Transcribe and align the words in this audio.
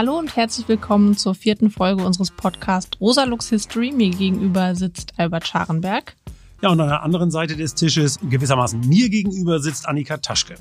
Hallo 0.00 0.18
und 0.18 0.34
herzlich 0.34 0.66
willkommen 0.66 1.14
zur 1.14 1.34
vierten 1.34 1.68
Folge 1.68 2.02
unseres 2.02 2.30
Podcasts 2.30 2.98
Rosa 3.02 3.24
Lux 3.24 3.50
History. 3.50 3.92
Mir 3.92 4.08
gegenüber 4.08 4.74
sitzt 4.74 5.12
Albert 5.18 5.46
Scharenberg. 5.46 6.16
Ja, 6.62 6.70
und 6.70 6.80
an 6.80 6.88
der 6.88 7.02
anderen 7.02 7.30
Seite 7.30 7.54
des 7.54 7.74
Tisches, 7.74 8.18
gewissermaßen 8.22 8.80
mir 8.80 9.10
gegenüber, 9.10 9.60
sitzt 9.60 9.86
Annika 9.86 10.16
Taschke. 10.16 10.54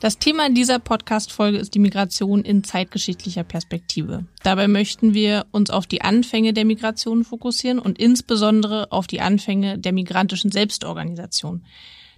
Das 0.00 0.16
Thema 0.16 0.48
dieser 0.48 0.78
Podcast-Folge 0.78 1.58
ist 1.58 1.74
die 1.74 1.78
Migration 1.78 2.40
in 2.40 2.64
zeitgeschichtlicher 2.64 3.44
Perspektive. 3.44 4.24
Dabei 4.44 4.66
möchten 4.66 5.12
wir 5.12 5.44
uns 5.50 5.68
auf 5.68 5.86
die 5.86 6.00
Anfänge 6.00 6.54
der 6.54 6.64
Migration 6.64 7.22
fokussieren 7.22 7.80
und 7.80 7.98
insbesondere 7.98 8.90
auf 8.92 9.06
die 9.06 9.20
Anfänge 9.20 9.78
der 9.78 9.92
migrantischen 9.92 10.50
Selbstorganisation. 10.50 11.66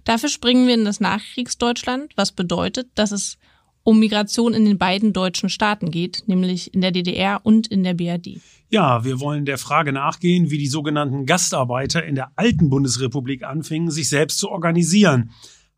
Dafür 0.05 0.29
springen 0.29 0.65
wir 0.67 0.75
in 0.75 0.85
das 0.85 1.01
Nachkriegsdeutschland, 1.01 2.13
was 2.15 2.31
bedeutet, 2.31 2.87
dass 2.95 3.11
es 3.11 3.37
um 3.83 3.99
Migration 3.99 4.53
in 4.53 4.65
den 4.65 4.77
beiden 4.77 5.13
deutschen 5.13 5.49
Staaten 5.49 5.91
geht, 5.91 6.23
nämlich 6.27 6.73
in 6.73 6.81
der 6.81 6.91
DDR 6.91 7.41
und 7.43 7.67
in 7.67 7.83
der 7.83 7.93
BRD. 7.93 8.39
Ja, 8.69 9.03
wir 9.03 9.19
wollen 9.19 9.45
der 9.45 9.57
Frage 9.57 9.93
nachgehen, 9.93 10.49
wie 10.49 10.57
die 10.57 10.67
sogenannten 10.67 11.25
Gastarbeiter 11.25 12.03
in 12.03 12.15
der 12.15 12.31
alten 12.35 12.69
Bundesrepublik 12.69 13.43
anfingen, 13.43 13.91
sich 13.91 14.09
selbst 14.09 14.39
zu 14.39 14.49
organisieren. 14.49 15.31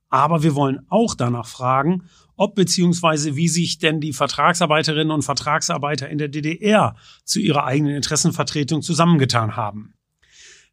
Aber 0.10 0.44
wir 0.44 0.56
wollen 0.56 0.86
auch 0.88 1.16
danach 1.16 1.48
fragen, 1.48 2.04
ob 2.38 2.56
bzw. 2.56 3.36
wie 3.36 3.48
sich 3.48 3.80
denn 3.80 4.00
die 4.00 4.14
Vertragsarbeiterinnen 4.14 5.12
und 5.12 5.24
Vertragsarbeiter 5.24 6.10
in 6.10 6.18
der 6.18 6.28
DDR 6.28 6.96
zu 7.24 7.40
ihrer 7.40 7.66
eigenen 7.66 7.96
Interessenvertretung 7.96 8.82
zusammengetan 8.82 9.56
haben. 9.56 9.94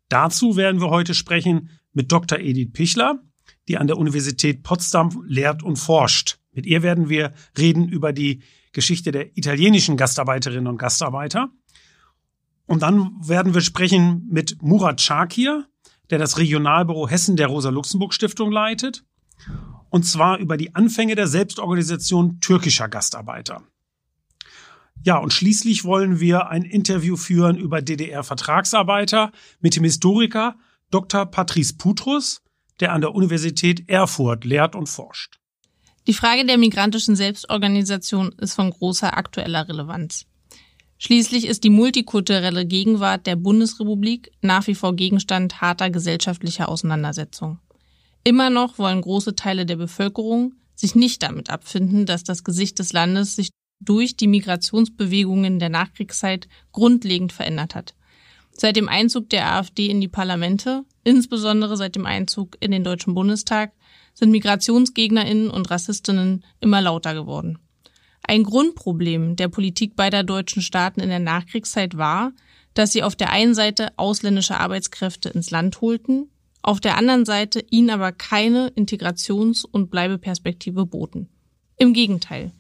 Dazu 0.09 0.57
werden 0.57 0.81
wir 0.81 0.91
heute 0.91 1.15
sprechen 1.15 1.71
mit 1.93 2.13
Dr. 2.13 2.39
Edith 2.39 2.73
Pichler, 2.73 3.19
die 3.69 3.79
an 3.79 3.87
der 3.87 3.97
Universität 3.97 4.63
Potsdam 4.63 5.25
lehrt 5.27 5.63
und 5.63 5.77
forscht. 5.77 6.39
Mit 6.53 6.67
ihr 6.67 6.83
werden 6.83 7.09
wir 7.09 7.33
reden 7.59 7.89
über 7.89 8.13
die 8.13 8.43
Geschichte 8.73 9.11
der 9.11 9.37
italienischen 9.37 9.97
Gastarbeiterinnen 9.97 10.67
und 10.67 10.79
Gastarbeiter. 10.79 11.51
Und 12.67 12.83
dann 12.83 13.13
werden 13.21 13.55
wir 13.55 13.61
sprechen 13.61 14.27
mit 14.31 14.63
Murat 14.63 15.01
Shakir, 15.01 15.67
der 16.11 16.19
das 16.19 16.39
Regionalbüro 16.39 17.09
Hessen 17.09 17.37
der 17.37 17.49
Rosa-Luxemburg-Stiftung 17.49 18.53
leitet 18.53 19.05
und 19.93 20.05
zwar 20.05 20.39
über 20.39 20.57
die 20.57 20.75
Anfänge 20.75 21.15
der 21.17 21.27
Selbstorganisation 21.27 22.41
türkischer 22.41 22.89
Gastarbeiter. 22.89 23.63
Ja, 25.05 25.19
und 25.19 25.35
schließlich 25.35 25.85
wollen 25.85 26.19
wir 26.19 26.49
ein 26.49 26.63
Interview 26.63 27.17
führen 27.17 27.59
über 27.59 27.83
DDR-Vertragsarbeiter 27.83 29.33
mit 29.61 29.77
dem 29.77 29.85
Historiker 29.85 30.57
Dr. 30.91 31.27
Patrice 31.27 31.75
Putrus, 31.77 32.41
der 32.81 32.93
an 32.93 33.03
der 33.03 33.15
Universität 33.15 33.87
Erfurt 33.91 34.45
lehrt 34.45 34.75
und 34.75 34.89
forscht. 34.89 35.42
Die 36.09 36.15
Frage 36.15 36.45
der 36.45 36.59
migrantischen 36.59 37.15
Selbstorganisation 37.15 38.33
ist 38.39 38.55
von 38.55 38.71
großer 38.71 39.17
aktueller 39.17 39.69
Relevanz. 39.69 40.27
Schließlich 40.99 41.47
ist 41.47 41.63
die 41.63 41.71
multikulturelle 41.71 42.67
Gegenwart 42.67 43.27
der 43.27 43.37
Bundesrepublik 43.37 44.33
nach 44.41 44.67
wie 44.67 44.75
vor 44.75 44.95
Gegenstand 44.97 45.61
harter 45.61 45.91
gesellschaftlicher 45.91 46.69
Auseinandersetzung. 46.69 47.59
Immer 48.25 48.51
noch 48.51 48.79
wollen 48.79 49.01
große 49.01 49.35
Teile 49.35 49.67
der 49.67 49.77
Bevölkerung 49.77 50.55
sich 50.75 50.95
nicht 50.95 51.23
damit 51.23 51.51
abfinden, 51.51 52.07
dass 52.07 52.25
das 52.25 52.45
Gesicht 52.45 52.79
des 52.79 52.93
Landes 52.93 53.37
sich 53.37 53.51
durch 53.81 54.17
die 54.17 54.29
Migrationsbewegungen 54.29 55.59
der 55.59 55.69
Nachkriegszeit 55.69 56.49
grundlegend 56.73 57.33
verändert 57.33 57.75
hat. 57.75 57.95
Seit 58.53 58.77
dem 58.77 58.89
Einzug 58.89 59.31
der 59.31 59.53
AfD 59.55 59.87
in 59.87 60.01
die 60.01 60.09
Parlamente, 60.09 60.85
insbesondere 61.05 61.77
seit 61.77 61.97
dem 61.97 62.07
Einzug 62.07 62.57
in 62.61 62.71
den 62.71 62.85
Deutschen 62.85 63.15
Bundestag, 63.15 63.73
sind 64.15 64.31
Migrationsgegnerinnen 64.31 65.51
und 65.51 65.71
Rassistinnen 65.71 66.45
immer 66.61 66.81
lauter 66.81 67.15
geworden. 67.15 67.59
Ein 68.23 68.45
Grundproblem 68.45 69.37
der 69.37 69.49
Politik 69.49 69.97
beider 69.97 70.23
deutschen 70.23 70.63
Staaten 70.63 71.01
in 71.01 71.09
der 71.09 71.19
Nachkriegszeit 71.19 71.97
war, 71.97 72.33
dass 72.75 72.93
sie 72.93 73.03
auf 73.03 73.17
der 73.17 73.31
einen 73.31 73.55
Seite 73.55 73.89
ausländische 73.97 74.59
Arbeitskräfte 74.59 75.31
ins 75.31 75.51
Land 75.51 75.81
holten, 75.81 76.29
auf 76.63 76.81
der 76.81 76.97
anderen 76.97 77.25
Seite 77.25 77.65
ihnen 77.71 77.91
aber 77.91 78.13
keine 78.13 78.69
Integrations- 78.77 79.65
und 79.65 79.91
Bleibeperspektive 79.91 80.87
boten. 80.87 81.29
Im 81.77 81.93
Gegenteil. 81.93 82.53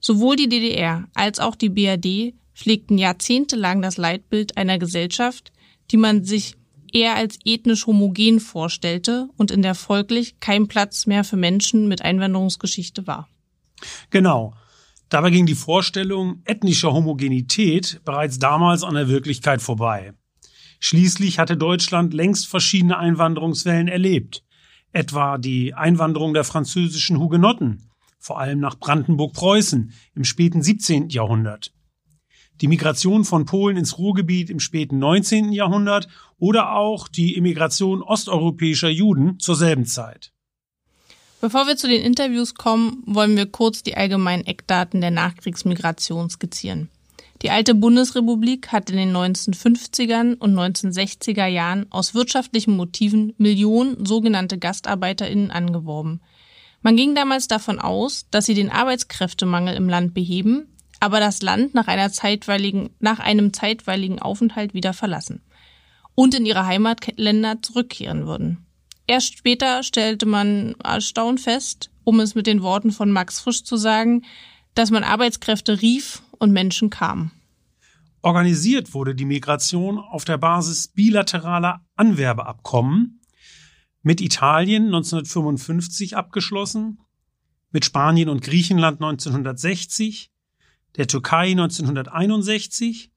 Sowohl 0.00 0.36
die 0.36 0.48
DDR 0.48 1.08
als 1.14 1.38
auch 1.38 1.54
die 1.54 1.70
BRD 1.70 2.34
pflegten 2.54 2.98
jahrzehntelang 2.98 3.82
das 3.82 3.96
Leitbild 3.96 4.56
einer 4.56 4.78
Gesellschaft, 4.78 5.52
die 5.90 5.96
man 5.96 6.24
sich 6.24 6.56
eher 6.92 7.16
als 7.16 7.38
ethnisch 7.44 7.86
homogen 7.86 8.40
vorstellte 8.40 9.28
und 9.36 9.50
in 9.50 9.62
der 9.62 9.74
folglich 9.74 10.38
kein 10.40 10.68
Platz 10.68 11.06
mehr 11.06 11.24
für 11.24 11.36
Menschen 11.36 11.88
mit 11.88 12.02
Einwanderungsgeschichte 12.02 13.06
war. 13.06 13.28
Genau. 14.10 14.54
Dabei 15.08 15.30
ging 15.30 15.46
die 15.46 15.54
Vorstellung 15.54 16.40
ethnischer 16.44 16.92
Homogenität 16.92 18.00
bereits 18.04 18.38
damals 18.38 18.82
an 18.82 18.94
der 18.94 19.08
Wirklichkeit 19.08 19.60
vorbei. 19.60 20.12
Schließlich 20.80 21.38
hatte 21.38 21.56
Deutschland 21.56 22.14
längst 22.14 22.46
verschiedene 22.46 22.98
Einwanderungswellen 22.98 23.88
erlebt, 23.88 24.44
etwa 24.92 25.38
die 25.38 25.74
Einwanderung 25.74 26.34
der 26.34 26.44
französischen 26.44 27.18
Hugenotten, 27.18 27.90
vor 28.18 28.38
allem 28.38 28.60
nach 28.60 28.78
Brandenburg-Preußen 28.78 29.92
im 30.14 30.24
späten 30.24 30.62
17. 30.62 31.10
Jahrhundert, 31.10 31.72
die 32.60 32.68
Migration 32.68 33.24
von 33.24 33.46
Polen 33.46 33.76
ins 33.76 33.98
Ruhrgebiet 33.98 34.50
im 34.50 34.60
späten 34.60 34.98
19. 34.98 35.52
Jahrhundert 35.52 36.08
oder 36.38 36.76
auch 36.76 37.08
die 37.08 37.34
Immigration 37.34 38.02
osteuropäischer 38.02 38.90
Juden 38.90 39.38
zur 39.38 39.56
selben 39.56 39.86
Zeit. 39.86 40.32
Bevor 41.40 41.66
wir 41.66 41.76
zu 41.76 41.88
den 41.88 42.02
Interviews 42.02 42.54
kommen, 42.54 43.02
wollen 43.06 43.36
wir 43.36 43.46
kurz 43.46 43.82
die 43.82 43.96
allgemeinen 43.96 44.46
Eckdaten 44.46 45.00
der 45.00 45.10
Nachkriegsmigration 45.10 46.30
skizzieren. 46.30 46.88
Die 47.42 47.50
alte 47.50 47.74
Bundesrepublik 47.74 48.72
hat 48.72 48.88
in 48.88 48.96
den 48.96 49.14
1950ern 49.14 50.38
und 50.38 50.54
1960er 50.54 51.44
Jahren 51.46 51.84
aus 51.90 52.14
wirtschaftlichen 52.14 52.74
Motiven 52.74 53.34
Millionen 53.36 54.06
sogenannte 54.06 54.56
GastarbeiterInnen 54.56 55.50
angeworben. 55.50 56.22
Man 56.80 56.96
ging 56.96 57.14
damals 57.14 57.48
davon 57.48 57.78
aus, 57.78 58.26
dass 58.30 58.46
sie 58.46 58.54
den 58.54 58.70
Arbeitskräftemangel 58.70 59.74
im 59.74 59.88
Land 59.88 60.14
beheben, 60.14 60.73
aber 61.04 61.20
das 61.20 61.42
Land 61.42 61.74
nach, 61.74 61.86
einer 61.86 62.10
zeitweiligen, 62.10 62.88
nach 62.98 63.18
einem 63.18 63.52
zeitweiligen 63.52 64.20
Aufenthalt 64.20 64.72
wieder 64.72 64.94
verlassen 64.94 65.42
und 66.14 66.34
in 66.34 66.46
ihre 66.46 66.64
Heimatländer 66.64 67.60
zurückkehren 67.60 68.26
würden. 68.26 68.64
Erst 69.06 69.36
später 69.36 69.82
stellte 69.82 70.24
man 70.24 70.76
erstaunt 70.82 71.40
fest, 71.40 71.90
um 72.04 72.20
es 72.20 72.34
mit 72.34 72.46
den 72.46 72.62
Worten 72.62 72.90
von 72.90 73.10
Max 73.10 73.38
Frisch 73.38 73.64
zu 73.64 73.76
sagen, 73.76 74.22
dass 74.74 74.90
man 74.90 75.04
Arbeitskräfte 75.04 75.82
rief 75.82 76.22
und 76.38 76.52
Menschen 76.52 76.88
kamen. 76.88 77.32
Organisiert 78.22 78.94
wurde 78.94 79.14
die 79.14 79.26
Migration 79.26 79.98
auf 79.98 80.24
der 80.24 80.38
Basis 80.38 80.88
bilateraler 80.88 81.84
Anwerbeabkommen 81.96 83.20
mit 84.02 84.22
Italien 84.22 84.86
1955 84.86 86.16
abgeschlossen, 86.16 87.00
mit 87.72 87.84
Spanien 87.84 88.30
und 88.30 88.40
Griechenland 88.40 89.02
1960, 89.02 90.30
der 90.96 91.06
Türkei 91.06 91.50
1961, 91.50 93.10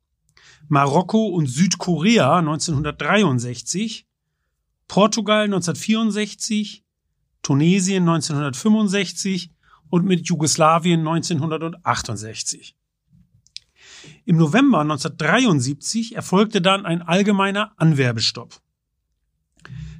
Marokko 0.67 1.27
und 1.27 1.47
Südkorea 1.47 2.37
1963, 2.39 4.07
Portugal 4.87 5.43
1964, 5.45 6.83
Tunesien 7.41 8.07
1965 8.07 9.51
und 9.89 10.05
mit 10.05 10.27
Jugoslawien 10.27 10.99
1968. 10.99 12.75
Im 14.25 14.37
November 14.37 14.81
1973 14.81 16.15
erfolgte 16.15 16.61
dann 16.61 16.85
ein 16.85 17.01
allgemeiner 17.01 17.73
Anwerbestopp. 17.77 18.59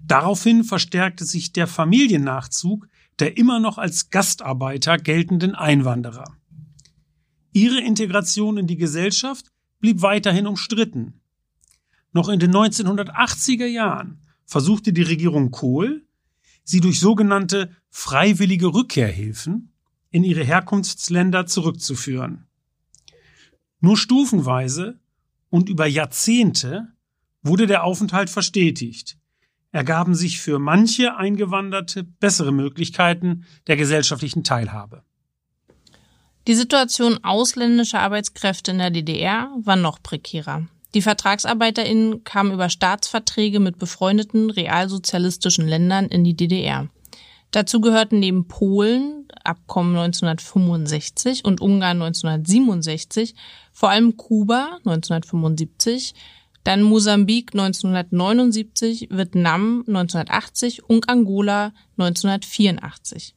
Daraufhin 0.06 0.64
verstärkte 0.64 1.26
sich 1.26 1.52
der 1.52 1.68
Familiennachzug 1.68 2.88
der 3.20 3.38
immer 3.38 3.60
noch 3.60 3.78
als 3.78 4.10
Gastarbeiter 4.10 4.98
geltenden 4.98 5.56
Einwanderer. 5.56 6.36
Ihre 7.58 7.82
Integration 7.82 8.60
in 8.60 8.68
die 8.68 8.78
Gesellschaft 8.78 9.48
blieb 9.80 10.04
weiterhin 10.04 10.46
umstritten. 10.46 11.22
Noch 12.14 12.30
in 12.30 12.40
den 12.40 12.52
1980er 12.52 13.66
Jahren 13.66 14.22
versuchte 14.46 14.94
die 14.94 15.02
Regierung 15.02 15.50
Kohl, 15.50 16.06
sie 16.64 16.82
durch 16.82 17.00
sogenannte 17.00 17.76
freiwillige 17.90 18.68
Rückkehrhilfen 18.76 19.74
in 20.12 20.24
ihre 20.24 20.44
Herkunftsländer 20.44 21.48
zurückzuführen. 21.48 22.46
Nur 23.80 23.98
stufenweise 23.98 25.00
und 25.50 25.68
über 25.68 25.88
Jahrzehnte 25.88 26.90
wurde 27.42 27.66
der 27.66 27.84
Aufenthalt 27.84 28.30
verstetigt, 28.30 29.18
ergaben 29.72 30.14
sich 30.14 30.40
für 30.40 30.60
manche 30.60 31.18
Eingewanderte 31.18 32.04
bessere 32.04 32.52
Möglichkeiten 32.52 33.46
der 33.66 33.78
gesellschaftlichen 33.78 34.44
Teilhabe. 34.44 35.07
Die 36.48 36.56
Situation 36.56 37.20
ausländischer 37.24 38.00
Arbeitskräfte 38.00 38.72
in 38.72 38.78
der 38.80 38.90
DDR 38.90 39.52
war 39.58 39.76
noch 39.76 40.02
prekärer. 40.02 40.68
Die 40.94 41.02
VertragsarbeiterInnen 41.02 42.24
kamen 42.24 42.54
über 42.54 42.70
Staatsverträge 42.70 43.60
mit 43.60 43.78
befreundeten 43.78 44.50
realsozialistischen 44.50 45.68
Ländern 45.68 46.06
in 46.06 46.24
die 46.24 46.36
DDR. 46.36 46.88
Dazu 47.52 47.82
gehörten 47.82 48.20
neben 48.20 48.48
Polen 48.48 49.18
Assoziierungsabkommen 49.48 49.96
1965 49.96 51.46
und 51.46 51.62
Ungarn 51.62 52.02
1967, 52.02 53.36
vor 53.72 53.90
allem 53.90 54.18
Kuba 54.18 54.78
1975, 54.86 56.14
dann 56.64 56.84
Mosambik 56.84 57.54
1979, 57.54 59.08
Vietnam 59.10 59.84
1980 59.88 60.84
und 60.84 61.10
Angola 61.10 61.72
1984. 61.98 63.36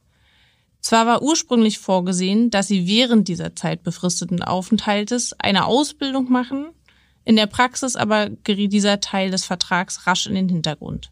Zwar 0.81 1.05
war 1.05 1.21
ursprünglich 1.21 1.77
vorgesehen, 1.77 2.49
dass 2.49 2.67
sie 2.67 2.87
während 2.87 3.27
dieser 3.27 3.55
Zeit 3.55 3.83
befristeten 3.83 4.41
Aufenthaltes 4.41 5.33
eine 5.39 5.65
Ausbildung 5.65 6.31
machen, 6.31 6.69
in 7.23 7.35
der 7.35 7.45
Praxis 7.45 7.95
aber 7.95 8.29
geriet 8.43 8.73
dieser 8.73 8.99
Teil 8.99 9.29
des 9.29 9.45
Vertrags 9.45 10.07
rasch 10.07 10.25
in 10.25 10.33
den 10.33 10.49
Hintergrund. 10.49 11.11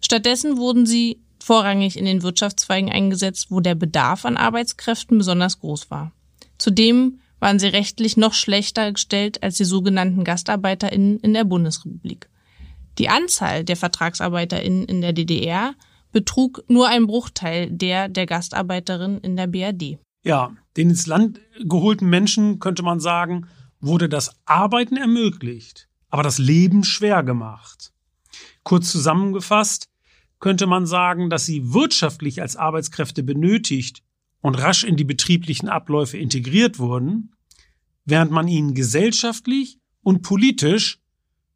Stattdessen 0.00 0.56
wurden 0.56 0.86
sie 0.86 1.20
vorrangig 1.38 1.96
in 1.98 2.06
den 2.06 2.22
Wirtschaftszweigen 2.22 2.90
eingesetzt, 2.90 3.48
wo 3.50 3.60
der 3.60 3.74
Bedarf 3.74 4.24
an 4.24 4.36
Arbeitskräften 4.36 5.18
besonders 5.18 5.60
groß 5.60 5.90
war. 5.90 6.12
Zudem 6.58 7.20
waren 7.38 7.58
sie 7.58 7.68
rechtlich 7.68 8.16
noch 8.16 8.32
schlechter 8.32 8.92
gestellt 8.92 9.42
als 9.42 9.56
die 9.56 9.64
sogenannten 9.64 10.24
GastarbeiterInnen 10.24 11.20
in 11.20 11.34
der 11.34 11.44
Bundesrepublik. 11.44 12.28
Die 12.98 13.10
Anzahl 13.10 13.62
der 13.62 13.76
VertragsarbeiterInnen 13.76 14.86
in 14.86 15.02
der 15.02 15.12
DDR 15.12 15.74
betrug 16.16 16.64
nur 16.66 16.88
ein 16.88 17.06
Bruchteil 17.06 17.70
der 17.70 18.08
der 18.08 18.24
Gastarbeiterin 18.24 19.18
in 19.18 19.36
der 19.36 19.48
BRD. 19.48 19.98
Ja, 20.24 20.56
den 20.78 20.88
ins 20.88 21.06
Land 21.06 21.40
geholten 21.62 22.08
Menschen, 22.08 22.58
könnte 22.58 22.82
man 22.82 23.00
sagen, 23.00 23.48
wurde 23.80 24.08
das 24.08 24.30
Arbeiten 24.46 24.96
ermöglicht, 24.96 25.90
aber 26.08 26.22
das 26.22 26.38
Leben 26.38 26.84
schwer 26.84 27.22
gemacht. 27.22 27.92
Kurz 28.62 28.90
zusammengefasst 28.90 29.90
könnte 30.40 30.66
man 30.66 30.86
sagen, 30.86 31.28
dass 31.28 31.44
sie 31.44 31.74
wirtschaftlich 31.74 32.40
als 32.40 32.56
Arbeitskräfte 32.56 33.22
benötigt 33.22 34.02
und 34.40 34.54
rasch 34.54 34.84
in 34.84 34.96
die 34.96 35.04
betrieblichen 35.04 35.68
Abläufe 35.68 36.16
integriert 36.16 36.78
wurden, 36.78 37.34
während 38.06 38.30
man 38.30 38.48
ihnen 38.48 38.72
gesellschaftlich 38.72 39.76
und 40.02 40.22
politisch 40.22 40.98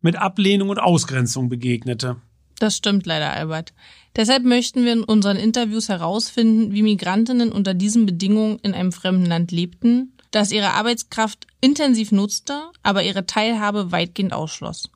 mit 0.02 0.16
Ablehnung 0.16 0.68
und 0.68 0.80
Ausgrenzung 0.80 1.48
begegnete. 1.48 2.20
Das 2.60 2.76
stimmt 2.76 3.06
leider, 3.06 3.32
Albert. 3.32 3.72
Deshalb 4.14 4.44
möchten 4.44 4.84
wir 4.84 4.92
in 4.92 5.02
unseren 5.02 5.36
Interviews 5.36 5.88
herausfinden, 5.88 6.72
wie 6.72 6.82
Migrantinnen 6.82 7.50
unter 7.50 7.74
diesen 7.74 8.06
Bedingungen 8.06 8.60
in 8.62 8.74
einem 8.74 8.92
fremden 8.92 9.26
Land 9.26 9.50
lebten, 9.50 10.16
das 10.30 10.52
ihre 10.52 10.74
Arbeitskraft 10.74 11.48
intensiv 11.60 12.12
nutzte, 12.12 12.62
aber 12.84 13.02
ihre 13.02 13.26
Teilhabe 13.26 13.90
weitgehend 13.90 14.32
ausschloss 14.32 14.90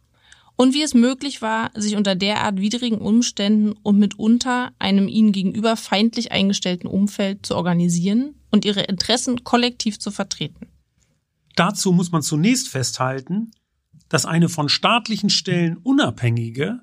und 0.57 0.75
wie 0.75 0.83
es 0.83 0.95
möglich 0.95 1.43
war, 1.43 1.71
sich 1.75 1.97
unter 1.97 2.15
derart 2.15 2.61
widrigen 2.61 2.99
Umständen 2.99 3.73
und 3.83 3.99
mitunter 3.99 4.73
einem 4.79 5.09
ihnen 5.09 5.33
gegenüber 5.33 5.77
feindlich 5.77 6.33
eingestellten 6.33 6.87
Umfeld 6.87 7.45
zu 7.45 7.57
organisieren 7.57 8.35
und 8.51 8.65
ihre 8.65 8.83
Interessen 8.83 9.43
kollektiv 9.43 9.99
zu 9.99 10.11
vertreten. 10.11 10.69
Dazu 11.57 11.93
muss 11.93 12.13
man 12.13 12.23
zunächst 12.23 12.69
festhalten, 12.69 13.51
dass 14.09 14.27
eine 14.27 14.49
von 14.49 14.69
staatlichen 14.69 15.31
Stellen 15.31 15.77
unabhängige, 15.79 16.81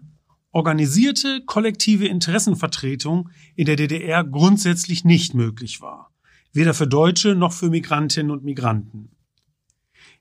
organisierte 0.51 1.41
kollektive 1.45 2.07
Interessenvertretung 2.07 3.29
in 3.55 3.65
der 3.65 3.75
DDR 3.75 4.23
grundsätzlich 4.23 5.05
nicht 5.05 5.33
möglich 5.33 5.81
war, 5.81 6.11
weder 6.53 6.73
für 6.73 6.87
Deutsche 6.87 7.35
noch 7.35 7.53
für 7.53 7.69
Migrantinnen 7.69 8.31
und 8.31 8.43
Migranten. 8.43 9.09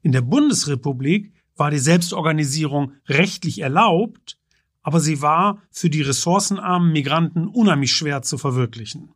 In 0.03 0.13
der 0.13 0.23
Bundesrepublik 0.23 1.33
war 1.57 1.71
die 1.71 1.79
Selbstorganisierung 1.79 2.93
rechtlich 3.07 3.61
erlaubt, 3.61 4.39
aber 4.83 5.01
sie 5.01 5.21
war 5.21 5.63
für 5.71 5.91
die 5.91 6.03
ressourcenarmen 6.03 6.93
Migranten 6.93 7.49
unheimlich 7.49 7.93
schwer 7.93 8.23
zu 8.23 8.39
verwirklichen. 8.39 9.13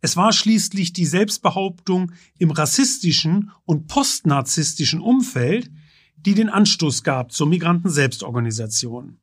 Es 0.00 0.16
war 0.16 0.32
schließlich 0.32 0.92
die 0.92 1.06
Selbstbehauptung 1.06 2.12
im 2.38 2.50
rassistischen 2.50 3.50
und 3.64 3.86
postnarzistischen 3.86 5.00
Umfeld, 5.00 5.70
die 6.16 6.34
den 6.34 6.48
Anstoß 6.48 7.02
gab 7.02 7.32
zur 7.32 7.48
Migranten-Selbstorganisation. 7.48 9.18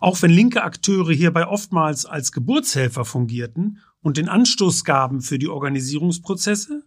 Auch 0.00 0.22
wenn 0.22 0.30
linke 0.30 0.62
Akteure 0.62 1.12
hierbei 1.12 1.46
oftmals 1.46 2.06
als 2.06 2.32
Geburtshelfer 2.32 3.04
fungierten 3.04 3.78
und 4.00 4.16
den 4.16 4.28
Anstoß 4.28 4.84
gaben 4.84 5.20
für 5.22 5.38
die 5.38 5.48
Organisierungsprozesse, 5.48 6.84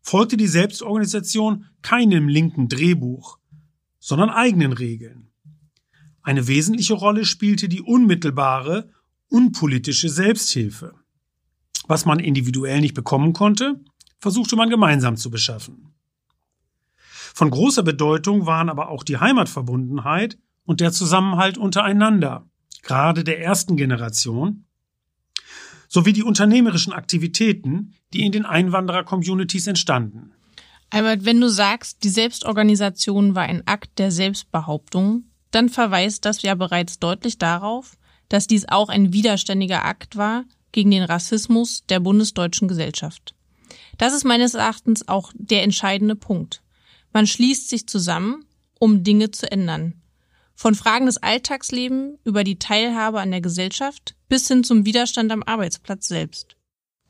folgte 0.00 0.36
die 0.36 0.46
Selbstorganisation 0.46 1.66
keinem 1.82 2.28
linken 2.28 2.68
Drehbuch, 2.68 3.38
sondern 3.98 4.30
eigenen 4.30 4.72
Regeln. 4.72 5.30
Eine 6.22 6.46
wesentliche 6.46 6.94
Rolle 6.94 7.24
spielte 7.24 7.68
die 7.68 7.82
unmittelbare, 7.82 8.90
unpolitische 9.28 10.08
Selbsthilfe. 10.08 10.94
Was 11.86 12.04
man 12.04 12.18
individuell 12.18 12.80
nicht 12.80 12.94
bekommen 12.94 13.32
konnte, 13.32 13.80
versuchte 14.18 14.56
man 14.56 14.68
gemeinsam 14.68 15.16
zu 15.16 15.30
beschaffen. 15.30 15.94
Von 17.34 17.50
großer 17.50 17.82
Bedeutung 17.82 18.46
waren 18.46 18.68
aber 18.68 18.88
auch 18.88 19.04
die 19.04 19.18
Heimatverbundenheit 19.18 20.38
und 20.68 20.80
der 20.80 20.92
Zusammenhalt 20.92 21.56
untereinander, 21.56 22.46
gerade 22.82 23.24
der 23.24 23.40
ersten 23.40 23.78
Generation, 23.78 24.66
sowie 25.88 26.12
die 26.12 26.22
unternehmerischen 26.22 26.92
Aktivitäten, 26.92 27.94
die 28.12 28.26
in 28.26 28.32
den 28.32 28.44
Einwanderer-Communities 28.44 29.66
entstanden. 29.66 30.32
Albert, 30.90 31.24
wenn 31.24 31.40
du 31.40 31.48
sagst, 31.48 32.04
die 32.04 32.10
Selbstorganisation 32.10 33.34
war 33.34 33.44
ein 33.44 33.66
Akt 33.66 33.98
der 33.98 34.12
Selbstbehauptung, 34.12 35.24
dann 35.52 35.70
verweist 35.70 36.26
das 36.26 36.42
ja 36.42 36.54
bereits 36.54 36.98
deutlich 36.98 37.38
darauf, 37.38 37.96
dass 38.28 38.46
dies 38.46 38.68
auch 38.68 38.90
ein 38.90 39.14
widerständiger 39.14 39.86
Akt 39.86 40.16
war 40.16 40.44
gegen 40.72 40.90
den 40.90 41.02
Rassismus 41.02 41.86
der 41.88 42.00
bundesdeutschen 42.00 42.68
Gesellschaft. 42.68 43.34
Das 43.96 44.12
ist 44.12 44.24
meines 44.24 44.52
Erachtens 44.52 45.08
auch 45.08 45.32
der 45.34 45.62
entscheidende 45.62 46.14
Punkt. 46.14 46.62
Man 47.14 47.26
schließt 47.26 47.70
sich 47.70 47.86
zusammen, 47.86 48.44
um 48.78 49.02
Dinge 49.02 49.30
zu 49.30 49.50
ändern. 49.50 49.97
Von 50.60 50.74
Fragen 50.74 51.06
des 51.06 51.18
Alltagslebens 51.18 52.18
über 52.24 52.42
die 52.42 52.58
Teilhabe 52.58 53.20
an 53.20 53.30
der 53.30 53.40
Gesellschaft 53.40 54.16
bis 54.28 54.48
hin 54.48 54.64
zum 54.64 54.84
Widerstand 54.84 55.30
am 55.30 55.44
Arbeitsplatz 55.44 56.08
selbst. 56.08 56.56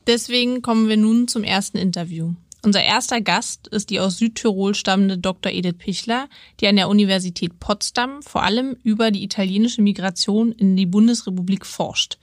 Deswegen 0.07 0.61
kommen 0.61 0.87
wir 0.87 0.99
nun 0.99 1.29
zum 1.29 1.45
ersten 1.45 1.79
Interview. 1.79 2.35
Unser 2.63 2.83
erster 2.83 3.23
Gast 3.23 3.67
ist 3.69 3.89
die 3.89 4.01
aus 4.01 4.19
Südtirol 4.19 4.75
stammende 4.75 5.17
Dr. 5.17 5.51
Edith 5.51 5.79
Pichler, 5.79 6.29
die 6.61 6.67
an 6.67 6.77
der 6.77 6.91
Universität 6.91 7.59
Potsdam 7.59 8.21
vor 8.21 8.43
allem 8.43 8.77
über 8.83 9.11
die 9.11 9.25
italienische 9.25 9.81
Migration 9.81 10.53
in 10.53 10.77
die 10.77 10.85
Bundesrepublik 10.85 11.65
forscht. 11.65 12.19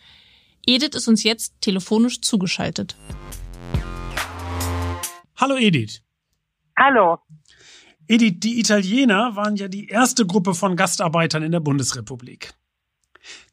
Edith 0.67 0.93
ist 0.93 1.07
uns 1.07 1.23
jetzt 1.23 1.59
telefonisch 1.59 2.21
zugeschaltet. 2.21 2.97
Hallo 5.37 5.55
Edith. 5.57 6.03
Hallo. 6.77 7.17
Edith, 8.07 8.39
die 8.39 8.59
Italiener 8.59 9.35
waren 9.35 9.55
ja 9.55 9.67
die 9.67 9.87
erste 9.87 10.25
Gruppe 10.25 10.53
von 10.53 10.75
Gastarbeitern 10.75 11.43
in 11.43 11.51
der 11.51 11.59
Bundesrepublik. 11.59 12.53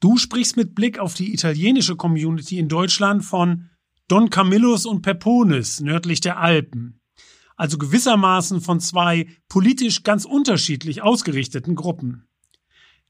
Du 0.00 0.18
sprichst 0.18 0.56
mit 0.56 0.74
Blick 0.74 0.98
auf 0.98 1.14
die 1.14 1.32
italienische 1.32 1.96
Community 1.96 2.58
in 2.58 2.68
Deutschland 2.68 3.24
von 3.24 3.70
Don 4.08 4.28
Camillus 4.28 4.84
und 4.84 5.00
Peponis 5.00 5.80
nördlich 5.80 6.20
der 6.20 6.38
Alpen, 6.38 7.00
also 7.56 7.78
gewissermaßen 7.78 8.60
von 8.60 8.80
zwei 8.80 9.26
politisch 9.48 10.02
ganz 10.02 10.26
unterschiedlich 10.26 11.00
ausgerichteten 11.00 11.74
Gruppen, 11.74 12.28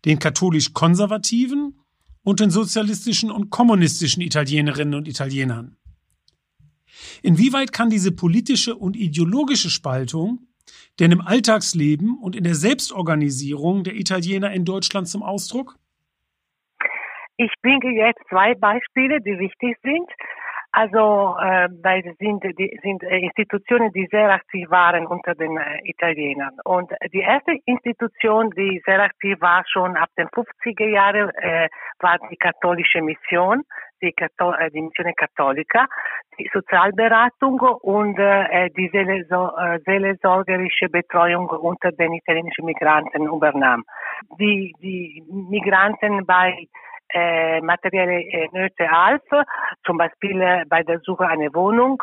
den 0.04 0.20
katholisch-konservativen 0.20 1.80
und 2.22 2.38
den 2.38 2.50
sozialistischen 2.50 3.32
und 3.32 3.50
kommunistischen 3.50 4.22
Italienerinnen 4.22 4.94
und 4.94 5.08
Italienern. 5.08 5.76
Inwieweit 7.22 7.72
kann 7.72 7.90
diese 7.90 8.12
politische 8.12 8.76
und 8.76 8.96
ideologische 8.96 9.70
Spaltung 9.70 10.46
denn 11.00 11.12
im 11.12 11.20
Alltagsleben 11.20 12.18
und 12.20 12.36
in 12.36 12.44
der 12.44 12.54
Selbstorganisierung 12.54 13.84
der 13.84 13.94
Italiener 13.94 14.52
in 14.52 14.64
Deutschland 14.64 15.08
zum 15.08 15.22
Ausdruck? 15.22 15.76
Ich 17.36 17.52
bringe 17.62 17.92
jetzt 17.96 18.20
zwei 18.28 18.54
Beispiele, 18.54 19.20
die 19.20 19.38
wichtig 19.38 19.76
sind. 19.82 20.08
Also, 20.74 21.36
äh, 21.38 21.68
weil 21.82 22.02
es 22.06 22.16
sind, 22.16 22.42
die, 22.58 22.80
sind 22.82 23.02
äh, 23.02 23.18
Institutionen, 23.18 23.92
die 23.92 24.08
sehr 24.10 24.30
aktiv 24.30 24.70
waren 24.70 25.06
unter 25.06 25.34
den 25.34 25.58
äh, 25.58 25.80
Italienern. 25.84 26.56
Und 26.64 26.90
die 27.12 27.20
erste 27.20 27.52
Institution, 27.66 28.48
die 28.56 28.80
sehr 28.86 29.02
aktiv 29.02 29.38
war, 29.42 29.64
schon 29.66 29.98
ab 29.98 30.08
den 30.16 30.28
50er 30.28 30.88
Jahren, 30.88 31.28
äh, 31.36 31.68
war 32.00 32.18
die 32.30 32.36
katholische 32.36 33.02
Mission, 33.02 33.64
die, 34.00 34.12
Kathol 34.12 34.56
die 34.72 34.80
Missione 34.80 35.12
Cattolica, 35.12 35.86
die 36.38 36.48
Sozialberatung 36.50 37.60
und 37.60 38.18
äh, 38.18 38.70
die 38.70 38.88
seelsorgerische 38.88 40.88
Betreuung 40.88 41.50
unter 41.50 41.92
den 41.92 42.14
italienischen 42.14 42.64
Migranten 42.64 43.26
übernahm. 43.26 43.84
Die, 44.38 44.72
die 44.80 45.22
Migranten 45.28 46.24
bei 46.24 46.66
äh, 47.12 47.60
materielle 47.60 48.20
äh, 48.20 48.48
Nöte 48.52 48.90
half, 48.90 49.22
zum 49.84 49.98
Beispiel 49.98 50.40
äh, 50.40 50.64
bei 50.68 50.82
der 50.82 51.00
Suche 51.00 51.26
einer 51.26 51.52
Wohnung, 51.54 52.02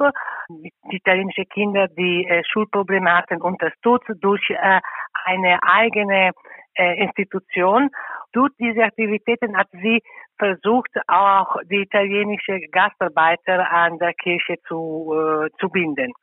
die 0.50 0.72
italienische 0.90 1.46
Kinder, 1.46 1.88
die 1.88 2.26
äh, 2.28 2.44
Schulprobleme 2.46 3.12
hatten, 3.12 3.42
unterstützt 3.42 4.10
durch 4.22 4.50
äh, 4.50 4.80
eine 5.26 5.60
eigene 5.64 6.32
äh, 6.76 7.04
Institution. 7.04 7.90
Durch 8.32 8.52
diese 8.60 8.84
Aktivitäten 8.84 9.58
hat 9.58 9.68
sie 9.72 10.02
versucht, 10.38 10.92
auch 11.08 11.58
die 11.70 11.82
italienische 11.82 12.60
Gastarbeiter 12.72 13.70
an 13.72 13.98
der 14.00 14.14
Kirche 14.14 14.56
zu, 14.68 15.14
äh, 15.14 15.50
zu 15.60 15.70
binden. 15.70 16.14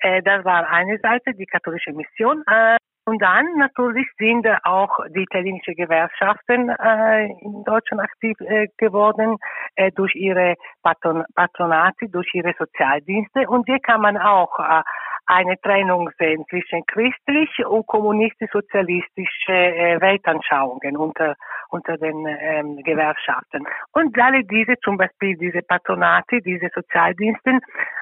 Äh, 0.00 0.22
das 0.22 0.44
war 0.44 0.68
eine 0.68 0.98
Seite, 0.98 1.32
die 1.34 1.46
katholische 1.46 1.92
Mission. 1.92 2.42
Äh, 2.46 2.76
und 3.06 3.20
dann 3.20 3.46
natürlich 3.58 4.06
sind 4.18 4.46
auch 4.64 4.98
die 5.14 5.22
italienischen 5.22 5.74
Gewerkschaften 5.74 6.70
äh, 6.70 7.26
in 7.26 7.62
Deutschland 7.64 8.02
aktiv 8.02 8.36
äh, 8.40 8.68
geworden 8.78 9.36
äh, 9.76 9.90
durch 9.92 10.14
ihre 10.14 10.54
Patron 10.82 11.24
Patronate, 11.34 12.08
durch 12.08 12.32
ihre 12.32 12.54
Sozialdienste. 12.58 13.48
Und 13.48 13.66
hier 13.66 13.80
kann 13.80 14.00
man 14.00 14.16
auch 14.16 14.58
äh, 14.58 14.82
eine 15.26 15.60
Trennung 15.60 16.10
sehen 16.18 16.44
zwischen 16.48 16.84
christlich 16.86 17.50
und 17.66 17.86
kommunistisch-sozialistische 17.86 19.52
äh, 19.52 20.00
Weltanschauungen 20.00 20.96
unter, 20.96 21.34
unter 21.70 21.96
den 21.96 22.26
ähm, 22.26 22.76
Gewerkschaften. 22.82 23.66
Und 23.92 24.18
alle 24.20 24.44
diese, 24.44 24.74
zum 24.82 24.96
Beispiel 24.96 25.36
diese 25.36 25.62
Patronate, 25.62 26.40
diese 26.42 26.68
Sozialdiensten, 26.74 27.60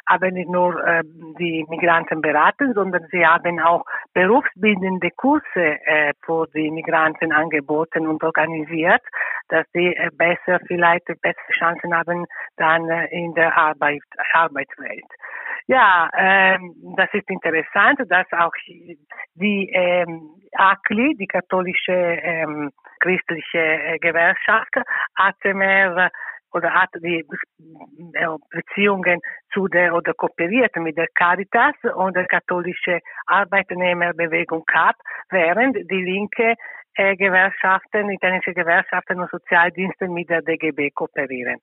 haben 0.09 0.35
nicht 0.35 0.51
nur 0.51 0.85
äh, 0.85 1.03
die 1.39 1.65
Migranten 1.69 2.21
beraten, 2.21 2.75
sondern 2.75 3.07
sie 3.11 3.25
haben 3.25 3.61
auch 3.61 3.85
berufsbildende 4.15 5.11
Kurse 5.11 5.45
äh, 5.55 6.13
für 6.25 6.47
die 6.55 6.71
Migranten 6.71 7.33
angeboten 7.33 8.07
und 8.07 8.23
organisiert, 8.23 9.03
dass 9.49 9.67
sie 9.73 9.95
äh, 9.95 10.11
besser, 10.13 10.59
vielleicht 10.67 11.07
bessere 11.07 11.53
Chancen 11.59 11.95
haben 11.97 12.27
dann 12.57 12.89
äh, 12.89 13.07
in 13.07 13.35
der 13.35 13.57
Arbeit, 13.57 14.03
Arbeitswelt. 14.33 15.07
Ja, 15.67 16.11
ähm, 16.17 16.75
das 16.97 17.12
ist 17.15 17.29
interessant, 17.29 18.01
dass 18.09 18.27
auch 18.33 18.53
die 19.35 19.71
ähm, 19.73 20.31
ACLI, 20.53 21.17
die 21.17 21.27
katholische 21.27 21.93
ähm, 21.93 22.71
christliche 23.01 23.59
äh, 23.59 23.99
Gewerkschaft, 23.99 24.75
hatte 25.17 25.55
mehr 25.55 26.11
oder 26.53 26.73
hat 26.73 26.91
die 26.97 27.25
äh, 28.15 28.27
Beziehungen 28.51 29.21
zu 29.53 29.69
der 29.69 29.95
oder 29.95 30.13
kooperiert 30.15 30.75
mit 30.77 30.97
der 30.97 31.09
Caritas 31.15 31.75
und 31.95 32.15
der 32.15 32.27
katholische 32.27 33.01
Arbeitnehmerbewegung 33.27 34.65
CAP, 34.67 34.97
während 35.31 35.77
die 35.91 36.03
linke 36.03 36.55
äh, 36.95 37.17
Gewerkschaften, 37.17 38.11
italienische 38.11 38.55
Gewerkschaften 38.55 39.21
und 39.21 39.31
Sozialdienste 39.31 40.09
mit 40.09 40.29
der 40.29 40.43
DGB 40.43 40.91
kooperieren. 40.91 41.59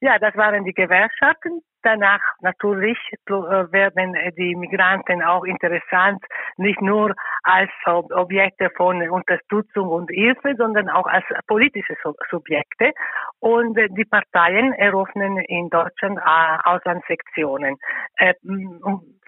Ja, 0.00 0.18
das 0.18 0.34
waren 0.36 0.64
die 0.64 0.74
Gewerkschaften. 0.74 1.62
Danach 1.84 2.20
natürlich 2.40 2.98
äh, 3.12 3.30
werden 3.30 4.16
die 4.38 4.56
Migranten 4.56 5.22
auch 5.22 5.44
interessant, 5.44 6.24
nicht 6.56 6.80
nur 6.80 7.14
als 7.42 7.70
Objekte 7.84 8.70
von 8.74 9.06
Unterstützung 9.10 9.88
und 9.88 10.10
Hilfe, 10.10 10.54
sondern 10.56 10.88
auch 10.88 11.06
als 11.06 11.24
politische 11.46 11.94
Subjekte. 12.30 12.92
Und 13.38 13.76
die 13.76 14.06
Parteien 14.06 14.72
eröffnen 14.72 15.36
in 15.46 15.68
Deutschland 15.68 16.18
äh, 16.18 16.68
Auslandssektionen. 16.70 17.76
Äh, 18.16 18.32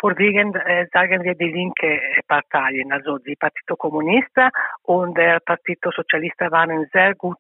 vorwiegend 0.01 0.57
sagen 0.93 1.25
wir 1.25 1.35
die 1.35 1.51
linke 1.51 2.01
Parteien, 2.29 2.93
also 2.93 3.19
die 3.19 3.37
Partito 3.37 3.77
Comunista 3.77 4.51
und 4.83 5.17
der 5.17 5.41
Partito 5.41 5.91
Socialista 5.91 6.51
waren 6.51 6.87
sehr 6.93 7.15
gut 7.15 7.39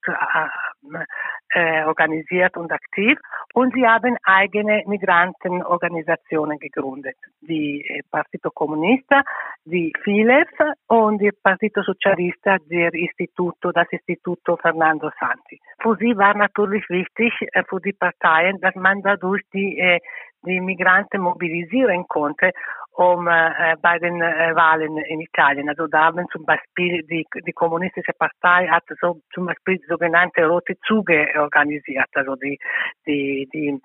organisiert 1.54 2.56
und 2.56 2.72
aktiv 2.72 3.18
und 3.52 3.74
sie 3.74 3.86
haben 3.86 4.16
eigene 4.24 4.82
Migranten 4.86 5.05
Migrantenorganisationen 5.06 6.58
gegründet. 6.58 7.16
Die 7.40 7.84
äh, 7.88 8.02
Partito 8.10 8.50
Comunista, 8.50 9.22
die 9.64 9.92
FILEF 10.02 10.48
und 10.88 11.18
die 11.18 11.30
Partito 11.30 11.82
Socialista, 11.82 12.56
der 12.70 12.92
Instituto, 12.94 13.72
das 13.72 13.86
Instituto 13.90 14.56
Fernando 14.56 15.10
Santi. 15.18 15.60
Für 15.80 15.96
sie 15.96 16.16
war 16.16 16.36
natürlich 16.36 16.88
wichtig, 16.88 17.32
äh, 17.52 17.62
für 17.68 17.80
die 17.80 17.92
Parteien, 17.92 18.60
dass 18.60 18.74
man 18.74 19.02
dadurch 19.02 19.42
die, 19.52 19.78
äh, 19.78 20.00
die 20.44 20.60
Migranten 20.60 21.20
mobilisieren 21.20 22.06
konnte 22.08 22.52
um 22.96 23.28
äh, 23.28 23.76
bei 23.82 23.98
den 23.98 24.22
äh, 24.22 24.54
Wahlen 24.54 24.96
in 24.96 25.20
Italien. 25.20 25.68
Also 25.68 25.86
da 25.86 26.06
haben 26.06 26.26
zum 26.32 26.44
Beispiel 26.46 27.02
die, 27.02 27.26
die 27.46 27.52
kommunistische 27.52 28.12
Partei 28.18 28.68
hat 28.68 28.84
so 29.00 29.20
zum 29.34 29.46
Beispiel 29.46 29.78
sogenannte 29.86 30.46
rote 30.46 30.76
Züge 30.86 31.28
organisiert. 31.38 32.08
Also 32.14 32.36
die, 32.36 32.58
die, 33.06 33.48
die, 33.52 33.78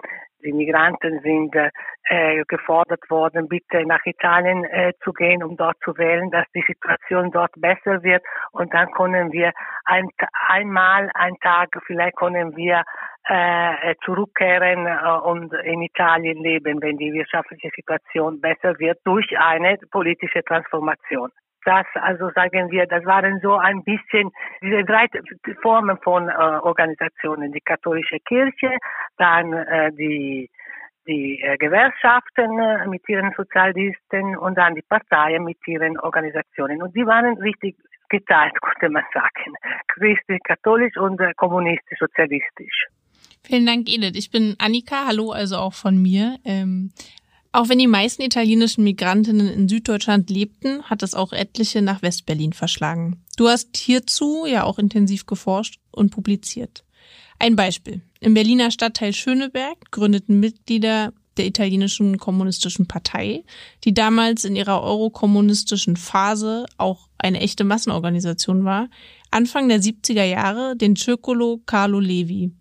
die 0.43 0.53
Migranten 0.53 1.19
sind 1.21 1.55
äh, 1.55 2.43
gefordert 2.47 3.09
worden, 3.09 3.47
bitte 3.47 3.85
nach 3.85 4.05
Italien 4.05 4.65
äh, 4.65 4.93
zu 5.03 5.13
gehen, 5.13 5.43
um 5.43 5.57
dort 5.57 5.77
zu 5.83 5.97
wählen, 5.97 6.29
dass 6.31 6.45
die 6.53 6.63
Situation 6.67 7.31
dort 7.31 7.51
besser 7.57 8.03
wird. 8.03 8.23
Und 8.51 8.73
dann 8.73 8.91
können 8.91 9.31
wir 9.31 9.51
ein, 9.85 10.09
einmal, 10.47 11.09
einen 11.13 11.39
Tag, 11.39 11.69
vielleicht 11.85 12.15
können 12.17 12.55
wir 12.55 12.83
äh, 13.27 13.95
zurückkehren 14.03 14.87
äh, 14.87 15.29
und 15.29 15.53
in 15.53 15.81
Italien 15.81 16.41
leben, 16.43 16.81
wenn 16.81 16.97
die 16.97 17.13
wirtschaftliche 17.13 17.69
Situation 17.75 18.41
besser 18.41 18.77
wird 18.79 18.99
durch 19.05 19.37
eine 19.37 19.77
politische 19.91 20.43
Transformation. 20.43 21.29
Das, 21.65 21.85
also 21.93 22.31
sagen 22.33 22.71
wir, 22.71 22.87
das 22.87 23.05
waren 23.05 23.39
so 23.41 23.55
ein 23.55 23.83
bisschen 23.83 24.31
diese 24.61 24.83
drei 24.83 25.07
Formen 25.61 25.97
von 26.03 26.27
äh, 26.27 26.31
Organisationen, 26.31 27.51
die 27.51 27.61
katholische 27.61 28.19
Kirche, 28.19 28.77
dann 29.17 29.53
äh, 29.53 29.91
die 29.93 30.49
die 31.07 31.39
äh, 31.41 31.57
Gewerkschaften 31.57 32.59
äh, 32.59 32.87
mit 32.87 33.07
ihren 33.09 33.33
Sozialdiensten 33.35 34.37
und 34.37 34.55
dann 34.55 34.75
die 34.75 34.83
Parteien 34.83 35.43
mit 35.43 35.57
ihren 35.67 35.99
Organisationen. 35.99 36.81
Und 36.81 36.95
die 36.95 37.05
waren 37.05 37.37
richtig 37.39 37.75
geteilt, 38.09 38.53
könnte 38.61 38.89
man 38.89 39.03
sagen. 39.13 39.53
Christlich-katholisch 39.87 40.97
und 40.97 41.19
äh, 41.19 41.33
kommunistisch-sozialistisch. 41.35 42.87
Vielen 43.43 43.65
Dank, 43.65 43.89
Edith. 43.89 44.15
Ich 44.15 44.29
bin 44.29 44.55
Annika. 44.59 45.07
Hallo 45.07 45.31
also 45.31 45.57
auch 45.57 45.73
von 45.73 45.99
mir. 45.99 46.37
Ähm, 46.45 46.91
auch 47.51 47.69
wenn 47.69 47.79
die 47.79 47.87
meisten 47.87 48.21
italienischen 48.21 48.83
Migrantinnen 48.83 49.47
in 49.49 49.67
Süddeutschland 49.67 50.29
lebten, 50.29 50.83
hat 50.83 51.03
es 51.03 51.13
auch 51.13 51.33
etliche 51.33 51.81
nach 51.81 52.01
Westberlin 52.01 52.53
verschlagen. 52.53 53.23
Du 53.35 53.47
hast 53.49 53.75
hierzu 53.75 54.45
ja 54.45 54.63
auch 54.63 54.79
intensiv 54.79 55.25
geforscht 55.25 55.79
und 55.91 56.11
publiziert. 56.11 56.85
Ein 57.39 57.55
Beispiel. 57.55 58.01
Im 58.19 58.35
Berliner 58.35 58.71
Stadtteil 58.71 59.13
Schöneberg 59.13 59.91
gründeten 59.91 60.39
Mitglieder 60.39 61.11
der 61.37 61.45
italienischen 61.45 62.17
kommunistischen 62.17 62.87
Partei, 62.87 63.43
die 63.83 63.93
damals 63.93 64.45
in 64.45 64.55
ihrer 64.55 64.81
eurokommunistischen 64.83 65.97
Phase 65.97 66.65
auch 66.77 67.07
eine 67.17 67.39
echte 67.39 67.63
Massenorganisation 67.63 68.63
war, 68.63 68.89
Anfang 69.31 69.69
der 69.69 69.81
70er 69.81 70.23
Jahre 70.23 70.75
den 70.75 70.95
Circolo 70.95 71.61
Carlo 71.65 71.99
Levi. 71.99 72.51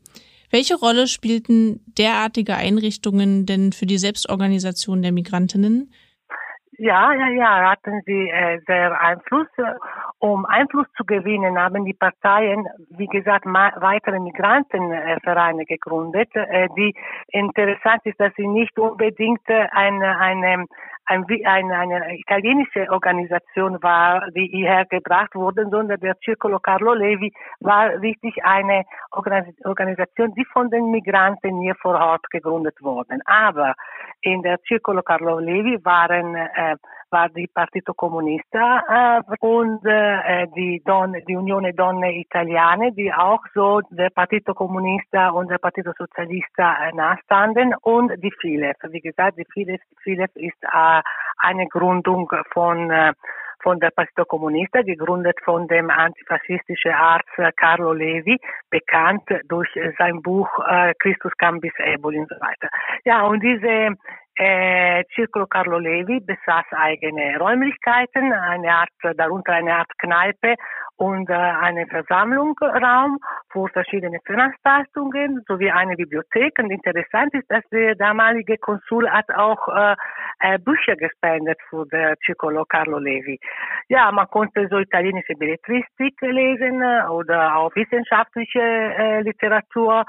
Welche 0.51 0.75
Rolle 0.75 1.07
spielten 1.07 1.81
derartige 1.97 2.57
Einrichtungen 2.57 3.47
denn 3.47 3.73
für 3.73 3.87
die 3.87 3.99
Selbstorganisation 3.99 5.03
der 5.03 5.13
Migrantinnen? 5.13 5.93
Ja, 6.83 7.13
ja, 7.13 7.29
ja, 7.29 7.71
hatten 7.71 8.01
sie 8.07 8.31
äh, 8.31 8.59
sehr 8.67 8.99
Einfluss. 8.99 9.49
Um 10.19 10.47
Einfluss 10.47 10.87
zu 10.97 11.05
gewinnen, 11.05 11.59
haben 11.59 11.85
die 11.85 11.93
Parteien, 11.93 12.67
wie 12.97 13.07
gesagt, 13.07 13.45
weitere 13.45 14.19
Migrantenvereine 14.19 15.67
gegründet. 15.67 16.35
Äh, 16.35 16.69
die 16.79 16.95
interessant 17.29 18.01
ist, 18.05 18.19
dass 18.19 18.33
sie 18.35 18.47
nicht 18.47 18.79
unbedingt 18.79 19.47
eine, 19.47 20.19
eine 20.19 20.65
ein, 21.07 21.25
eine, 21.45 21.75
eine 21.75 22.19
italienische 22.19 22.87
Organisation 22.91 23.83
war, 23.83 24.31
die 24.31 24.47
hierher 24.47 24.85
gebracht 24.85 25.35
wurde, 25.35 25.67
sondern 25.69 25.99
der 26.01 26.17
Circolo 26.25 26.59
Carlo 26.61 26.95
Levi 26.95 27.33
war 27.61 27.91
richtig 28.01 28.45
eine 28.45 28.85
Organisation, 29.11 30.35
die 30.35 30.45
von 30.53 30.71
den 30.71 30.91
Migranten 30.91 31.61
hier 31.61 31.75
vor 31.77 31.95
Ort 31.95 32.31
gegründet 32.31 32.77
wurde. 32.81 33.19
Aber 33.25 33.75
in 34.21 34.43
der 34.43 34.59
Circolo 34.67 35.03
Carlo 35.03 35.39
Levi 35.39 35.85
waren 35.85 36.35
äh, 36.37 36.77
war 37.11 37.29
die 37.29 37.47
Partito 37.47 37.95
Comunista 37.95 39.21
äh, 39.21 39.37
und 39.41 39.85
äh, 39.85 40.47
die, 40.57 40.83
Don, 40.85 41.15
die 41.27 41.37
Unione 41.37 41.75
Donne 41.75 42.13
Italiane, 42.15 42.93
die 42.93 43.13
auch 43.13 43.41
so 43.55 43.81
der 43.91 44.11
Partito 44.11 44.55
Comunista 44.55 45.31
und 45.31 45.51
der 45.51 45.59
Partito 45.59 45.93
Socialista 45.97 46.89
äh, 46.89 46.93
nahestanden 46.95 47.75
und 47.83 48.13
die 48.23 48.33
FILEF. 48.41 48.77
Wie 48.91 49.01
gesagt, 49.01 49.39
die 49.39 49.47
FILEF, 49.53 49.81
FILEF 50.03 50.31
ist 50.37 50.63
äh, 50.63 51.03
eine 51.39 51.67
Gründung 51.69 52.31
von 52.53 52.91
äh, 52.91 53.13
von 53.63 53.79
der 53.79 53.91
Partito 53.91 54.25
Comunista, 54.25 54.81
gegründet 54.81 55.37
von 55.45 55.69
dem 55.69 55.91
antifaschistischen 55.91 56.93
Arzt 56.93 57.29
Carlo 57.57 57.93
Levi, 57.93 58.39
bekannt 58.71 59.29
durch 59.49 59.69
sein 59.99 60.23
Buch 60.23 60.49
äh, 60.67 60.95
Christus 60.99 61.33
Cambis 61.37 61.73
Eboli 61.79 62.21
und 62.21 62.29
so 62.31 62.37
weiter. 62.37 62.69
Ja, 63.05 63.23
und 63.27 63.43
diese 63.43 63.97
Äh, 64.43 65.05
Circolo 65.15 65.47
Carlo 65.47 65.79
Levi 65.79 66.19
besaß 66.21 66.65
eigene 66.73 67.37
Räumlichkeiten, 67.39 68.33
eine 68.33 68.73
Art, 68.73 68.89
darunter 69.19 69.53
eine 69.53 69.75
Art 69.75 69.91
Kneipe 69.99 70.55
und 70.97 71.29
äh, 71.29 71.35
einen 71.35 71.87
Versammlungsraum 71.89 73.19
für 73.53 73.69
verschiedene 73.69 74.19
Veranstaltungen 74.25 75.43
sowie 75.47 75.71
eine 75.71 75.95
Bibliothek. 75.95 76.59
Und 76.59 76.71
interessant 76.71 77.35
ist, 77.35 77.51
dass 77.51 77.63
der 77.71 77.97
damalige 77.97 78.57
Konsul 78.57 79.11
hat 79.11 79.29
auch 79.29 79.69
äh, 79.69 79.97
äh, 80.39 80.59
Bücher 80.59 80.97
gespendet 80.97 81.59
für 81.69 81.85
der 81.89 82.17
Circolo 82.25 82.65
Carlo 82.65 82.99
Levi. 82.99 83.39
Ja, 83.89 84.11
man 84.11 84.27
konnte 84.29 84.69
so 84.71 84.79
italienische 84.79 85.35
Belletristik 85.35 86.19
lesen 86.23 86.83
oder 87.11 87.57
auch 87.57 87.77
wissenschaftliche 87.77 88.59
äh, 88.63 89.21
Literatur. 89.21 90.07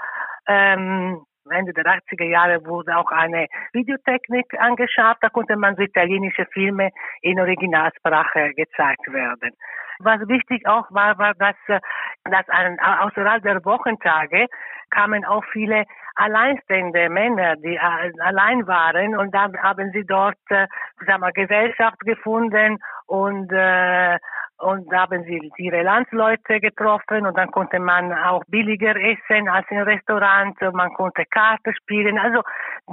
Ähm, 0.47 1.21
Ende 1.49 1.73
der 1.73 1.85
80er 1.85 2.25
Jahre 2.25 2.65
wurde 2.65 2.95
auch 2.95 3.11
eine 3.11 3.47
Videotechnik 3.73 4.53
angeschafft. 4.59 5.23
Da 5.23 5.29
konnte 5.29 5.55
man 5.55 5.75
so 5.75 5.81
italienische 5.81 6.45
Filme 6.53 6.89
in 7.21 7.39
Originalsprache 7.39 8.53
gezeigt 8.53 9.11
werden. 9.11 9.51
Was 9.99 10.27
wichtig 10.27 10.67
auch 10.67 10.89
war, 10.91 11.17
war, 11.17 11.33
dass, 11.35 11.55
dass 12.25 12.45
außerhalb 12.49 13.43
der 13.43 13.63
Wochentage 13.65 14.47
kamen 14.89 15.25
auch 15.25 15.43
viele 15.51 15.85
alleinstehende 16.15 17.09
Männer, 17.09 17.55
die 17.55 17.79
allein 17.79 18.67
waren 18.67 19.15
und 19.15 19.33
dann 19.33 19.55
haben 19.61 19.91
sie 19.93 20.05
dort, 20.05 20.37
äh, 20.49 20.67
sagen 21.05 21.21
wir, 21.21 21.31
Gesellschaft 21.31 21.99
gefunden 22.01 22.77
und 23.07 23.51
äh, 23.51 24.17
und 24.61 24.91
da 24.91 25.01
haben 25.01 25.23
sie 25.23 25.51
ihre 25.57 25.81
Landsleute 25.83 26.59
getroffen 26.59 27.25
und 27.25 27.37
dann 27.37 27.51
konnte 27.51 27.79
man 27.79 28.13
auch 28.13 28.43
billiger 28.47 28.95
essen 28.95 29.49
als 29.49 29.65
im 29.69 29.79
Restaurant, 29.79 30.55
man 30.73 30.93
konnte 30.93 31.23
Karte 31.25 31.73
spielen. 31.81 32.17
Also 32.17 32.41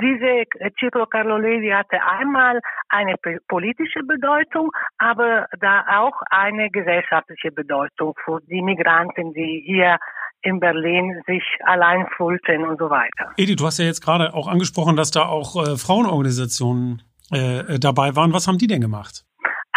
diese 0.01 0.45
Ciclo 0.79 1.07
Carlo 1.07 1.37
Levi 1.37 1.71
hatte 1.71 1.99
einmal 2.03 2.61
eine 2.89 3.15
politische 3.49 4.01
Bedeutung, 4.01 4.71
aber 4.99 5.47
da 5.61 5.85
auch 6.01 6.21
eine 6.31 6.71
gesellschaftliche 6.71 7.53
Bedeutung 7.53 8.15
für 8.25 8.41
die 8.49 8.63
Migranten, 8.63 9.35
die 9.35 9.63
hier 9.67 9.99
in 10.43 10.61
Berlin 10.61 11.21
sich 11.27 11.43
allein 11.65 12.07
fühlten 12.17 12.65
und 12.65 12.79
so 12.79 12.89
weiter. 12.91 13.33
Edi, 13.37 13.57
du 13.57 13.67
hast 13.67 13.79
ja 13.79 13.85
jetzt 13.85 14.03
gerade 14.03 14.35
auch 14.35 14.47
angesprochen, 14.47 14.97
dass 14.97 15.11
da 15.11 15.27
auch 15.27 15.57
äh, 15.57 15.77
Frauenorganisationen 15.77 17.03
äh, 17.31 17.79
dabei 17.79 18.15
waren. 18.17 18.33
Was 18.33 18.47
haben 18.47 18.59
die 18.59 18.69
denn 18.69 18.81
gemacht? 18.81 19.25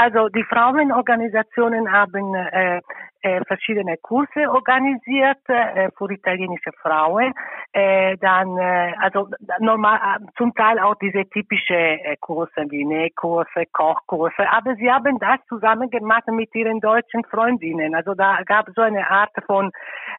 Also 0.02 0.30
die 0.30 0.44
Frauenorganisationen 0.46 1.92
haben 1.92 2.34
äh, 2.34 2.82
äh, 3.22 3.42
verschiedene 3.46 3.98
Kurse 3.98 4.50
organisiert 4.50 5.38
äh, 5.48 5.90
für 5.98 6.12
italienische 6.12 6.72
Frauen. 6.82 7.34
Äh, 7.74 8.18
dann 8.18 8.58
äh, 8.58 8.94
also 9.00 9.30
normal 9.60 10.00
zum 10.38 10.54
Teil 10.54 10.80
auch 10.80 10.96
diese 10.96 11.30
typische 11.30 12.00
Kurse 12.20 12.66
wie 12.70 12.86
Nähkurse, 12.86 13.66
Kochkurse, 13.72 14.50
aber 14.52 14.76
sie 14.76 14.92
haben 14.92 15.20
das 15.20 15.40
zusammen 15.48 15.90
gemacht 15.90 16.28
mit 16.28 16.54
ihren 16.56 16.80
deutschen 16.80 17.24
Freundinnen. 17.26 17.96
Also 17.96 18.14
da 18.14 18.42
gab 18.46 18.68
es 18.68 18.76
so 18.76 18.82
eine 18.82 19.10
Art 19.10 19.32
von 19.46 19.72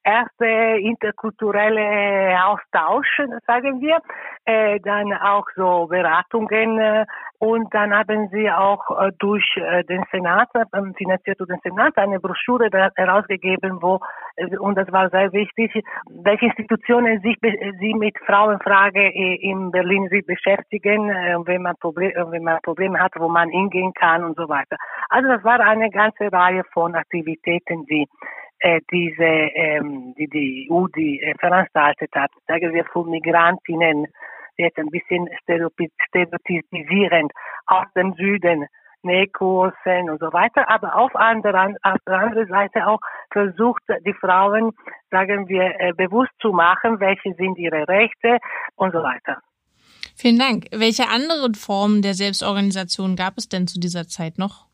erste 0.05 0.47
interkulturelle 0.47 2.45
Austausch, 2.45 3.21
sagen 3.47 3.81
wir, 3.81 3.99
äh, 4.45 4.81
dann 4.81 5.13
auch 5.13 5.47
so 5.55 5.87
Beratungen 5.87 6.79
äh, 6.79 7.07
und 7.39 7.75
dann 7.75 7.93
haben 7.93 8.29
sie 8.31 8.49
auch 8.51 8.89
äh, 8.91 9.11
durch 9.19 9.45
äh, 9.57 9.83
den 9.85 10.05
Senat, 10.13 10.49
äh, 10.55 10.65
finanziert 10.97 11.41
durch 11.41 11.49
den 11.51 11.59
Senat, 11.65 11.97
eine 11.99 12.21
Broschüre 12.21 12.71
herausgegeben, 12.97 13.83
wo, 13.83 14.01
äh, 14.37 14.57
und 14.59 14.77
das 14.77 14.91
war 14.93 15.11
sehr 15.11 15.33
wichtig, 15.33 15.73
welche 16.09 16.47
Institutionen 16.47 17.21
sich, 17.21 17.37
sie 17.81 17.95
mit 17.95 18.17
Frauenfrage 18.27 19.09
in 19.09 19.71
Berlin 19.71 20.09
sich 20.09 20.25
beschäftigen, 20.27 21.11
äh, 21.11 21.37
wenn 21.45 21.63
man 21.63 21.77
Probleme, 21.81 22.15
äh, 22.15 22.31
wenn 22.31 22.45
man 22.45 22.59
Probleme 22.63 22.99
hat, 22.99 23.13
wo 23.19 23.29
man 23.29 23.51
hingehen 23.51 23.93
kann 23.95 24.25
und 24.25 24.37
so 24.37 24.49
weiter. 24.49 24.77
Also 25.09 25.29
das 25.29 25.45
war 25.45 25.61
eine 25.61 25.91
ganze 25.91 26.33
Reihe 26.33 26.63
von 26.73 26.95
Aktivitäten, 26.95 27.87
die 27.87 28.07
äh, 28.61 28.81
diese, 28.93 29.25
ähm, 29.25 30.15
die 30.17 30.29
die 30.29 30.69
EU 30.71 30.87
die, 30.95 31.21
äh, 31.21 31.35
veranstaltet 31.39 32.11
hat. 32.15 32.31
Sagen 32.47 32.73
wir 32.73 32.85
für 32.85 33.05
Migrantinnen, 33.05 34.07
jetzt 34.57 34.79
ein 34.79 34.91
bisschen 34.91 35.29
stereotypisierend 35.43 37.33
aus 37.67 37.87
dem 37.97 38.15
Süden 38.15 38.67
Nähkursen 39.03 40.11
und 40.11 40.21
so 40.21 40.33
weiter, 40.33 40.69
aber 40.69 40.97
auf, 40.97 41.15
anderen, 41.15 41.77
auf 41.83 41.99
der 42.07 42.19
anderen 42.19 42.49
Seite 42.49 42.87
auch 42.87 43.01
versucht, 43.31 43.83
die 44.07 44.15
Frauen, 44.15 44.73
sagen 45.11 45.49
wir, 45.49 45.75
äh, 45.79 45.93
bewusst 45.93 46.33
zu 46.41 46.53
machen, 46.53 47.01
welche 47.01 47.35
sind 47.35 47.59
ihre 47.59 47.87
Rechte 47.89 48.39
und 48.77 48.93
so 48.93 48.99
weiter. 49.03 49.39
Vielen 50.17 50.39
Dank. 50.39 50.67
Welche 50.73 51.09
anderen 51.09 51.55
Formen 51.55 52.03
der 52.03 52.15
Selbstorganisation 52.15 53.17
gab 53.17 53.39
es 53.39 53.49
denn 53.49 53.67
zu 53.67 53.81
dieser 53.81 54.07
Zeit 54.07 54.39
noch? 54.39 54.67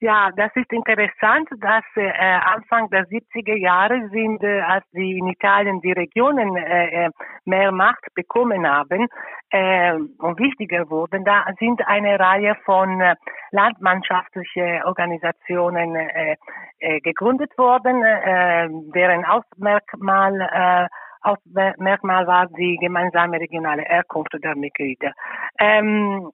Ja, 0.00 0.30
das 0.36 0.50
ist 0.54 0.72
interessant, 0.72 1.48
dass 1.60 1.84
äh, 1.96 2.10
Anfang 2.10 2.90
der 2.90 3.06
70er 3.06 3.56
Jahre 3.56 4.08
sind, 4.10 4.42
äh, 4.42 4.60
als 4.60 4.84
die 4.92 5.18
in 5.18 5.28
Italien 5.28 5.80
die 5.80 5.92
Regionen 5.92 6.56
äh, 6.56 7.06
äh 7.06 7.10
mehr 7.46 7.72
Macht 7.72 8.06
bekommen 8.14 8.66
haben 8.66 9.06
äh, 9.50 9.92
und 9.94 10.38
wichtiger 10.38 10.88
wurden, 10.88 11.24
da 11.24 11.44
sind 11.58 11.86
eine 11.86 12.18
Reihe 12.18 12.56
von 12.64 13.00
äh, 13.00 13.14
landmannschaftlichen 13.50 14.82
Organisationen 14.84 15.94
äh, 15.94 16.36
äh, 16.78 17.00
gegründet 17.00 17.56
worden, 17.58 18.02
äh, 18.02 18.68
deren 18.94 19.24
Ausmerkmal 19.24 20.40
äh, 20.40 20.88
Ausmerkmal 21.24 22.26
war 22.26 22.46
die 22.48 22.76
gemeinsame 22.76 23.40
regionale 23.40 23.82
Herkunft 23.82 24.36
der 24.42 24.54
Mitglieder. 24.56 25.12
Ähm, 25.58 26.30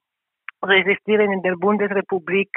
resistieren 0.61 1.31
in 1.31 1.41
der 1.41 1.55
Bundesrepublik 1.55 2.49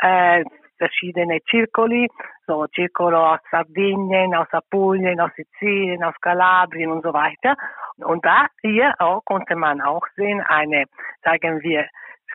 äh, 0.00 0.44
verschiedene 0.78 1.38
Circoli, 1.50 2.08
so 2.46 2.66
Circolo 2.74 3.34
aus 3.34 3.40
Sardinien, 3.50 4.34
aus 4.34 4.48
Apulien, 4.52 5.20
aus 5.20 5.32
Sizilien, 5.36 6.02
aus 6.04 6.14
Kalabrien 6.20 6.90
und 6.90 7.02
so 7.02 7.12
weiter. 7.12 7.56
Und 7.98 8.24
da 8.24 8.46
hier 8.62 8.94
auch 8.98 9.24
konnte 9.24 9.56
man 9.56 9.80
auch 9.80 10.06
sehen, 10.16 10.40
eine, 10.40 10.84
sagen 11.24 11.60
wir, 11.62 11.86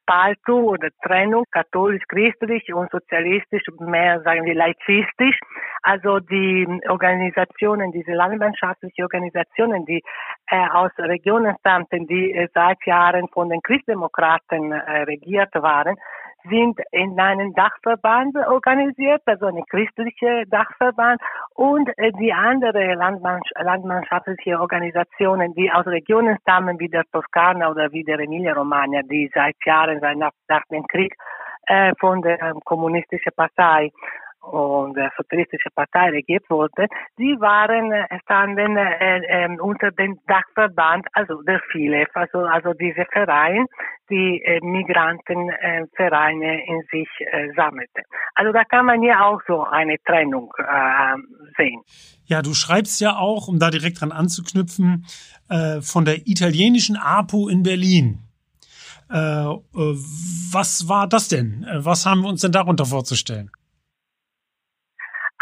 Spaltung 0.04 0.66
oder 0.66 0.90
Trennung 1.02 1.46
katholisch-christlich 1.52 2.74
und 2.74 2.92
sozialistisch, 2.92 3.64
mehr 3.80 4.22
sagen 4.22 4.44
wir 4.46 4.56
laizistisch. 4.56 5.40
Also 5.82 6.20
die 6.20 6.68
Organisationen, 6.90 7.92
diese 7.92 8.12
landwirtschaftlichen 8.12 9.04
Organisationen, 9.04 9.86
die 9.86 10.04
äh, 10.48 10.68
aus 10.74 10.92
Regionen 10.98 11.56
stammten, 11.60 12.08
die 12.08 12.34
äh, 12.34 12.50
seit 12.54 12.78
Jahren 12.86 13.28
von 13.30 13.50
den 13.50 13.62
Christdemokraten 13.62 14.72
äh, 14.72 15.04
regiert 15.04 15.54
waren, 15.56 15.96
sind 16.50 16.80
in 16.92 17.20
einem 17.20 17.54
Dachverband 17.54 18.36
organisiert, 18.48 19.22
also 19.26 19.48
eine 19.48 19.64
christliche 19.70 20.46
Dachverband. 20.48 21.22
Und 21.56 21.90
äh, 21.98 22.12
die 22.14 22.34
andere 22.34 22.96
landmannschaftliche 22.96 24.60
Organisationen, 24.60 25.54
die 25.54 25.72
aus 25.72 25.86
Regionen 25.86 26.38
stammen 26.42 26.80
wie 26.80 26.90
der 26.90 27.04
Toskana 27.12 27.70
oder 27.70 27.92
wie 27.92 28.04
der 28.04 28.20
Emilia-Romagna, 28.20 29.02
die 29.04 29.32
seit 29.34 29.56
Jahren, 29.66 30.00
seit 30.00 30.18
nach, 30.18 30.32
nach 30.48 30.64
dem 30.72 30.86
Krieg 30.88 31.16
äh, 31.68 31.94
von 32.00 32.22
der 32.22 32.42
ähm, 32.42 32.60
kommunistischen 32.66 33.32
Partei 33.36 33.92
und 34.44 34.96
der 34.96 35.12
Sozialistische 35.18 35.70
Partei 35.74 36.10
regiert 36.10 36.48
wurde, 36.50 36.88
die 37.18 37.36
waren 37.40 37.92
äh, 37.92 38.06
standen 38.24 38.78
äh, 38.78 39.20
äh, 39.20 39.48
unter 39.60 39.92
dem 39.92 40.20
Dachverband, 40.28 41.08
also 41.14 41.42
der 41.44 41.62
FILEF, 41.72 42.10
also, 42.14 42.40
also 42.40 42.74
diese 42.74 43.06
Verein, 43.12 43.66
die 44.10 44.42
äh, 44.44 44.60
Migrantenvereine 44.62 46.62
äh, 46.62 46.68
in 46.68 46.82
sich 46.92 47.08
äh, 47.20 47.54
sammelte. 47.56 48.04
Also 48.36 48.52
da 48.52 48.66
kann 48.66 48.86
man 48.86 49.02
ja 49.02 49.26
auch 49.26 49.40
so 49.48 49.64
eine 49.64 49.96
Trennung 50.06 50.52
äh, 50.58 51.16
sehen. 51.58 51.82
Ja, 52.26 52.42
du 52.42 52.54
schreibst 52.54 53.00
ja 53.02 53.18
auch, 53.18 53.48
um 53.48 53.60
da 53.60 53.70
direkt 53.70 54.02
dran 54.02 54.12
anzuknüpfen, 54.12 55.06
äh, 55.50 55.82
von 55.82 56.06
der 56.06 56.28
italienischen 56.28 56.98
APO 56.98 57.48
in 57.48 57.64
Berlin. 57.64 58.20
Äh, 59.10 59.18
äh, 59.18 59.58
was 60.52 60.90
war 60.90 61.08
das 61.08 61.28
denn? 61.28 61.66
Was 61.78 62.06
haben 62.06 62.22
wir 62.22 62.30
uns 62.30 62.42
denn 62.42 62.52
darunter 62.52 62.86
vorzustellen? 62.86 63.52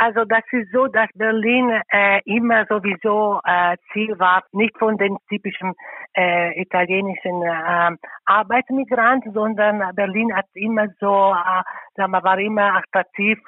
Also 0.02 0.26
das 0.26 0.42
ist 0.52 0.72
so, 0.72 0.88
dass 0.88 1.10
Berlin 1.14 1.70
äh, 1.92 2.22
immer 2.26 2.66
sowieso 2.66 3.40
äh, 3.46 3.78
Ziel 3.94 4.18
war, 4.18 4.44
nicht 4.52 4.76
von 4.80 4.98
den 4.98 5.16
typischen 5.30 5.76
äh, 6.16 6.62
italienischen 6.62 7.42
äh, 7.44 7.98
Arbeitsmigranten, 8.26 9.34
sondern 9.34 9.96
Berlin 9.96 10.36
hat 10.36 10.46
immer 10.54 10.88
so, 11.00 11.34
äh, 11.34 11.64
sagen 11.96 12.12
wir, 12.12 12.24
war 12.24 12.40
immer 12.40 12.76
attraktiv 12.76 13.40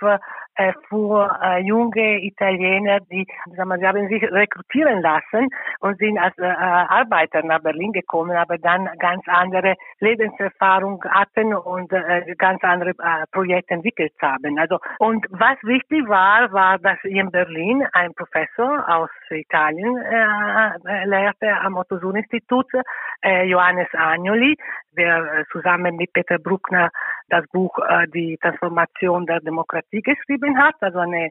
äh, 0.56 0.74
für 0.88 1.40
äh, 1.42 1.60
junge 1.62 2.24
Italiener, 2.24 3.00
die, 3.12 3.26
sagen 3.56 3.70
wir, 3.70 3.78
sie 3.80 3.88
haben 3.88 4.08
sich 4.08 4.24
rekrutieren 4.24 5.02
lassen 5.02 5.50
und 5.80 5.98
sind 5.98 6.18
als 6.18 6.38
äh, 6.38 6.46
Arbeiter 6.46 7.44
nach 7.44 7.62
Berlin 7.62 7.92
gekommen, 7.92 8.36
aber 8.36 8.58
dann 8.58 8.90
ganz 9.00 9.24
andere 9.28 9.76
Lebenserfahrung 10.00 11.04
hatten 11.10 11.56
und 11.56 11.92
äh, 11.92 12.36
ganz 12.38 12.64
andere 12.64 12.92
äh, 12.92 13.26
Projekte 13.32 13.74
entwickelt 13.74 14.14
haben. 14.22 14.60
Also 14.60 14.80
und 15.00 15.26
was 15.30 15.58
wichtig 15.64 16.08
war, 16.08 16.52
war 16.52 16.78
das 16.80 16.98
in 17.04 17.32
Berlin 17.32 17.86
ein 17.94 18.14
Professor 18.14 18.84
aus 18.88 19.10
Italien, 19.36 19.98
äh, 19.98 21.06
lehrte 21.06 21.50
am 21.62 21.78
Otto-Suhr-Institut, 21.78 22.68
äh, 23.22 23.46
Johannes 23.46 23.88
Agnoli, 23.94 24.56
der 24.98 25.46
zusammen 25.52 25.96
mit 25.96 26.14
Peter 26.14 26.40
Bruckner 26.40 26.90
das 27.30 27.46
Buch 27.52 27.78
äh, 27.80 28.08
Die 28.14 28.38
Transformation 28.42 29.26
der 29.26 29.40
Demokratie 29.40 30.02
geschrieben 30.02 30.58
hat, 30.58 30.76
also 30.82 31.00
eine 31.00 31.30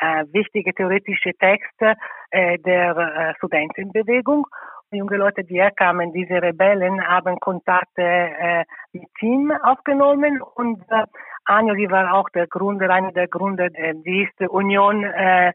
äh, 0.00 0.24
wichtige 0.32 0.74
theoretische 0.74 1.32
Texte 1.34 1.94
äh, 2.30 2.58
der 2.58 2.96
äh, 2.96 3.34
Studentenbewegung. 3.36 4.46
Junge 4.90 5.16
Leute, 5.18 5.44
die 5.44 5.60
herkamen, 5.60 6.12
diese 6.12 6.40
Rebellen, 6.40 7.06
haben 7.06 7.38
Kontakte 7.40 8.02
äh, 8.02 8.64
mit 8.92 9.10
ihm 9.20 9.52
aufgenommen 9.62 10.40
und 10.40 10.80
äh, 10.90 11.04
Agnoli 11.44 11.90
war 11.90 12.14
auch 12.14 12.28
der 12.30 12.46
Gründer, 12.46 12.88
einer 12.90 13.12
der 13.12 13.28
Gründer 13.28 13.68
äh, 13.74 13.94
dieser 13.94 14.50
Union 14.50 15.04
äh, 15.04 15.48
äh, 15.48 15.52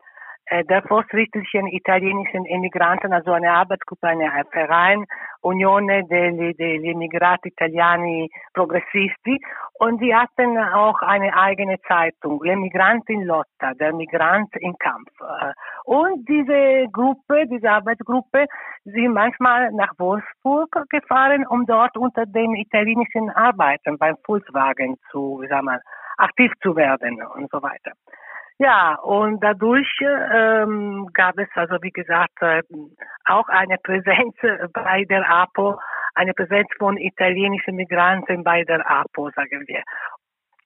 der 0.51 0.83
fortschrittlichen 0.83 1.67
italienischen 1.67 2.45
Emigranten, 2.45 3.13
also 3.13 3.31
eine 3.31 3.51
Arbeitsgruppe, 3.51 4.07
eine 4.07 4.29
Verein, 4.51 5.05
Unione 5.41 6.05
degli, 6.05 6.55
degli 6.55 6.89
Emigrati 6.89 7.49
Italiani 7.49 8.29
Progressisti. 8.53 9.39
Und 9.79 10.01
die 10.01 10.15
hatten 10.15 10.57
auch 10.57 11.01
eine 11.01 11.35
eigene 11.35 11.79
Zeitung, 11.87 12.41
L'Emigrant 12.43 13.03
in 13.07 13.23
Lotta, 13.23 13.73
der 13.73 13.93
Migrant 13.93 14.49
im 14.57 14.77
Kampf. 14.77 15.11
Äh, 15.19 15.53
und 15.85 16.27
diese 16.27 16.87
Gruppe, 16.91 17.45
diese 17.47 17.69
Arbeitsgruppe, 17.69 18.45
sind 18.85 19.13
manchmal 19.13 19.71
nach 19.71 19.93
Wolfsburg 19.97 20.69
gefahren, 20.89 21.45
um 21.47 21.65
dort 21.65 21.97
unter 21.97 22.25
den 22.25 22.55
italienischen 22.55 23.29
Arbeitern 23.31 23.97
beim 23.97 24.15
Volkswagen 24.25 24.97
zu, 25.11 25.39
wie 25.41 25.47
sagen 25.47 25.65
wir, 25.65 25.81
aktiv 26.17 26.51
zu 26.61 26.75
werden 26.75 27.21
und 27.35 27.49
so 27.49 27.61
weiter. 27.61 27.93
Ja, 28.63 28.95
und 28.95 29.43
dadurch 29.43 29.91
ähm, 30.01 31.09
gab 31.13 31.37
es 31.37 31.49
also, 31.53 31.75
wie 31.81 31.91
gesagt, 31.91 32.41
äh, 32.41 32.61
auch 33.25 33.49
eine 33.49 33.77
Präsenz 33.77 34.35
bei 34.73 35.03
der 35.03 35.29
APO, 35.29 35.77
eine 36.15 36.33
Präsenz 36.33 36.69
von 36.79 36.95
italienischen 36.95 37.75
Migranten 37.75 38.41
bei 38.45 38.63
der 38.63 38.89
APO, 38.89 39.31
sagen 39.31 39.65
wir. 39.67 39.83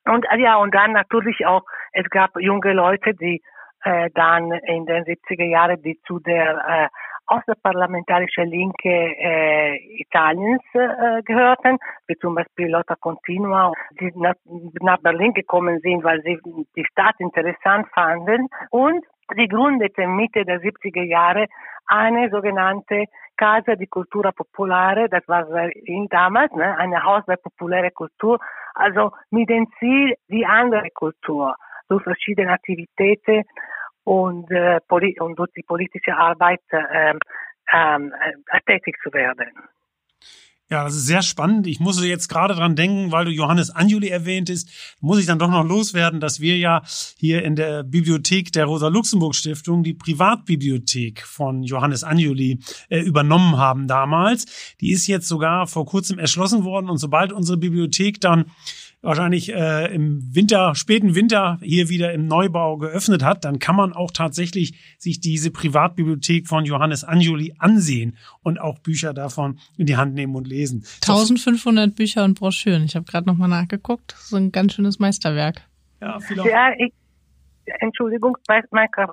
Und 0.06 0.28
äh, 0.30 0.38
ja, 0.38 0.58
und 0.58 0.76
dann 0.76 0.92
natürlich 0.92 1.48
auch, 1.48 1.64
es 1.92 2.08
gab 2.12 2.40
junge 2.40 2.74
Leute, 2.74 3.16
die 3.16 3.42
äh, 3.84 4.12
dann 4.14 4.52
in 4.52 4.86
den 4.86 5.04
70er 5.04 5.46
Jahren, 5.46 5.82
die 5.82 6.00
zu 6.06 6.20
der 6.20 6.52
äh, 6.68 6.88
außerparlamentarische 7.28 8.44
Linke 8.44 8.90
äh, 8.90 9.78
Italiens 10.02 10.62
äh, 10.74 11.22
gehörten, 11.24 11.78
wie 12.08 12.16
zum 12.16 12.36
Beispiel 12.36 12.70
Lotta 12.70 12.96
Continua, 12.96 13.74
die 14.00 14.12
nach, 14.16 14.36
nach 14.82 15.00
Berlin 15.00 15.34
gekommen 15.34 15.80
sind, 15.82 16.04
weil 16.04 16.22
sie 16.24 16.40
die 16.76 16.86
Stadt 16.86 17.16
interessant 17.20 17.88
fanden. 17.94 18.48
Und 18.72 19.06
sie 19.36 19.48
gründeten 19.48 20.16
Mitte 20.16 20.46
der 20.46 20.62
70er 20.62 21.04
Jahre 21.04 21.48
eine 21.88 22.30
sogenannte 22.30 23.06
Casa 23.38 23.76
di 23.76 23.88
Cultura 23.88 24.32
Popolare, 24.32 25.08
das 25.10 25.28
war 25.28 25.48
in 25.86 26.08
damals, 26.10 26.52
ne, 26.54 26.76
eine 26.78 27.04
Haus 27.04 27.24
der 27.28 27.38
populäre 27.38 27.92
Kultur, 27.92 28.40
also 28.74 29.12
mit 29.30 29.50
dem 29.50 29.68
Ziel, 29.80 30.16
die 30.28 30.46
andere 30.46 30.90
Kultur 30.90 31.56
durch 31.88 32.04
verschiedene 32.04 32.52
Aktivitäten 32.52 33.44
und, 34.08 34.50
äh, 34.52 34.80
und 35.20 35.38
durch 35.38 35.52
die 35.52 35.64
politische 35.64 36.16
Arbeit 36.16 36.62
äh, 36.70 37.14
äh, 37.68 38.00
tätig 38.66 38.96
zu 39.04 39.12
werden. 39.12 39.52
Ja, 40.70 40.84
das 40.84 40.96
ist 40.96 41.08
sehr 41.08 41.22
spannend. 41.22 41.66
Ich 41.66 41.80
muss 41.80 42.04
jetzt 42.04 42.28
gerade 42.28 42.54
dran 42.54 42.76
denken, 42.76 43.12
weil 43.12 43.24
du 43.24 43.32
Johannes 43.32 43.70
Anjuli 43.70 44.10
erwähntest, 44.10 44.70
muss 45.00 45.20
ich 45.20 45.26
dann 45.26 45.40
doch 45.40 45.50
noch 45.50 45.64
loswerden, 45.64 46.20
dass 46.20 46.42
wir 46.42 46.58
ja 46.58 46.84
hier 47.18 47.44
in 47.44 47.56
der 47.56 47.84
Bibliothek 47.84 48.52
der 48.52 48.66
Rosa-Luxemburg-Stiftung 48.66 49.84
die 49.84 49.94
Privatbibliothek 49.94 51.22
von 51.26 51.64
Johannes 51.64 52.04
Anjuli 52.04 52.60
äh, 52.90 53.00
übernommen 53.00 53.58
haben 53.58 53.88
damals. 53.88 54.76
Die 54.82 54.92
ist 54.92 55.08
jetzt 55.08 55.30
sogar 55.30 55.68
vor 55.68 55.86
kurzem 55.86 56.20
erschlossen 56.20 56.66
worden 56.66 56.90
und 56.90 56.98
sobald 56.98 57.32
unsere 57.32 57.58
Bibliothek 57.58 58.20
dann 58.20 58.52
wahrscheinlich 59.08 59.54
äh, 59.54 59.94
im 59.96 60.36
Winter, 60.36 60.76
späten 60.76 61.16
Winter 61.16 61.60
hier 61.62 61.88
wieder 61.88 62.12
im 62.12 62.28
Neubau 62.28 62.78
geöffnet 62.78 63.24
hat, 63.24 63.46
dann 63.46 63.58
kann 63.58 63.76
man 63.76 63.94
auch 63.94 64.12
tatsächlich 64.12 64.74
sich 64.98 65.22
diese 65.22 65.50
Privatbibliothek 65.50 66.46
von 66.46 66.66
Johannes 66.66 67.06
Anjuli 67.06 67.56
ansehen 67.58 68.18
und 68.44 68.60
auch 68.60 68.80
Bücher 68.80 69.14
davon 69.14 69.60
in 69.78 69.86
die 69.86 69.96
Hand 69.96 70.14
nehmen 70.14 70.36
und 70.36 70.46
lesen. 70.46 70.84
1500 71.02 71.96
Bücher 71.96 72.26
und 72.26 72.38
Broschüren. 72.38 72.84
Ich 72.84 72.98
habe 72.98 73.06
gerade 73.06 73.28
noch 73.28 73.38
mal 73.38 73.48
nachgeguckt. 73.48 74.12
Das 74.12 74.26
ist 74.26 74.34
ein 74.34 74.52
ganz 74.52 74.74
schönes 74.74 75.00
Meisterwerk. 75.00 75.62
Ja, 76.02 76.20
viel 76.20 76.38
ja 76.38 76.72
ich, 76.78 76.92
Entschuldigung, 77.80 78.38
mein 78.48 78.64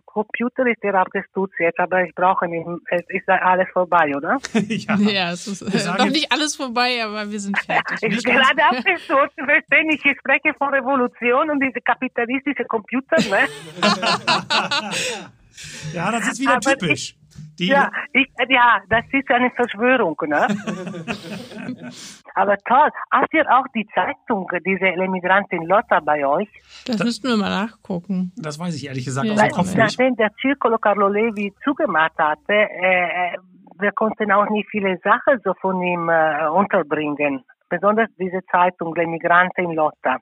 Computer 0.04 0.66
ist 0.66 0.82
ja 0.82 0.92
abgestürzt 0.92 1.54
jetzt, 1.58 1.78
aber 1.78 2.04
ich 2.04 2.14
brauche 2.14 2.46
nicht, 2.46 2.66
es 2.90 3.02
ist 3.08 3.26
alles 3.28 3.68
vorbei, 3.72 4.14
oder? 4.16 4.38
ja, 4.54 4.96
ja, 4.96 5.32
es 5.32 5.46
ist 5.46 5.62
noch 5.62 6.06
nicht 6.06 6.30
alles 6.30 6.56
vorbei, 6.56 7.02
aber 7.04 7.30
wir 7.30 7.40
sind 7.40 7.58
fertig. 7.58 8.02
ich 8.02 8.22
bin 8.22 8.34
gerade 8.34 8.64
abgestürzt, 8.64 9.34
verstehen 9.36 9.90
ich, 9.90 10.04
ich 10.04 10.18
spreche 10.18 10.54
von 10.56 10.68
Revolution 10.68 11.50
und 11.50 11.60
diese 11.60 11.80
kapitalistische 11.80 12.64
Computer, 12.64 13.16
ne? 13.28 13.48
ja, 15.92 16.12
das 16.12 16.28
ist 16.28 16.40
wieder 16.40 16.56
aber 16.56 16.60
typisch. 16.60 17.10
Ich, 17.10 17.16
die 17.58 17.68
ja, 17.68 17.90
ich, 18.12 18.28
ja, 18.48 18.80
das 18.88 19.04
ist 19.12 19.30
eine 19.30 19.50
Verschwörung, 19.50 20.16
ne? 20.26 20.46
Aber 22.34 22.56
toll. 22.58 22.90
Habt 23.12 23.32
ihr 23.32 23.46
auch 23.48 23.66
die 23.74 23.86
Zeitung, 23.94 24.48
diese 24.66 24.86
Emigrantin 24.86 25.64
Lotta 25.64 26.00
bei 26.00 26.26
euch? 26.26 26.48
Das, 26.86 26.96
das 26.96 27.06
müssten 27.06 27.28
wir 27.28 27.36
mal 27.36 27.50
nachgucken. 27.50 28.32
Das 28.36 28.58
weiß 28.58 28.74
ich 28.74 28.86
ehrlich 28.86 29.04
gesagt 29.04 29.26
ja. 29.26 29.34
aus 29.34 29.40
dem 29.40 29.50
Kopf 29.50 29.66
nicht. 29.66 29.76
Nachdem 29.76 30.16
der 30.16 30.30
Circolo 30.40 30.78
Carlo 30.78 31.08
Levi 31.08 31.52
zugemacht 31.62 32.18
hatte, 32.18 32.52
äh, 32.52 33.36
wir 33.78 33.92
konnten 33.92 34.32
auch 34.32 34.48
nicht 34.50 34.68
viele 34.70 34.98
Sachen 35.02 35.40
so 35.44 35.54
von 35.60 35.80
ihm 35.82 36.08
äh, 36.08 36.48
unterbringen. 36.48 37.44
Besonders 37.68 38.08
diese 38.18 38.40
Zeitung, 38.50 38.94
Emigrantin 38.96 39.72
Lotta. 39.72 40.18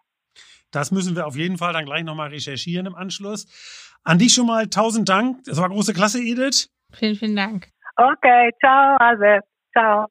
Das 0.71 0.91
müssen 0.91 1.15
wir 1.17 1.27
auf 1.27 1.37
jeden 1.37 1.59
Fall 1.59 1.75
dann 1.75 1.85
gleich 1.85 2.03
nochmal 2.03 2.31
recherchieren 2.31 2.87
im 2.87 2.95
Anschluss. 2.95 3.47
An 4.05 4.19
dich 4.19 4.35
schon 4.35 4.47
mal 4.47 4.67
tausend 4.67 5.09
Dank. 5.09 5.45
Das 5.45 5.59
war 5.59 5.69
große 5.69 5.93
Klasse, 5.93 6.21
Edith. 6.21 6.69
Vielen, 6.93 7.15
vielen 7.15 7.37
Dank. 7.37 7.69
Okay, 7.97 8.51
ciao, 8.61 8.97
also, 8.99 9.41
ciao. 9.73 10.07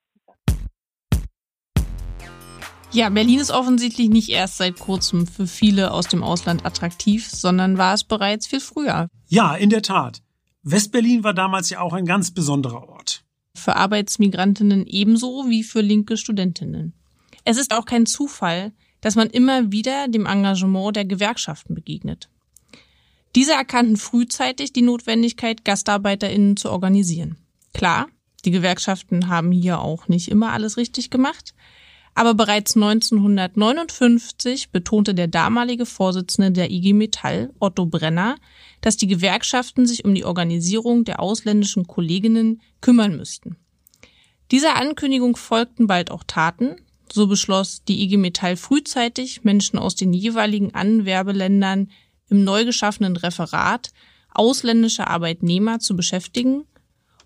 Ja, 2.94 3.10
Berlin 3.10 3.40
ist 3.40 3.52
offensichtlich 3.52 4.10
nicht 4.10 4.30
erst 4.30 4.58
seit 4.58 4.80
kurzem 4.80 5.28
für 5.28 5.48
viele 5.48 5.92
aus 5.92 6.08
dem 6.08 6.24
Ausland 6.24 6.66
attraktiv, 6.66 7.28
sondern 7.28 7.78
war 7.78 7.94
es 7.94 8.04
bereits 8.04 8.48
viel 8.48 8.60
früher. 8.60 9.08
Ja, 9.28 9.56
in 9.56 9.70
der 9.70 9.82
Tat. 9.82 10.22
Westberlin 10.64 11.24
war 11.24 11.34
damals 11.34 11.70
ja 11.70 11.80
auch 11.80 11.94
ein 11.94 12.06
ganz 12.06 12.32
besonderer 12.32 12.88
Ort. 12.88 13.24
Für 13.56 13.76
Arbeitsmigrantinnen 13.76 14.86
ebenso 14.88 15.50
wie 15.50 15.64
für 15.64 15.82
linke 15.82 16.16
Studentinnen. 16.16 16.94
Es 17.44 17.58
ist 17.58 17.74
auch 17.74 17.86
kein 17.86 18.06
Zufall, 18.06 18.72
dass 19.02 19.16
man 19.16 19.30
immer 19.30 19.72
wieder 19.72 20.08
dem 20.08 20.26
Engagement 20.26 20.96
der 20.96 21.06
Gewerkschaften 21.06 21.76
begegnet. 21.76 22.30
Diese 23.36 23.54
erkannten 23.54 23.98
frühzeitig 23.98 24.74
die 24.74 24.82
Notwendigkeit, 24.82 25.64
GastarbeiterInnen 25.64 26.58
zu 26.58 26.70
organisieren. 26.70 27.38
Klar, 27.74 28.08
die 28.44 28.52
Gewerkschaften 28.52 29.28
haben 29.28 29.52
hier 29.52 29.80
auch 29.80 30.08
nicht 30.08 30.30
immer 30.30 30.52
alles 30.52 30.78
richtig 30.78 31.10
gemacht, 31.10 31.54
aber 32.14 32.34
bereits 32.34 32.76
1959 32.76 34.72
betonte 34.72 35.14
der 35.16 35.28
damalige 35.28 35.86
Vorsitzende 35.86 36.52
der 36.52 36.70
IG 36.70 36.94
Metall, 36.94 37.54
Otto 37.60 37.86
Brenner, 37.86 38.36
dass 38.82 38.98
die 38.98 39.08
Gewerkschaften 39.08 39.86
sich 39.86 40.04
um 40.04 40.14
die 40.14 40.26
Organisierung 40.26 41.06
der 41.06 41.22
ausländischen 41.22 41.88
Kolleginnen 41.88 42.62
kümmern 42.82 43.16
müssten. 43.16 43.56
Dieser 44.52 44.76
Ankündigung 44.76 45.38
folgten 45.38 45.88
bald 45.88 46.12
auch 46.12 46.26
Taten. 46.28 46.76
So 47.10 47.28
beschloss 47.28 47.84
die 47.86 48.04
IG 48.04 48.18
Metall 48.18 48.58
frühzeitig, 48.58 49.46
Menschen 49.46 49.80
aus 49.80 49.96
den 49.96 50.12
jeweiligen 50.12 50.74
Anwerbeländern 50.74 51.90
im 52.32 52.44
neu 52.44 52.66
geschaffenen 52.66 53.18
Referat 53.18 53.92
ausländische 54.34 55.08
Arbeitnehmer 55.08 55.80
zu 55.80 55.96
beschäftigen, 55.96 56.64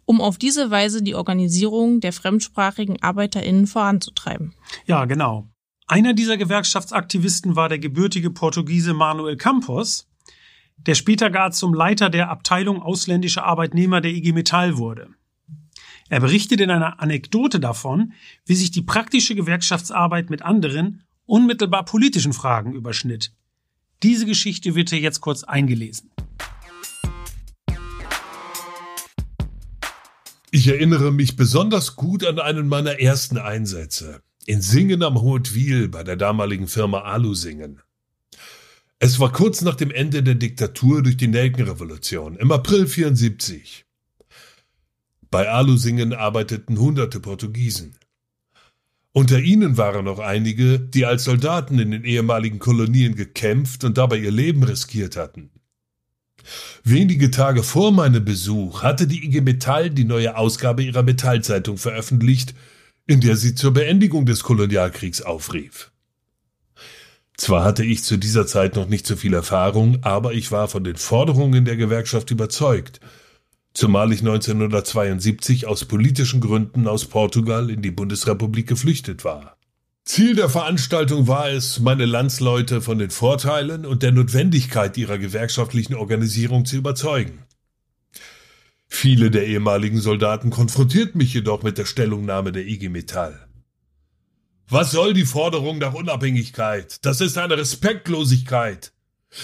um 0.05 0.19
auf 0.19 0.37
diese 0.37 0.71
Weise 0.71 1.01
die 1.01 1.15
Organisierung 1.15 1.99
der 1.99 2.11
fremdsprachigen 2.11 3.01
ArbeiterInnen 3.01 3.67
voranzutreiben. 3.67 4.53
Ja, 4.85 5.05
genau. 5.05 5.47
Einer 5.87 6.13
dieser 6.13 6.37
Gewerkschaftsaktivisten 6.37 7.55
war 7.55 7.69
der 7.69 7.79
gebürtige 7.79 8.31
Portugiese 8.31 8.93
Manuel 8.93 9.37
Campos, 9.37 10.07
der 10.77 10.95
später 10.95 11.29
gar 11.29 11.51
zum 11.51 11.73
Leiter 11.73 12.09
der 12.09 12.29
Abteilung 12.29 12.81
ausländische 12.81 13.43
Arbeitnehmer 13.43 14.01
der 14.01 14.11
IG 14.11 14.33
Metall 14.33 14.77
wurde. 14.77 15.09
Er 16.09 16.19
berichtet 16.19 16.59
in 16.59 16.69
einer 16.71 16.99
Anekdote 16.99 17.59
davon, 17.59 18.13
wie 18.45 18.55
sich 18.55 18.71
die 18.71 18.81
praktische 18.81 19.35
Gewerkschaftsarbeit 19.35 20.29
mit 20.29 20.41
anderen, 20.41 21.03
unmittelbar 21.25 21.85
politischen 21.85 22.33
Fragen 22.33 22.73
überschnitt. 22.73 23.31
Diese 24.03 24.25
Geschichte 24.25 24.75
wird 24.75 24.89
hier 24.89 24.99
jetzt 24.99 25.21
kurz 25.21 25.43
eingelesen. 25.43 26.11
Ich 30.51 30.67
erinnere 30.67 31.11
mich 31.11 31.35
besonders 31.35 31.95
gut 31.95 32.25
an 32.25 32.39
einen 32.39 32.67
meiner 32.67 32.99
ersten 32.99 33.37
Einsätze. 33.37 34.21
In 34.45 34.61
Singen 34.61 35.03
am 35.03 35.21
Hautwil 35.21 35.89
bei 35.89 36.03
der 36.03 36.15
damaligen 36.15 36.67
Firma 36.67 37.01
Alusingen. 37.01 37.81
Es 38.99 39.19
war 39.19 39.31
kurz 39.31 39.61
nach 39.61 39.75
dem 39.75 39.91
Ende 39.91 40.23
der 40.23 40.35
Diktatur 40.35 41.03
durch 41.03 41.17
die 41.17 41.27
Nelkenrevolution 41.27 42.37
im 42.37 42.51
April 42.51 42.87
74. 42.87 43.85
Bei 45.29 45.49
Alusingen 45.49 46.13
arbeiteten 46.13 46.79
hunderte 46.79 47.19
Portugiesen. 47.19 47.97
Unter 49.17 49.39
ihnen 49.39 49.77
waren 49.77 50.03
noch 50.03 50.19
einige, 50.19 50.77
die 50.77 51.05
als 51.05 51.23
Soldaten 51.23 51.79
in 51.79 51.91
den 51.91 52.03
ehemaligen 52.03 52.59
Kolonien 52.59 53.15
gekämpft 53.15 53.85
und 53.85 53.97
dabei 53.97 54.17
ihr 54.17 54.29
Leben 54.29 54.61
riskiert 54.61 55.15
hatten. 55.15 55.51
Wenige 56.83 57.31
Tage 57.31 57.63
vor 57.63 57.93
meinem 57.93 58.25
Besuch 58.25 58.83
hatte 58.83 59.07
die 59.07 59.23
IG 59.23 59.39
Metall 59.39 59.89
die 59.89 60.03
neue 60.03 60.35
Ausgabe 60.35 60.83
ihrer 60.83 61.01
Metallzeitung 61.01 61.77
veröffentlicht, 61.77 62.55
in 63.07 63.21
der 63.21 63.37
sie 63.37 63.55
zur 63.55 63.71
Beendigung 63.71 64.25
des 64.25 64.43
Kolonialkriegs 64.43 65.21
aufrief. 65.21 65.93
Zwar 67.37 67.63
hatte 67.63 67.85
ich 67.85 68.03
zu 68.03 68.17
dieser 68.17 68.45
Zeit 68.45 68.75
noch 68.75 68.89
nicht 68.89 69.07
so 69.07 69.15
viel 69.15 69.33
Erfahrung, 69.33 69.99
aber 70.01 70.33
ich 70.33 70.51
war 70.51 70.67
von 70.67 70.83
den 70.83 70.97
Forderungen 70.97 71.63
der 71.63 71.77
Gewerkschaft 71.77 72.31
überzeugt, 72.31 72.99
zumal 73.75 74.11
ich 74.11 74.21
1972 74.21 75.67
aus 75.67 75.85
politischen 75.85 76.41
Gründen 76.41 76.87
aus 76.87 77.05
Portugal 77.05 77.69
in 77.69 77.83
die 77.83 77.91
Bundesrepublik 77.91 78.67
geflüchtet 78.67 79.23
war. 79.23 79.57
Ziel 80.05 80.35
der 80.35 80.49
Veranstaltung 80.49 81.27
war 81.27 81.49
es, 81.49 81.79
meine 81.79 82.05
Landsleute 82.05 82.81
von 82.81 82.99
den 82.99 83.09
Vorteilen 83.09 83.85
und 83.85 84.01
der 84.01 84.11
Notwendigkeit 84.11 84.97
ihrer 84.97 85.17
gewerkschaftlichen 85.17 85.95
Organisierung 85.95 86.65
zu 86.65 86.77
überzeugen. 86.77 87.43
Viele 88.87 89.31
der 89.31 89.47
ehemaligen 89.47 89.99
Soldaten 89.99 90.51
konfrontierten 90.51 91.17
mich 91.17 91.33
jedoch 91.33 91.63
mit 91.63 91.77
der 91.77 91.85
Stellungnahme 91.85 92.51
der 92.51 92.65
IG 92.65 92.89
Metall. 92.89 93.47
Was 94.69 94.91
soll 94.91 95.13
die 95.13 95.25
Forderung 95.25 95.79
nach 95.79 95.93
Unabhängigkeit? 95.93 97.03
Das 97.05 97.19
ist 97.19 97.37
eine 97.37 97.57
Respektlosigkeit. 97.57 98.93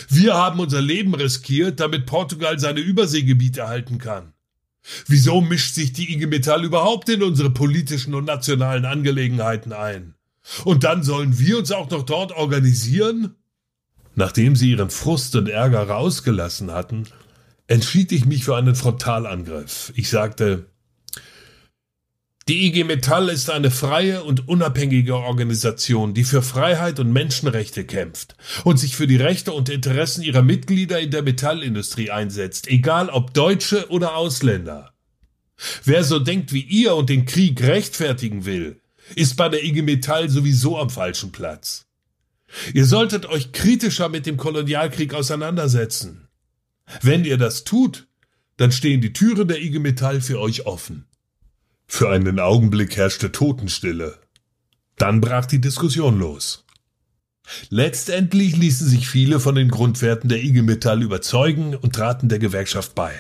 Wir 0.10 0.36
haben 0.36 0.60
unser 0.60 0.82
Leben 0.82 1.14
riskiert, 1.16 1.80
damit 1.80 2.06
Portugal 2.06 2.60
seine 2.60 2.80
Überseegebiete 2.80 3.62
erhalten 3.62 3.98
kann. 3.98 4.34
Wieso 5.08 5.42
mischt 5.42 5.76
sich 5.76 5.94
die 5.94 6.14
IG 6.14 6.26
Metall 6.28 6.64
überhaupt 6.64 7.10
in 7.10 7.22
unsere 7.22 7.52
politischen 7.52 8.16
und 8.16 8.26
nationalen 8.26 8.86
Angelegenheiten 8.86 9.74
ein? 9.74 10.16
Und 10.64 10.84
dann 10.84 11.04
sollen 11.04 11.38
wir 11.38 11.60
uns 11.60 11.72
auch 11.72 11.90
noch 11.90 12.04
dort 12.04 12.32
organisieren? 12.32 13.36
Nachdem 14.16 14.56
sie 14.56 14.72
ihren 14.72 14.90
Frust 14.90 15.36
und 15.36 15.48
Ärger 15.48 15.88
rausgelassen 15.88 16.72
hatten, 16.72 17.08
entschied 17.68 18.12
ich 18.12 18.26
mich 18.26 18.44
für 18.44 18.58
einen 18.58 18.76
Frontalangriff. 18.76 19.94
Ich 19.96 20.10
sagte, 20.10 20.71
die 22.48 22.66
IG 22.66 22.84
Metall 22.86 23.30
ist 23.30 23.52
eine 23.52 23.70
freie 23.70 24.24
und 24.24 24.48
unabhängige 24.48 25.16
Organisation, 25.16 26.16
die 26.16 26.24
für 26.24 26.42
Freiheit 26.42 27.00
und 27.00 27.14
Menschenrechte 27.14 27.86
kämpft 27.86 28.36
und 28.64 28.78
sich 28.78 28.96
für 28.96 29.06
die 29.06 29.18
Rechte 29.18 29.54
und 29.54 29.70
Interessen 29.70 30.24
ihrer 30.24 30.42
Mitglieder 30.42 31.00
in 31.00 31.12
der 31.12 31.22
Metallindustrie 31.22 32.10
einsetzt, 32.10 32.68
egal 32.68 33.10
ob 33.10 33.36
Deutsche 33.36 33.90
oder 33.90 34.16
Ausländer. 34.16 34.94
Wer 35.84 36.04
so 36.04 36.18
denkt 36.18 36.52
wie 36.52 36.62
ihr 36.62 36.96
und 36.96 37.10
den 37.10 37.26
Krieg 37.26 37.62
rechtfertigen 37.62 38.46
will, 38.46 38.82
ist 39.16 39.36
bei 39.36 39.48
der 39.48 39.64
IG 39.64 39.84
Metall 39.84 40.28
sowieso 40.30 40.80
am 40.80 40.90
falschen 40.90 41.32
Platz. 41.32 41.86
Ihr 42.74 42.86
solltet 42.86 43.28
euch 43.28 43.52
kritischer 43.52 44.10
mit 44.10 44.26
dem 44.26 44.38
Kolonialkrieg 44.38 45.14
auseinandersetzen. 45.14 46.28
Wenn 47.02 47.24
ihr 47.24 47.38
das 47.38 47.64
tut, 47.64 48.08
dann 48.58 48.72
stehen 48.72 49.00
die 49.00 49.14
Türen 49.14 49.48
der 49.48 49.62
IG 49.62 49.78
Metall 49.80 50.22
für 50.22 50.40
euch 50.40 50.66
offen. 50.66 51.06
Für 51.94 52.10
einen 52.10 52.40
Augenblick 52.40 52.96
herrschte 52.96 53.34
Totenstille. 53.34 54.18
Dann 54.96 55.20
brach 55.20 55.46
die 55.46 55.60
Diskussion 55.60 56.18
los. 56.18 56.66
Letztendlich 57.68 58.56
ließen 58.56 58.88
sich 58.88 59.10
viele 59.10 59.42
von 59.42 59.56
den 59.56 59.68
Grundwerten 59.68 60.30
der 60.30 60.42
IG 60.42 60.62
Metall 60.62 61.04
überzeugen 61.04 61.76
und 61.76 61.94
traten 61.94 62.30
der 62.30 62.40
Gewerkschaft 62.40 62.96
bei. 62.96 63.14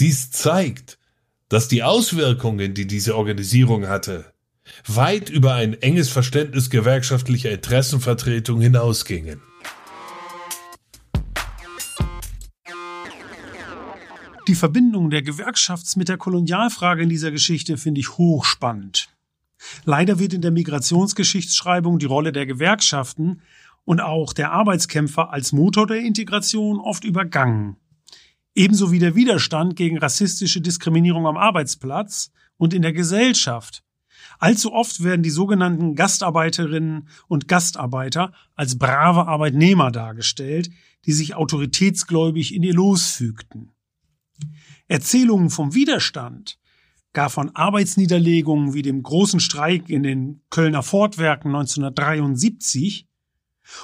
Dies 0.00 0.32
zeigt, 0.32 0.98
dass 1.48 1.68
die 1.68 1.84
Auswirkungen, 1.84 2.74
die 2.74 2.88
diese 2.88 3.16
Organisierung 3.16 3.86
hatte, 3.86 4.24
weit 4.84 5.30
über 5.30 5.54
ein 5.54 5.80
enges 5.80 6.08
Verständnis 6.08 6.70
gewerkschaftlicher 6.70 7.52
Interessenvertretung 7.52 8.60
hinausgingen. 8.60 9.40
Die 14.48 14.56
Verbindung 14.56 15.10
der 15.10 15.22
Gewerkschafts- 15.22 15.96
mit 15.96 16.08
der 16.08 16.16
Kolonialfrage 16.16 17.04
in 17.04 17.08
dieser 17.08 17.30
Geschichte 17.30 17.76
finde 17.76 18.00
ich 18.00 18.18
hochspannend. 18.18 19.08
Leider 19.84 20.18
wird 20.18 20.32
in 20.32 20.42
der 20.42 20.50
Migrationsgeschichtsschreibung 20.50 22.00
die 22.00 22.06
Rolle 22.06 22.32
der 22.32 22.44
Gewerkschaften 22.44 23.42
und 23.84 24.00
auch 24.00 24.32
der 24.32 24.50
Arbeitskämpfer 24.50 25.30
als 25.30 25.52
Motor 25.52 25.86
der 25.86 26.00
Integration 26.00 26.80
oft 26.80 27.04
übergangen. 27.04 27.76
Ebenso 28.54 28.90
wie 28.90 28.98
der 28.98 29.14
Widerstand 29.14 29.76
gegen 29.76 29.98
rassistische 29.98 30.60
Diskriminierung 30.60 31.28
am 31.28 31.36
Arbeitsplatz 31.36 32.32
und 32.56 32.74
in 32.74 32.82
der 32.82 32.92
Gesellschaft. 32.92 33.84
Allzu 34.40 34.72
oft 34.72 35.04
werden 35.04 35.22
die 35.22 35.30
sogenannten 35.30 35.94
Gastarbeiterinnen 35.94 37.08
und 37.28 37.46
Gastarbeiter 37.46 38.32
als 38.56 38.76
brave 38.76 39.28
Arbeitnehmer 39.28 39.92
dargestellt, 39.92 40.70
die 41.06 41.12
sich 41.12 41.36
autoritätsgläubig 41.36 42.54
in 42.54 42.64
ihr 42.64 42.74
Los 42.74 43.06
fügten. 43.12 43.71
Erzählungen 44.92 45.48
vom 45.48 45.72
Widerstand, 45.72 46.58
gar 47.14 47.30
von 47.30 47.56
Arbeitsniederlegungen 47.56 48.74
wie 48.74 48.82
dem 48.82 49.02
großen 49.02 49.40
Streik 49.40 49.88
in 49.88 50.02
den 50.02 50.42
Kölner 50.50 50.82
Fortwerken 50.82 51.48
1973 51.48 53.08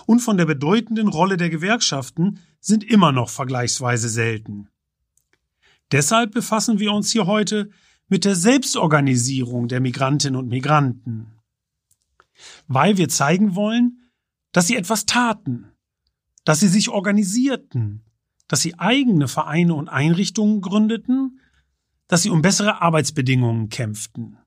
und 0.04 0.20
von 0.20 0.36
der 0.36 0.44
bedeutenden 0.44 1.08
Rolle 1.08 1.38
der 1.38 1.48
Gewerkschaften 1.48 2.40
sind 2.60 2.84
immer 2.84 3.10
noch 3.10 3.30
vergleichsweise 3.30 4.10
selten. 4.10 4.68
Deshalb 5.92 6.32
befassen 6.32 6.78
wir 6.78 6.92
uns 6.92 7.10
hier 7.10 7.26
heute 7.26 7.70
mit 8.08 8.26
der 8.26 8.36
Selbstorganisierung 8.36 9.66
der 9.66 9.80
Migrantinnen 9.80 10.38
und 10.38 10.48
Migranten. 10.48 11.32
Weil 12.66 12.98
wir 12.98 13.08
zeigen 13.08 13.54
wollen, 13.54 14.02
dass 14.52 14.66
sie 14.66 14.76
etwas 14.76 15.06
taten, 15.06 15.72
dass 16.44 16.60
sie 16.60 16.68
sich 16.68 16.90
organisierten, 16.90 18.04
dass 18.48 18.62
sie 18.62 18.78
eigene 18.78 19.28
Vereine 19.28 19.74
und 19.74 19.88
Einrichtungen 19.88 20.60
gründeten, 20.60 21.40
dass 22.08 22.22
sie 22.22 22.30
um 22.30 22.42
bessere 22.42 22.80
Arbeitsbedingungen 22.80 23.68
kämpften. 23.68 24.38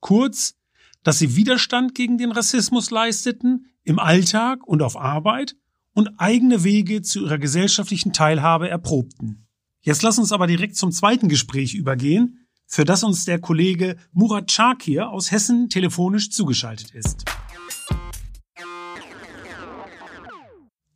Kurz, 0.00 0.56
dass 1.02 1.18
sie 1.18 1.36
Widerstand 1.36 1.94
gegen 1.94 2.16
den 2.16 2.32
Rassismus 2.32 2.90
leisteten, 2.90 3.66
im 3.82 3.98
Alltag 3.98 4.66
und 4.66 4.80
auf 4.80 4.96
Arbeit 4.96 5.56
und 5.92 6.18
eigene 6.18 6.64
Wege 6.64 7.02
zu 7.02 7.24
ihrer 7.24 7.38
gesellschaftlichen 7.38 8.12
Teilhabe 8.12 8.68
erprobten. 8.68 9.46
Jetzt 9.82 10.02
lass 10.02 10.18
uns 10.18 10.32
aber 10.32 10.46
direkt 10.46 10.76
zum 10.76 10.92
zweiten 10.92 11.28
Gespräch 11.28 11.74
übergehen, 11.74 12.46
für 12.66 12.84
das 12.84 13.04
uns 13.04 13.26
der 13.26 13.38
Kollege 13.38 13.96
Murat 14.12 14.50
Chakir 14.50 15.10
aus 15.10 15.30
Hessen 15.30 15.68
telefonisch 15.68 16.30
zugeschaltet 16.30 16.92
ist. 16.92 17.24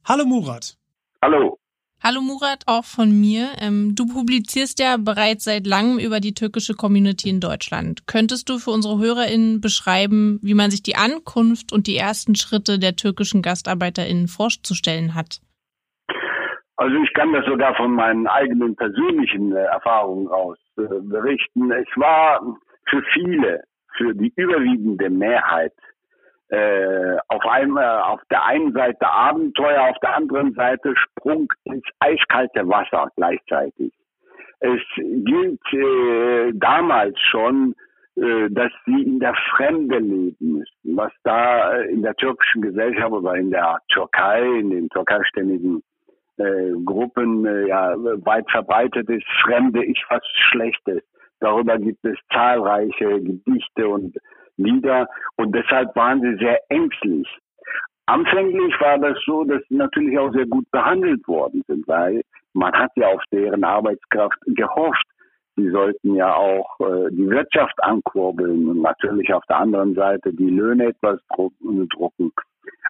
Hallo 0.05 0.25
Murat. 0.25 0.79
Hallo. 1.21 1.59
Hallo 2.01 2.21
Murat, 2.21 2.63
auch 2.67 2.85
von 2.85 3.11
mir. 3.11 3.49
Ähm, 3.61 3.95
du 3.97 4.07
publizierst 4.07 4.79
ja 4.79 4.97
bereits 4.99 5.43
seit 5.45 5.67
langem 5.67 5.99
über 5.99 6.21
die 6.21 6.33
türkische 6.33 6.75
Community 6.75 7.29
in 7.29 7.41
Deutschland. 7.41 8.07
Könntest 8.07 8.49
du 8.49 8.59
für 8.59 8.71
unsere 8.71 8.99
HörerInnen 8.99 9.61
beschreiben, 9.61 10.39
wie 10.41 10.55
man 10.55 10.71
sich 10.71 10.83
die 10.85 10.95
Ankunft 10.95 11.73
und 11.73 11.89
die 11.89 11.97
ersten 11.97 12.37
Schritte 12.37 12.79
der 12.79 12.95
türkischen 12.95 13.43
GastarbeiterInnen 13.43 14.29
vorzustellen 14.29 15.17
hat? 15.17 15.41
Also 16.77 16.95
ich 17.03 17.13
kann 17.15 17.33
das 17.33 17.45
sogar 17.47 17.75
von 17.75 17.91
meinen 17.91 18.29
eigenen 18.29 18.77
persönlichen 18.77 19.51
äh, 19.51 19.65
Erfahrungen 19.65 20.29
aus 20.29 20.57
äh, 20.79 20.83
berichten. 21.03 21.73
Es 21.73 21.89
war 21.97 22.41
für 22.89 23.03
viele, 23.13 23.65
für 23.97 24.15
die 24.15 24.33
überwiegende 24.37 25.11
Mehrheit 25.11 25.73
äh, 26.51 27.17
auf 27.29 27.45
einmal 27.45 28.03
auf 28.03 28.21
der 28.31 28.45
einen 28.45 28.73
Seite 28.73 29.07
Abenteuer, 29.07 29.91
auf 29.91 29.99
der 30.01 30.17
anderen 30.17 30.55
Seite 30.55 30.95
Sprung 30.97 31.53
ins 31.65 31.85
eiskalte 32.01 32.67
Wasser 32.69 33.09
gleichzeitig. 33.17 33.93
Es 34.61 34.81
gilt 34.97 35.61
äh, 35.73 36.53
damals 36.55 37.19
schon, 37.31 37.75
äh, 38.17 38.49
dass 38.51 38.73
sie 38.87 39.03
in 39.03 39.21
der 39.21 39.35
Fremde 39.51 39.99
leben 39.99 40.37
müssen, 40.41 40.97
was 40.97 41.13
da 41.23 41.75
äh, 41.75 41.93
in 41.93 42.03
der 42.03 42.15
türkischen 42.17 42.63
Gesellschaft 42.63 43.13
oder 43.13 43.35
in 43.35 43.51
der 43.51 43.79
Türkei, 43.93 44.43
in 44.43 44.71
den 44.71 44.89
türkeistämmigen 44.89 45.83
äh, 46.39 46.73
Gruppen 46.85 47.47
äh, 47.47 47.69
ja 47.69 47.95
weit 47.97 48.51
verbreitet 48.51 49.09
ist. 49.11 49.27
Fremde 49.45 49.85
ist 49.85 50.03
was 50.09 50.23
Schlechtes. 50.51 51.03
Darüber 51.41 51.79
gibt 51.79 52.05
es 52.05 52.19
zahlreiche 52.33 53.23
Gedichte 53.23 53.89
und 53.89 54.17
Lieder 54.59 55.09
und 55.37 55.55
deshalb 55.55 55.95
waren 55.97 56.21
sie 56.21 56.37
sehr 56.37 56.61
ängstlich. 56.69 57.27
Anfänglich 58.07 58.75
war 58.81 58.99
das 58.99 59.19
so, 59.27 59.45
dass 59.45 59.63
sie 59.69 59.77
natürlich 59.77 60.19
auch 60.19 60.33
sehr 60.33 60.47
gut 60.47 60.71
behandelt 60.71 61.27
worden 61.29 61.63
sind, 61.67 61.87
weil 61.89 62.23
man 62.55 62.73
hat 62.73 62.91
ja 62.97 63.09
auf 63.09 63.23
deren 63.31 63.65
Arbeitskraft 63.65 64.39
gehofft. 64.47 65.05
Sie 65.57 65.71
sollten 65.71 66.15
ja 66.15 66.35
auch 66.35 66.79
äh, 66.81 67.11
die 67.11 67.29
Wirtschaft 67.29 67.75
ankurbeln 67.83 68.69
und 68.69 68.83
natürlich 68.83 69.33
auf 69.35 69.45
der 69.49 69.59
anderen 69.59 69.95
Seite 69.95 70.33
die 70.33 70.51
Löhne 70.51 70.87
etwas 70.87 71.21
drucken. 71.29 72.33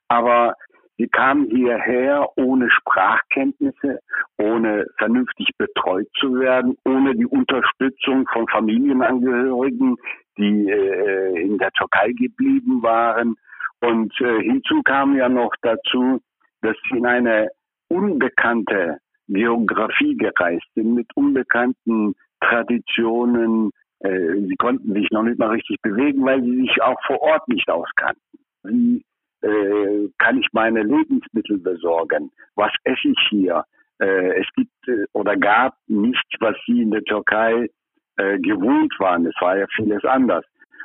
Aber 0.08 0.54
Sie 0.98 1.06
kamen 1.06 1.48
hierher 1.48 2.28
ohne 2.36 2.68
Sprachkenntnisse, 2.70 4.00
ohne 4.36 4.84
vernünftig 4.98 5.50
betreut 5.56 6.08
zu 6.18 6.40
werden, 6.40 6.76
ohne 6.84 7.14
die 7.14 7.26
Unterstützung 7.26 8.26
von 8.32 8.48
Familienangehörigen, 8.48 9.96
die 10.38 10.70
äh, 10.70 11.42
in 11.42 11.58
der 11.58 11.70
Türkei 11.72 12.12
geblieben 12.12 12.82
waren. 12.82 13.36
Und 13.80 14.12
äh, 14.20 14.42
hinzu 14.42 14.82
kam 14.82 15.16
ja 15.16 15.28
noch 15.28 15.52
dazu, 15.62 16.20
dass 16.62 16.76
sie 16.90 16.98
in 16.98 17.06
eine 17.06 17.48
unbekannte 17.88 18.98
Geografie 19.28 20.16
gereist 20.16 20.66
sind, 20.74 20.94
mit 20.94 21.08
unbekannten 21.14 22.14
Traditionen. 22.40 23.70
Äh, 24.00 24.34
sie 24.48 24.56
konnten 24.56 24.94
sich 24.94 25.10
noch 25.10 25.22
nicht 25.22 25.38
mal 25.38 25.50
richtig 25.50 25.80
bewegen, 25.82 26.24
weil 26.24 26.42
sie 26.42 26.62
sich 26.62 26.82
auch 26.82 26.98
vor 27.06 27.20
Ort 27.20 27.46
nicht 27.48 27.68
auskannten. 27.68 28.38
Wie 28.64 29.04
äh, 29.42 30.08
kann 30.18 30.38
ich 30.38 30.48
meine 30.52 30.82
Lebensmittel 30.82 31.58
besorgen? 31.58 32.30
Was 32.54 32.72
esse 32.84 33.08
ich 33.08 33.26
hier? 33.30 33.64
Äh, 34.00 34.40
es 34.40 34.46
gibt 34.56 34.88
äh, 34.88 35.04
oder 35.12 35.36
gab 35.36 35.74
nichts, 35.86 36.30
was 36.40 36.56
sie 36.66 36.82
in 36.82 36.90
der 36.90 37.02
Türkei 37.04 37.68
äh, 38.18 38.38
gewohnt 38.38 38.92
waren. 38.98 39.26
Es 39.26 39.34
war 39.40 39.56
ja 39.56 39.66
vieles 39.74 40.04
anders. 40.04 40.44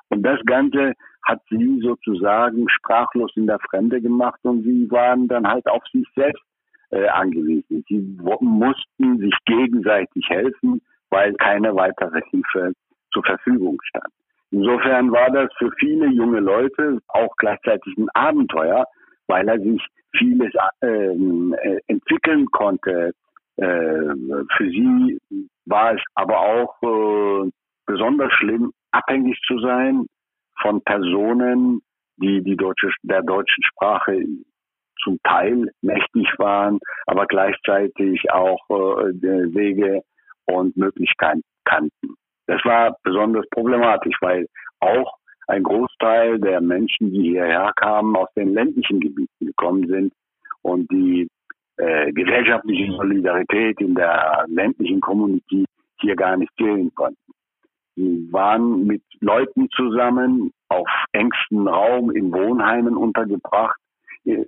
Und 0.09 0.23
das 0.23 0.39
Ganze 0.45 0.93
hat 1.23 1.41
sie 1.49 1.79
sozusagen 1.81 2.67
sprachlos 2.69 3.31
in 3.35 3.47
der 3.47 3.59
Fremde 3.59 4.01
gemacht 4.01 4.39
und 4.43 4.63
sie 4.63 4.89
waren 4.91 5.27
dann 5.27 5.47
halt 5.47 5.67
auf 5.67 5.83
sich 5.91 6.05
selbst 6.15 6.43
äh, 6.91 7.07
angewiesen. 7.07 7.83
Sie 7.87 8.17
mussten 8.41 9.17
sich 9.19 9.33
gegenseitig 9.45 10.25
helfen, 10.29 10.81
weil 11.09 11.33
keine 11.35 11.75
weitere 11.75 12.21
Hilfe 12.29 12.73
zur 13.11 13.23
Verfügung 13.23 13.79
stand. 13.83 14.13
Insofern 14.51 15.11
war 15.11 15.31
das 15.31 15.49
für 15.57 15.71
viele 15.79 16.07
junge 16.07 16.39
Leute 16.39 16.99
auch 17.07 17.35
gleichzeitig 17.37 17.97
ein 17.97 18.09
Abenteuer, 18.13 18.85
weil 19.27 19.47
er 19.47 19.59
sich 19.59 19.81
vieles 20.15 20.53
ähm, 20.81 21.55
äh, 21.59 21.79
entwickeln 21.87 22.45
konnte. 22.51 23.13
Äh, 23.55 24.13
für 24.57 24.69
sie 24.69 25.19
war 25.65 25.93
es 25.93 26.01
aber 26.15 26.39
auch 26.39 26.75
äh, 26.81 27.49
besonders 27.85 28.31
schlimm, 28.33 28.71
abhängig 28.91 29.39
zu 29.47 29.59
sein 29.59 30.05
von 30.61 30.81
Personen, 30.83 31.81
die 32.17 32.43
die 32.43 32.55
deutsche, 32.55 32.91
der 33.03 33.23
deutschen 33.23 33.63
Sprache 33.63 34.23
zum 35.03 35.17
Teil 35.23 35.69
mächtig 35.81 36.27
waren, 36.37 36.79
aber 37.07 37.25
gleichzeitig 37.25 38.31
auch 38.31 38.59
äh, 38.69 39.13
Wege 39.53 40.01
und 40.45 40.77
Möglichkeiten 40.77 41.41
kannten. 41.65 42.15
Das 42.47 42.63
war 42.65 42.95
besonders 43.03 43.45
problematisch, 43.49 44.15
weil 44.21 44.47
auch 44.79 45.17
ein 45.47 45.63
Großteil 45.63 46.39
der 46.39 46.61
Menschen, 46.61 47.11
die 47.11 47.31
hierher 47.31 47.71
kamen, 47.75 48.15
aus 48.15 48.29
den 48.35 48.53
ländlichen 48.53 48.99
Gebieten 48.99 49.45
gekommen 49.45 49.87
sind 49.87 50.13
und 50.61 50.89
die 50.91 51.27
äh, 51.77 52.11
gesellschaftliche 52.11 52.91
Solidarität 52.91 53.79
in 53.81 53.95
der 53.95 54.45
ländlichen 54.47 55.01
Community 55.01 55.65
hier 55.99 56.15
gar 56.15 56.37
nicht 56.37 56.51
zählen 56.57 56.93
konnten. 56.93 57.17
Sie 57.95 58.27
waren 58.31 58.85
mit 58.85 59.03
Leuten 59.19 59.69
zusammen 59.75 60.51
auf 60.69 60.87
engstem 61.11 61.67
Raum 61.67 62.11
in 62.11 62.31
Wohnheimen 62.33 62.97
untergebracht, 62.97 63.77
äh, 64.25 64.45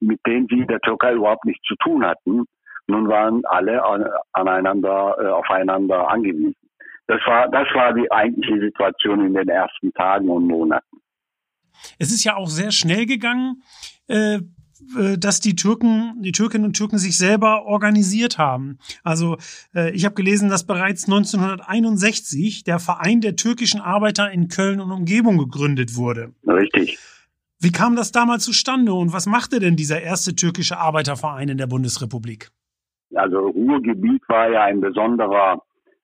mit 0.00 0.20
denen 0.26 0.46
sie 0.48 0.66
der 0.66 0.80
Türkei 0.80 1.14
überhaupt 1.14 1.44
nichts 1.44 1.62
zu 1.66 1.74
tun 1.76 2.04
hatten. 2.04 2.44
Nun 2.86 3.08
waren 3.08 3.44
alle 3.44 3.82
aneinander, 4.32 5.16
äh, 5.20 5.26
aufeinander 5.26 6.08
angewiesen. 6.08 6.56
Das 7.06 7.20
war, 7.26 7.48
das 7.48 7.66
war 7.74 7.92
die 7.94 8.10
eigentliche 8.10 8.60
Situation 8.60 9.24
in 9.24 9.34
den 9.34 9.48
ersten 9.48 9.92
Tagen 9.92 10.28
und 10.28 10.46
Monaten. 10.46 10.98
Es 11.98 12.10
ist 12.12 12.24
ja 12.24 12.36
auch 12.36 12.48
sehr 12.48 12.70
schnell 12.70 13.06
gegangen, 13.06 13.62
äh, 14.08 14.40
dass 15.18 15.40
die 15.40 15.56
Türken, 15.56 16.22
die 16.22 16.32
Türkinnen 16.32 16.64
und 16.64 16.76
Türken 16.76 16.98
sich 16.98 17.16
selber 17.16 17.66
organisiert 17.66 18.38
haben. 18.38 18.78
Also 19.02 19.36
äh, 19.74 19.90
ich 19.90 20.04
habe 20.04 20.14
gelesen, 20.14 20.48
dass 20.48 20.66
bereits 20.66 21.04
1961 21.04 22.64
der 22.64 22.78
Verein 22.78 23.20
der 23.20 23.36
türkischen 23.36 23.80
Arbeiter 23.80 24.30
in 24.30 24.48
Köln 24.48 24.80
und 24.80 24.92
Umgebung 24.92 25.38
gegründet 25.38 25.96
wurde. 25.96 26.32
Richtig. 26.46 26.98
Wie 27.60 27.72
kam 27.72 27.96
das 27.96 28.12
damals 28.12 28.44
zustande 28.44 28.92
und 28.92 29.12
was 29.12 29.26
machte 29.26 29.58
denn 29.58 29.74
dieser 29.76 30.00
erste 30.00 30.36
türkische 30.36 30.78
Arbeiterverein 30.78 31.48
in 31.48 31.58
der 31.58 31.66
Bundesrepublik? 31.66 32.50
Also 33.14 33.38
Ruhrgebiet 33.48 34.22
war 34.28 34.50
ja 34.50 34.64
ein 34.64 34.80
besonderer 34.80 35.60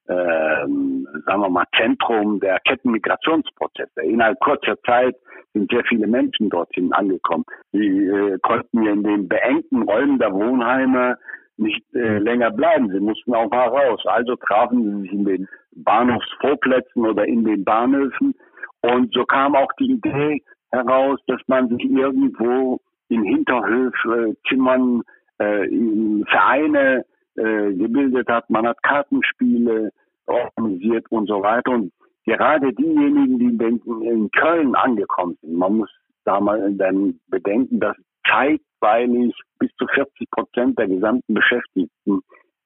ähm, 0.09 1.07
sagen 1.25 1.41
wir 1.41 1.49
mal, 1.49 1.65
Zentrum 1.77 2.41
der 2.41 2.61
Kettenmigrationsprozesse. 2.61 4.03
Innerhalb 4.03 4.39
kurzer 4.41 4.77
Zeit 4.83 5.17
sind 5.55 5.71
sehr 5.71 5.85
viele 5.89 6.07
Menschen 6.07 6.51
dorthin 6.51 6.93
angekommen. 6.93 7.45
Sie 7.73 8.07
äh, 8.07 8.39
konnten 8.43 8.87
in 8.87 9.03
den 9.03 9.29
beengten 9.29 9.83
Räumen 9.83 10.19
der 10.19 10.33
Wohnheime 10.33 11.17
nicht 11.57 11.83
äh, 11.95 12.19
länger 12.19 12.51
bleiben. 12.51 12.91
Sie 12.91 13.01
mussten 13.01 13.35
auch 13.35 13.49
mal 13.51 13.69
raus. 13.69 14.01
Also 14.07 14.37
trafen 14.37 14.83
sie 14.83 15.03
sich 15.03 15.13
in 15.13 15.25
den 15.25 15.49
Bahnhofsvorplätzen 15.77 17.07
oder 17.07 17.25
in 17.25 17.45
den 17.45 17.65
Bahnhöfen. 17.65 18.35
Und 18.83 19.15
so 19.15 19.25
kam 19.25 19.55
auch 19.55 19.73
die 19.79 19.93
Idee 19.93 20.43
heraus, 20.71 21.21
dass 21.27 21.41
man 21.47 21.69
sich 21.69 21.85
irgendwo 21.85 22.81
in 23.09 23.23
Hinterhöfzimmern, 23.23 25.03
äh, 25.41 25.69
in 25.69 26.25
Vereine 26.27 27.05
äh, 27.37 27.73
gebildet 27.73 28.29
hat. 28.29 28.51
Man 28.51 28.67
hat 28.67 28.83
Kartenspiele 28.83 29.91
organisiert 30.27 31.07
und 31.11 31.29
so 31.29 31.43
weiter. 31.43 31.71
Und 31.71 31.93
gerade 32.25 32.73
diejenigen, 32.73 33.39
die 33.39 34.07
in 34.07 34.31
Köln 34.31 34.75
angekommen 34.75 35.37
sind, 35.41 35.55
man 35.55 35.79
muss 35.79 35.91
da 36.25 36.41
mal 36.41 36.73
dann 36.75 37.21
bedenken, 37.29 37.81
dass 37.81 37.97
zeitweilig 38.29 39.35
bis 39.59 39.71
zu 39.77 39.87
40 39.87 40.31
Prozent 40.31 40.79
der 40.79 40.89
gesamten 40.89 41.35
Beschäftigten 41.35 42.21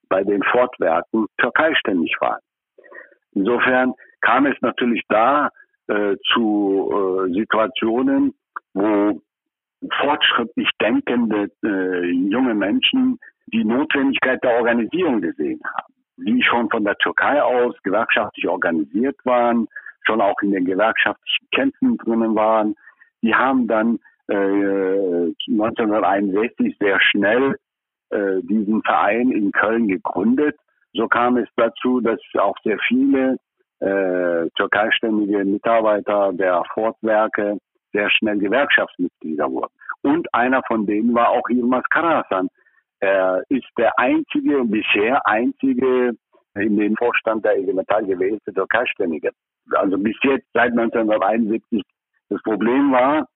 bei 0.07 0.23
den 0.23 0.41
Fortwerken 0.43 1.27
türkeiständig 1.37 2.15
waren. 2.19 2.41
Insofern 3.33 3.93
kam 4.21 4.45
es 4.45 4.55
natürlich 4.61 5.03
da 5.09 5.49
äh, 5.87 6.15
zu 6.33 6.91
äh, 6.91 7.33
Situationen, 7.33 8.33
wo 8.73 9.21
fortschrittlich 10.01 10.69
denkende 10.81 11.49
äh, 11.63 12.05
junge 12.11 12.53
Menschen 12.53 13.19
die 13.47 13.63
Notwendigkeit 13.63 14.43
der 14.43 14.57
Organisierung 14.57 15.21
gesehen 15.21 15.61
haben. 15.63 15.93
Die 16.25 16.43
schon 16.43 16.69
von 16.69 16.83
der 16.83 16.95
Türkei 16.97 17.41
aus 17.41 17.75
gewerkschaftlich 17.83 18.47
organisiert 18.47 19.17
waren, 19.23 19.67
schon 20.05 20.21
auch 20.21 20.41
in 20.41 20.51
den 20.51 20.65
gewerkschaftlichen 20.65 21.47
Kämpfen 21.51 21.97
drinnen 21.97 22.35
waren, 22.35 22.75
die 23.21 23.33
haben 23.33 23.67
dann 23.67 23.99
äh, 24.27 25.33
1961 25.49 26.77
sehr 26.79 26.99
schnell 27.01 27.55
äh, 28.09 28.41
diesen 28.43 28.81
Verein 28.83 29.31
in 29.31 29.51
Köln 29.51 29.87
gegründet. 29.87 30.57
So 30.93 31.07
kam 31.07 31.37
es 31.37 31.47
dazu, 31.55 31.99
dass 32.01 32.19
auch 32.37 32.55
sehr 32.63 32.77
viele 32.87 33.37
äh, 33.79 34.49
türkeiständige 34.55 35.45
Mitarbeiter 35.45 36.33
der 36.33 36.63
Fortwerke 36.73 37.57
sehr 37.93 38.09
schnell 38.11 38.37
Gewerkschaftsmitglieder 38.37 39.49
wurden. 39.49 39.73
Und 40.01 40.33
einer 40.33 40.61
von 40.67 40.85
denen 40.85 41.13
war 41.13 41.29
auch 41.29 41.47
Yilmaz 41.49 41.83
Karasan, 41.89 42.49
er 42.99 43.43
ist 43.49 43.67
der 43.77 43.97
einzige 43.97 44.59
und 44.59 44.71
bisher 44.71 45.25
einzige 45.25 46.15
in 46.55 46.77
den 46.77 46.95
Vorstand 46.97 47.45
der 47.45 47.57
IG 47.57 47.73
Metall 47.73 48.05
gewählte 48.05 48.53
Türkeiständige. 48.53 49.31
Also 49.71 49.97
bis 49.97 50.15
jetzt 50.23 50.47
seit 50.53 50.71
1971. 50.71 51.83
Das 52.29 52.41
Problem 52.43 52.91
war, 52.91 53.27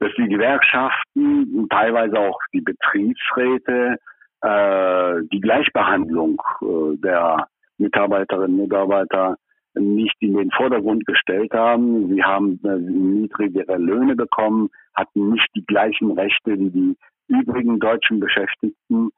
dass 0.00 0.10
die 0.16 0.28
Gewerkschaften 0.28 1.68
teilweise 1.70 2.18
auch 2.18 2.38
die 2.52 2.60
Betriebsräte 2.60 3.98
äh, 4.42 5.22
die 5.32 5.40
Gleichbehandlung 5.40 6.40
äh, 6.60 6.96
der 6.98 7.46
Mitarbeiterinnen 7.78 8.60
und 8.60 8.68
Mitarbeiter 8.68 9.36
nicht 9.74 10.14
in 10.20 10.36
den 10.36 10.50
Vordergrund 10.50 11.06
gestellt 11.06 11.52
haben. 11.52 12.14
Sie 12.14 12.22
haben 12.22 12.60
äh, 12.64 12.76
niedrigere 12.76 13.76
Löhne 13.76 14.14
bekommen, 14.14 14.70
hatten 14.94 15.30
nicht 15.30 15.48
die 15.54 15.64
gleichen 15.64 16.12
Rechte 16.12 16.58
wie 16.58 16.70
die 16.70 16.96
übrigen 17.28 17.78
deutschen 17.78 18.20
Beschäftigten, 18.20 19.10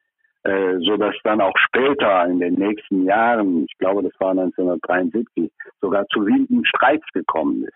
äh, 0.45 0.77
so 0.81 0.97
dass 0.97 1.14
dann 1.25 1.40
auch 1.40 1.57
später 1.57 2.27
in 2.27 2.40
den 2.40 2.55
nächsten 2.55 3.05
Jahren, 3.05 3.64
ich 3.64 3.77
glaube, 3.79 4.03
das 4.03 4.12
war 4.19 4.31
1973, 4.31 5.51
sogar 5.81 6.07
zu 6.09 6.25
wilden 6.25 6.64
Streits 6.64 7.07
gekommen 7.12 7.64
ist. 7.64 7.75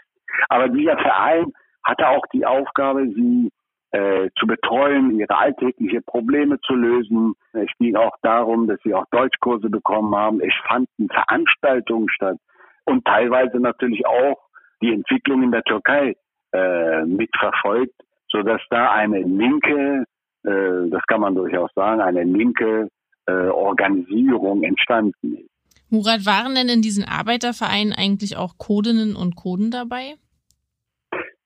Aber 0.49 0.69
dieser 0.69 0.97
Verein 0.99 1.53
hatte 1.85 2.09
auch 2.09 2.25
die 2.33 2.47
Aufgabe, 2.47 3.09
sie 3.09 3.51
äh, 3.93 4.31
zu 4.39 4.47
betreuen, 4.47 5.19
ihre 5.19 5.37
alltägliche 5.37 6.01
Probleme 6.03 6.61
zu 6.61 6.75
lösen. 6.75 7.35
Es 7.53 7.69
ging 7.79 7.97
auch 7.97 8.15
darum, 8.23 8.69
dass 8.69 8.79
sie 8.85 8.95
auch 8.95 9.07
Deutschkurse 9.11 9.69
bekommen 9.69 10.15
haben. 10.15 10.41
Es 10.41 10.55
fanden 10.69 11.09
Veranstaltungen 11.09 12.09
statt 12.09 12.37
und 12.85 13.05
teilweise 13.05 13.59
natürlich 13.59 14.07
auch 14.07 14.39
die 14.81 14.93
Entwicklung 14.93 15.43
in 15.43 15.51
der 15.51 15.65
Türkei 15.65 16.15
äh, 16.53 17.05
mitverfolgt, 17.05 17.95
so 18.29 18.43
dass 18.43 18.61
da 18.71 18.93
eine 18.93 19.21
linke 19.21 20.05
äh, 20.45 20.89
das 20.91 21.03
kann 21.07 21.21
man 21.21 21.35
durchaus 21.35 21.71
sagen, 21.75 22.01
eine 22.01 22.25
linke 22.25 22.89
äh, 23.27 23.33
Organisierung 23.33 24.63
entstanden 24.63 25.37
ist. 25.37 25.51
Murat, 25.91 26.25
waren 26.25 26.55
denn 26.55 26.69
in 26.69 26.83
diesen 26.83 27.05
Arbeitervereinen 27.05 27.93
eigentlich 27.93 28.37
auch 28.37 28.59
Codinnen 28.59 29.17
und 29.17 29.35
Coden 29.35 29.71
dabei? 29.71 30.15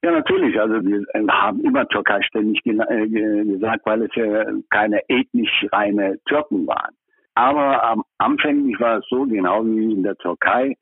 Ja, 0.03 0.11
natürlich. 0.11 0.61
Also 0.61 0.75
wir 0.85 1.03
haben 1.31 1.65
immer 1.65 1.89
Türkei 1.89 2.21
ständig 2.23 2.61
äh, 2.67 3.45
gesagt, 3.45 3.87
weil 3.87 4.03
es 4.03 4.15
ja 4.15 4.45
keine 4.69 5.01
ethnisch 5.09 5.65
reine 5.73 6.19
Türken 6.27 6.67
waren. 6.67 6.95
Aber 7.35 7.83
am 7.83 8.05
anfänglich 8.19 8.79
war 8.79 8.99
es 8.99 9.07
so, 9.09 9.25
genau 9.25 9.65
wie 9.65 9.93
in 9.93 10.03
der 10.03 10.17
Türkei, 10.17 10.77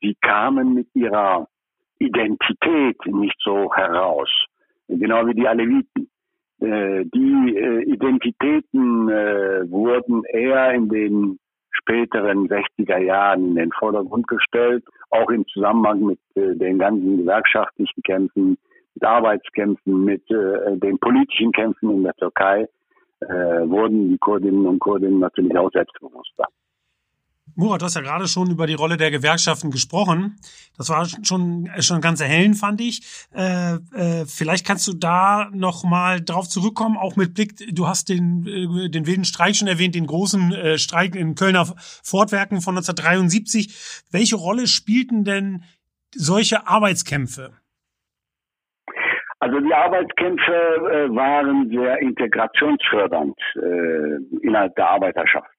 sie 0.00 0.16
kamen 0.20 0.74
mit 0.74 0.88
ihrer 0.94 1.46
Identität 2.00 2.96
nicht 3.06 3.36
so 3.44 3.72
heraus. 3.74 4.28
Genau 4.88 5.24
wie 5.26 5.34
die 5.34 5.46
Aleviten. 5.46 6.10
Äh, 6.64 7.04
die 7.06 7.56
äh, 7.56 7.82
Identitäten 7.82 9.08
wurden 9.70 10.24
eher 10.24 10.72
in 10.72 10.88
den 10.88 11.38
späteren 11.84 12.48
60er 12.48 12.98
Jahren 12.98 13.48
in 13.48 13.54
den 13.56 13.72
Vordergrund 13.72 14.26
gestellt, 14.26 14.84
auch 15.10 15.30
im 15.30 15.46
Zusammenhang 15.48 16.00
mit 16.06 16.18
äh, 16.34 16.54
den 16.56 16.78
ganzen 16.78 17.18
gewerkschaftlichen 17.18 18.02
Kämpfen, 18.02 18.56
mit 18.94 19.04
Arbeitskämpfen, 19.04 20.04
mit 20.04 20.22
äh, 20.30 20.76
den 20.76 20.98
politischen 20.98 21.52
Kämpfen 21.52 21.90
in 21.90 22.02
der 22.04 22.14
Türkei, 22.14 22.66
äh, 23.20 23.26
wurden 23.68 24.10
die 24.10 24.18
Kurdinnen 24.18 24.66
und 24.66 24.78
Kurden 24.78 25.18
natürlich 25.18 25.56
auch 25.56 25.70
selbstbewusster. 25.72 26.46
Murat, 27.56 27.82
du 27.82 27.84
hast 27.84 27.94
ja 27.94 28.00
gerade 28.00 28.26
schon 28.26 28.50
über 28.50 28.66
die 28.66 28.74
Rolle 28.74 28.96
der 28.96 29.10
Gewerkschaften 29.10 29.70
gesprochen. 29.70 30.36
Das 30.76 30.88
war 30.88 31.06
schon, 31.22 31.70
schon 31.78 32.00
ganz 32.00 32.20
erhellend, 32.20 32.56
fand 32.56 32.80
ich. 32.80 33.02
Äh, 33.32 33.74
äh, 33.94 34.26
vielleicht 34.26 34.66
kannst 34.66 34.88
du 34.88 34.92
da 34.92 35.50
noch 35.52 35.84
mal 35.84 36.20
drauf 36.20 36.48
zurückkommen, 36.48 36.96
auch 36.96 37.14
mit 37.16 37.34
Blick, 37.34 37.54
du 37.72 37.86
hast 37.86 38.08
den, 38.08 38.46
äh, 38.46 38.88
den 38.90 39.06
wilden 39.06 39.24
Streik 39.24 39.54
schon 39.54 39.68
erwähnt, 39.68 39.94
den 39.94 40.06
großen 40.06 40.52
äh, 40.52 40.78
Streik 40.78 41.14
in 41.14 41.36
Kölner 41.36 41.66
Fortwerken 42.02 42.60
von 42.60 42.76
1973. 42.76 44.04
Welche 44.10 44.36
Rolle 44.36 44.66
spielten 44.66 45.24
denn 45.24 45.62
solche 46.12 46.66
Arbeitskämpfe? 46.66 47.52
Also 49.38 49.60
die 49.60 49.74
Arbeitskämpfe 49.74 50.52
äh, 50.52 51.14
waren 51.14 51.68
sehr 51.68 52.00
integrationsfördernd 52.00 53.38
äh, 53.56 54.44
innerhalb 54.44 54.74
der 54.74 54.88
Arbeiterschaft. 54.88 55.53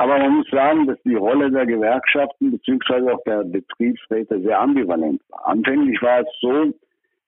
Aber 0.00 0.16
man 0.16 0.36
muss 0.36 0.48
sagen, 0.48 0.86
dass 0.86 0.96
die 1.02 1.14
Rolle 1.14 1.50
der 1.50 1.66
Gewerkschaften 1.66 2.52
beziehungsweise 2.52 3.12
auch 3.12 3.22
der 3.24 3.44
Betriebsräte 3.44 4.40
sehr 4.40 4.58
ambivalent 4.58 5.20
war. 5.28 5.48
Anfänglich 5.48 6.00
war 6.00 6.20
es 6.20 6.26
so, 6.40 6.72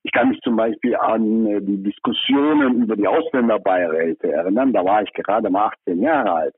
ich 0.05 0.13
kann 0.13 0.31
mich 0.31 0.41
zum 0.41 0.57
Beispiel 0.57 0.97
an 0.97 1.47
äh, 1.47 1.61
die 1.61 1.83
Diskussionen 1.83 2.85
über 2.85 2.97
die 2.97 3.07
Ausländerbeiräte 3.07 4.33
erinnern. 4.33 4.73
Da 4.73 4.83
war 4.87 5.03
ich 5.03 5.13
gerade 5.13 5.51
mal 5.51 5.67
18 5.67 6.01
Jahre 6.01 6.33
alt. 6.33 6.55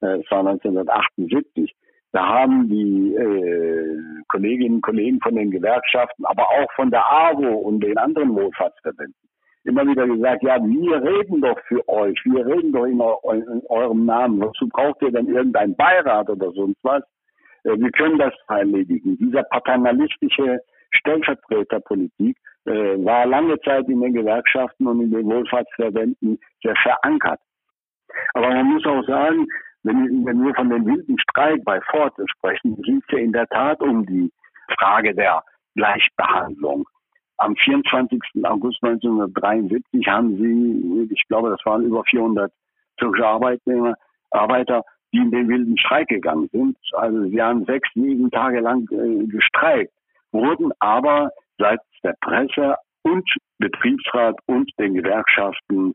Äh, 0.00 0.20
es 0.20 0.30
war 0.30 0.38
1978. 0.38 1.74
Da 2.12 2.26
haben 2.26 2.70
die 2.70 3.14
äh, 3.14 3.98
Kolleginnen 4.28 4.76
und 4.76 4.82
Kollegen 4.82 5.20
von 5.20 5.34
den 5.34 5.50
Gewerkschaften, 5.50 6.24
aber 6.24 6.44
auch 6.44 6.72
von 6.74 6.90
der 6.90 7.04
AWO 7.06 7.58
und 7.58 7.80
den 7.80 7.98
anderen 7.98 8.34
Wohlfahrtsverbänden 8.34 9.29
immer 9.64 9.86
wieder 9.86 10.06
gesagt, 10.06 10.42
ja, 10.42 10.56
wir 10.62 11.02
reden 11.02 11.40
doch 11.40 11.58
für 11.68 11.86
euch, 11.88 12.18
wir 12.24 12.46
reden 12.46 12.72
doch 12.72 12.86
in, 12.86 13.00
eu 13.00 13.32
in 13.32 13.62
eurem 13.68 14.06
Namen. 14.06 14.40
Wozu 14.40 14.68
braucht 14.68 15.02
ihr 15.02 15.12
denn 15.12 15.28
irgendein 15.28 15.76
Beirat 15.76 16.30
oder 16.30 16.50
sonst 16.52 16.78
was? 16.82 17.02
Äh, 17.64 17.78
wir 17.78 17.90
können 17.90 18.18
das 18.18 18.34
erledigen. 18.48 19.18
Dieser 19.18 19.42
paternalistische 19.44 20.60
Stellvertreterpolitik 20.92 22.36
äh, 22.64 22.70
war 23.04 23.26
lange 23.26 23.58
Zeit 23.60 23.88
in 23.88 24.00
den 24.00 24.14
Gewerkschaften 24.14 24.86
und 24.86 25.02
in 25.02 25.10
den 25.10 25.26
Wohlfahrtsverbänden 25.26 26.38
sehr 26.62 26.74
verankert. 26.76 27.40
Aber 28.34 28.48
man 28.48 28.66
muss 28.66 28.84
auch 28.86 29.04
sagen, 29.06 29.46
wenn, 29.82 30.26
wenn 30.26 30.44
wir 30.44 30.54
von 30.54 30.68
dem 30.68 30.84
wilden 30.84 31.18
Streik 31.18 31.64
bei 31.64 31.80
Ford 31.90 32.12
sprechen, 32.36 32.80
ging 32.82 32.98
es 32.98 33.12
ja 33.12 33.18
in 33.18 33.32
der 33.32 33.46
Tat 33.48 33.80
um 33.80 34.04
die 34.04 34.30
Frage 34.78 35.14
der 35.14 35.42
Gleichbehandlung 35.74 36.86
am 37.40 37.56
24. 37.56 38.20
August 38.44 38.82
1973 38.82 40.06
haben 40.06 40.36
sie, 40.36 41.08
ich 41.12 41.26
glaube, 41.28 41.50
das 41.50 41.64
waren 41.64 41.84
über 41.84 42.04
400 42.04 42.52
türkische 42.98 43.26
Arbeitnehmer, 43.26 43.94
Arbeiter, 44.30 44.84
die 45.12 45.18
in 45.18 45.30
den 45.30 45.48
wilden 45.48 45.78
Streik 45.78 46.08
gegangen 46.08 46.48
sind. 46.52 46.76
Also 46.92 47.24
sie 47.24 47.40
haben 47.40 47.64
sechs, 47.64 47.88
sieben 47.94 48.30
Tage 48.30 48.60
lang 48.60 48.86
äh, 48.92 49.26
gestreikt, 49.26 49.92
wurden 50.32 50.70
aber 50.78 51.30
seitens 51.58 52.00
der 52.04 52.14
Presse 52.20 52.76
und 53.02 53.28
Betriebsrat 53.58 54.36
und 54.46 54.70
den 54.78 54.94
Gewerkschaften 54.94 55.94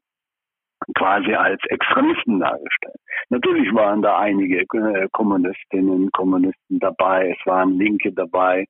quasi 0.94 1.34
als 1.34 1.62
Extremisten 1.70 2.40
dargestellt. 2.40 2.96
Natürlich 3.30 3.74
waren 3.74 4.02
da 4.02 4.20
einige 4.20 4.60
äh, 4.60 5.08
Kommunistinnen, 5.12 6.12
Kommunisten 6.12 6.80
dabei, 6.80 7.36
es 7.38 7.46
waren 7.46 7.78
Linke 7.78 8.12
dabei, 8.12 8.66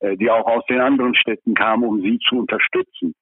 äh, 0.00 0.16
die 0.16 0.30
auch 0.30 0.46
aus 0.46 0.64
den 0.66 0.80
anderen 0.80 1.14
Städten 1.16 1.54
kamen, 1.54 1.84
um 1.84 2.00
sie 2.02 2.18
zu 2.28 2.38
unterstützen. 2.38 3.14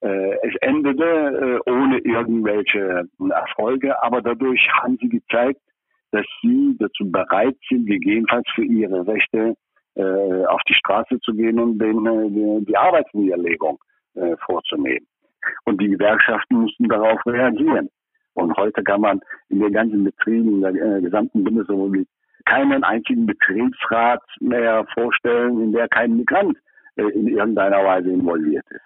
Äh, 0.00 0.36
es 0.46 0.54
endete 0.60 1.60
ohne 1.66 1.98
irgendwelche 1.98 3.04
Erfolge, 3.30 4.02
aber 4.02 4.22
dadurch 4.22 4.60
haben 4.80 4.96
sie 5.00 5.08
gezeigt, 5.08 5.60
dass 6.12 6.26
sie 6.42 6.76
dazu 6.78 7.10
bereit 7.10 7.56
sind, 7.68 7.86
gegebenenfalls 7.86 8.46
für 8.54 8.64
ihre 8.64 9.06
Rechte 9.06 9.54
auf 9.96 10.60
die 10.68 10.74
Straße 10.74 11.18
zu 11.20 11.32
gehen 11.34 11.58
und 11.58 11.78
den, 11.78 12.64
die 12.64 12.76
Arbeitsniederlegung 12.76 13.78
vorzunehmen. 14.46 15.06
Und 15.64 15.80
die 15.80 15.88
Gewerkschaften 15.88 16.62
mussten 16.62 16.88
darauf 16.88 17.24
reagieren. 17.26 17.88
Und 18.34 18.56
heute 18.56 18.82
kann 18.82 19.00
man 19.00 19.20
in 19.48 19.60
den 19.60 19.72
ganzen 19.72 20.04
Betrieben 20.04 20.54
in 20.54 20.60
der 20.60 20.74
äh, 20.74 21.00
gesamten 21.00 21.44
Bundesrepublik 21.44 22.08
keinen 22.46 22.82
einzigen 22.84 23.26
Betriebsrat 23.26 24.22
mehr 24.40 24.86
vorstellen, 24.94 25.60
in 25.62 25.72
der 25.72 25.88
kein 25.88 26.16
Migrant 26.16 26.56
äh, 26.96 27.02
in 27.02 27.28
irgendeiner 27.28 27.84
Weise 27.84 28.10
involviert 28.10 28.64
ist. 28.70 28.80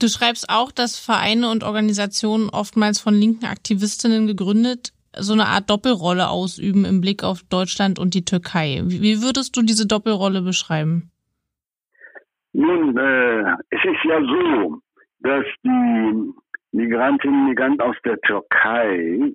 Du 0.00 0.08
schreibst 0.08 0.50
auch, 0.50 0.72
dass 0.72 0.98
Vereine 0.98 1.48
und 1.50 1.62
Organisationen 1.62 2.48
oftmals 2.50 2.98
von 2.98 3.14
linken 3.14 3.46
Aktivistinnen 3.46 4.26
gegründet 4.26 4.92
so 5.16 5.32
eine 5.32 5.46
Art 5.46 5.68
Doppelrolle 5.68 6.28
ausüben 6.28 6.84
im 6.84 7.00
Blick 7.00 7.22
auf 7.22 7.42
Deutschland 7.42 7.98
und 7.98 8.14
die 8.14 8.24
Türkei. 8.24 8.80
Wie 8.84 9.22
würdest 9.22 9.56
du 9.56 9.62
diese 9.62 9.86
Doppelrolle 9.86 10.42
beschreiben? 10.42 11.10
Nun, 12.52 12.96
äh, 12.96 13.40
es 13.70 13.84
ist 13.84 14.04
ja 14.04 14.20
so, 14.20 14.78
dass 15.22 15.44
die 15.64 16.32
Migrantinnen 16.72 17.40
und 17.42 17.48
Migranten 17.50 17.80
aus 17.80 17.96
der 18.04 18.18
Türkei 18.20 19.32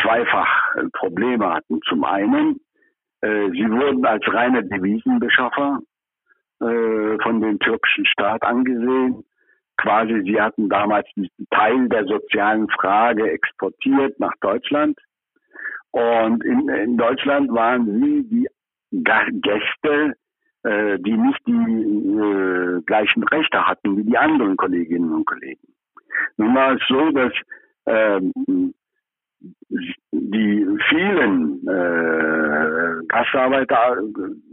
zweifach 0.00 0.74
Probleme 0.92 1.54
hatten. 1.54 1.80
Zum 1.88 2.04
einen, 2.04 2.60
äh, 3.20 3.50
sie 3.50 3.68
wurden 3.68 4.04
als 4.06 4.22
reine 4.32 4.64
Devisenbeschaffer 4.64 5.80
äh, 6.60 7.18
von 7.22 7.40
dem 7.40 7.58
türkischen 7.58 8.06
Staat 8.06 8.42
angesehen. 8.42 9.24
Quasi, 9.76 10.22
sie 10.24 10.40
hatten 10.40 10.68
damals 10.68 11.06
diesen 11.14 11.46
Teil 11.50 11.88
der 11.88 12.04
sozialen 12.06 12.68
Frage 12.70 13.30
exportiert 13.30 14.18
nach 14.18 14.34
Deutschland. 14.40 14.98
Und 15.90 16.44
in, 16.44 16.68
in 16.68 16.96
Deutschland 16.96 17.50
waren 17.52 17.86
sie 18.00 18.28
die 18.28 18.48
Gäste, 18.90 20.14
äh, 20.64 20.98
die 20.98 21.16
nicht 21.16 21.40
die 21.46 21.52
äh, 21.52 22.82
gleichen 22.86 23.24
Rechte 23.24 23.66
hatten 23.66 23.96
wie 23.96 24.04
die 24.04 24.18
anderen 24.18 24.56
Kolleginnen 24.56 25.12
und 25.12 25.26
Kollegen. 25.26 25.68
Nun 26.36 26.54
war 26.54 26.74
es 26.74 26.80
so, 26.88 27.10
dass 27.10 27.32
ähm, 27.86 28.74
die 30.10 30.66
vielen 30.88 31.66
äh, 31.68 33.06
Gastarbeiter 33.06 33.98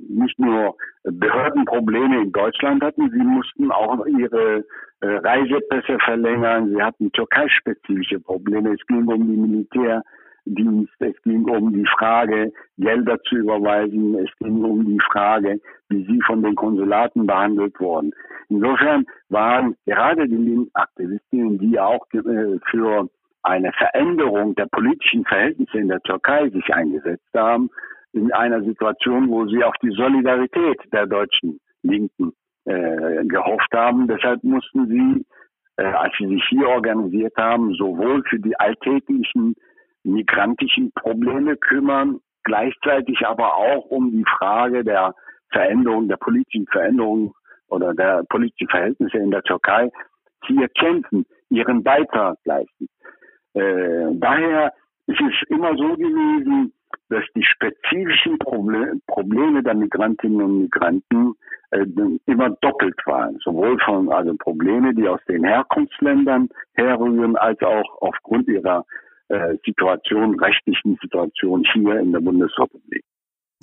nicht 0.10 0.38
nur 0.40 0.76
Behördenprobleme 1.04 2.22
in 2.24 2.32
Deutschland 2.32 2.84
hatten, 2.84 3.10
sie 3.10 3.24
mussten 3.24 3.72
auch 3.72 4.06
ihre 4.06 4.64
äh, 5.02 5.08
Reisepässe 5.08 5.98
verlängern, 6.04 6.70
sie 6.70 6.82
hatten 6.82 7.12
türkeispezifische 7.12 8.20
Probleme, 8.20 8.74
es 8.74 8.86
ging 8.88 9.08
um 9.08 9.28
die 9.28 9.38
Militär, 9.38 10.04
Dienst, 10.46 10.94
es 11.00 11.20
ging 11.24 11.44
um 11.46 11.74
die 11.74 11.86
Frage, 11.98 12.52
Gelder 12.78 13.20
zu 13.24 13.36
überweisen, 13.36 14.16
es 14.16 14.30
ging 14.40 14.64
um 14.64 14.86
die 14.86 15.00
Frage, 15.12 15.60
wie 15.90 16.06
sie 16.06 16.22
von 16.26 16.44
den 16.44 16.56
Konsulaten 16.56 17.26
behandelt 17.26 17.80
wurden. 17.80 18.12
Insofern 18.50 19.06
waren 19.30 19.76
gerade 19.86 20.28
die 20.28 20.36
Linksaktivistinnen, 20.36 21.58
die 21.58 21.80
auch 21.80 22.06
äh, 22.14 22.60
für 22.70 23.10
eine 23.44 23.72
Veränderung 23.74 24.56
der 24.56 24.68
politischen 24.68 25.24
Verhältnisse 25.26 25.78
in 25.78 25.88
der 25.88 26.02
Türkei 26.02 26.50
sich 26.50 26.74
eingesetzt 26.74 27.30
haben, 27.36 27.70
in 28.14 28.32
einer 28.32 28.64
Situation, 28.64 29.30
wo 29.30 29.46
sie 29.48 29.64
auf 29.64 29.76
die 29.84 29.92
Solidarität 29.92 30.80
der 30.92 31.06
deutschen 31.06 31.60
Linken 31.84 32.34
äh, 32.66 33.26
gehofft 33.26 33.72
haben. 33.74 34.08
Deshalb 34.08 34.44
mussten 34.44 34.88
sie, 34.88 35.26
äh, 35.78 35.86
als 35.86 36.14
sie 36.18 36.28
sich 36.28 36.44
hier 36.50 36.68
organisiert 36.68 37.34
haben, 37.38 37.74
sowohl 37.74 38.24
für 38.24 38.40
die 38.40 38.58
alltäglichen 38.60 39.56
migrantischen 40.06 40.92
Probleme 40.94 41.58
kümmern, 41.58 42.20
gleichzeitig 42.44 43.26
aber 43.26 43.56
auch 43.56 43.86
um 43.86 44.12
die 44.12 44.26
Frage 44.38 44.84
der 44.84 45.14
Veränderung, 45.52 46.08
der 46.08 46.18
politischen 46.18 46.68
Veränderung 46.68 47.34
oder 47.68 47.94
der 47.94 48.24
politischen 48.30 48.70
Verhältnisse 48.70 49.18
in 49.18 49.32
der 49.32 49.44
Türkei 49.44 49.90
hier 50.46 50.68
kämpfen, 50.70 51.26
ihren 51.50 51.84
Beitrag 51.84 52.38
leisten. 52.46 52.88
Äh, 53.54 54.12
daher 54.14 54.74
ist 55.08 55.20
es 55.22 55.50
immer 55.50 55.76
so 55.76 55.96
gewesen, 55.96 56.74
dass 57.10 57.24
die 57.36 57.44
spezifischen 57.44 58.38
Probleme 58.40 59.64
der 59.64 59.76
Migrantinnen 59.76 60.42
und 60.42 60.62
Migranten 60.64 61.34
äh, 61.72 61.86
immer 62.26 62.50
doppelt 62.62 62.96
waren, 63.06 63.38
sowohl 63.44 63.80
von 63.80 64.12
also 64.12 64.36
Probleme, 64.36 64.94
die 64.94 65.08
aus 65.08 65.20
den 65.28 65.44
Herkunftsländern 65.44 66.50
herrühren, 66.74 67.36
als 67.38 67.62
auch 67.62 68.02
aufgrund 68.02 68.48
ihrer 68.48 68.86
äh, 69.30 69.56
Situation, 69.66 70.40
rechtlichen 70.40 70.98
Situation 71.02 71.64
hier 71.74 72.00
in 72.00 72.12
der 72.12 72.20
Bundesrepublik. 72.20 73.04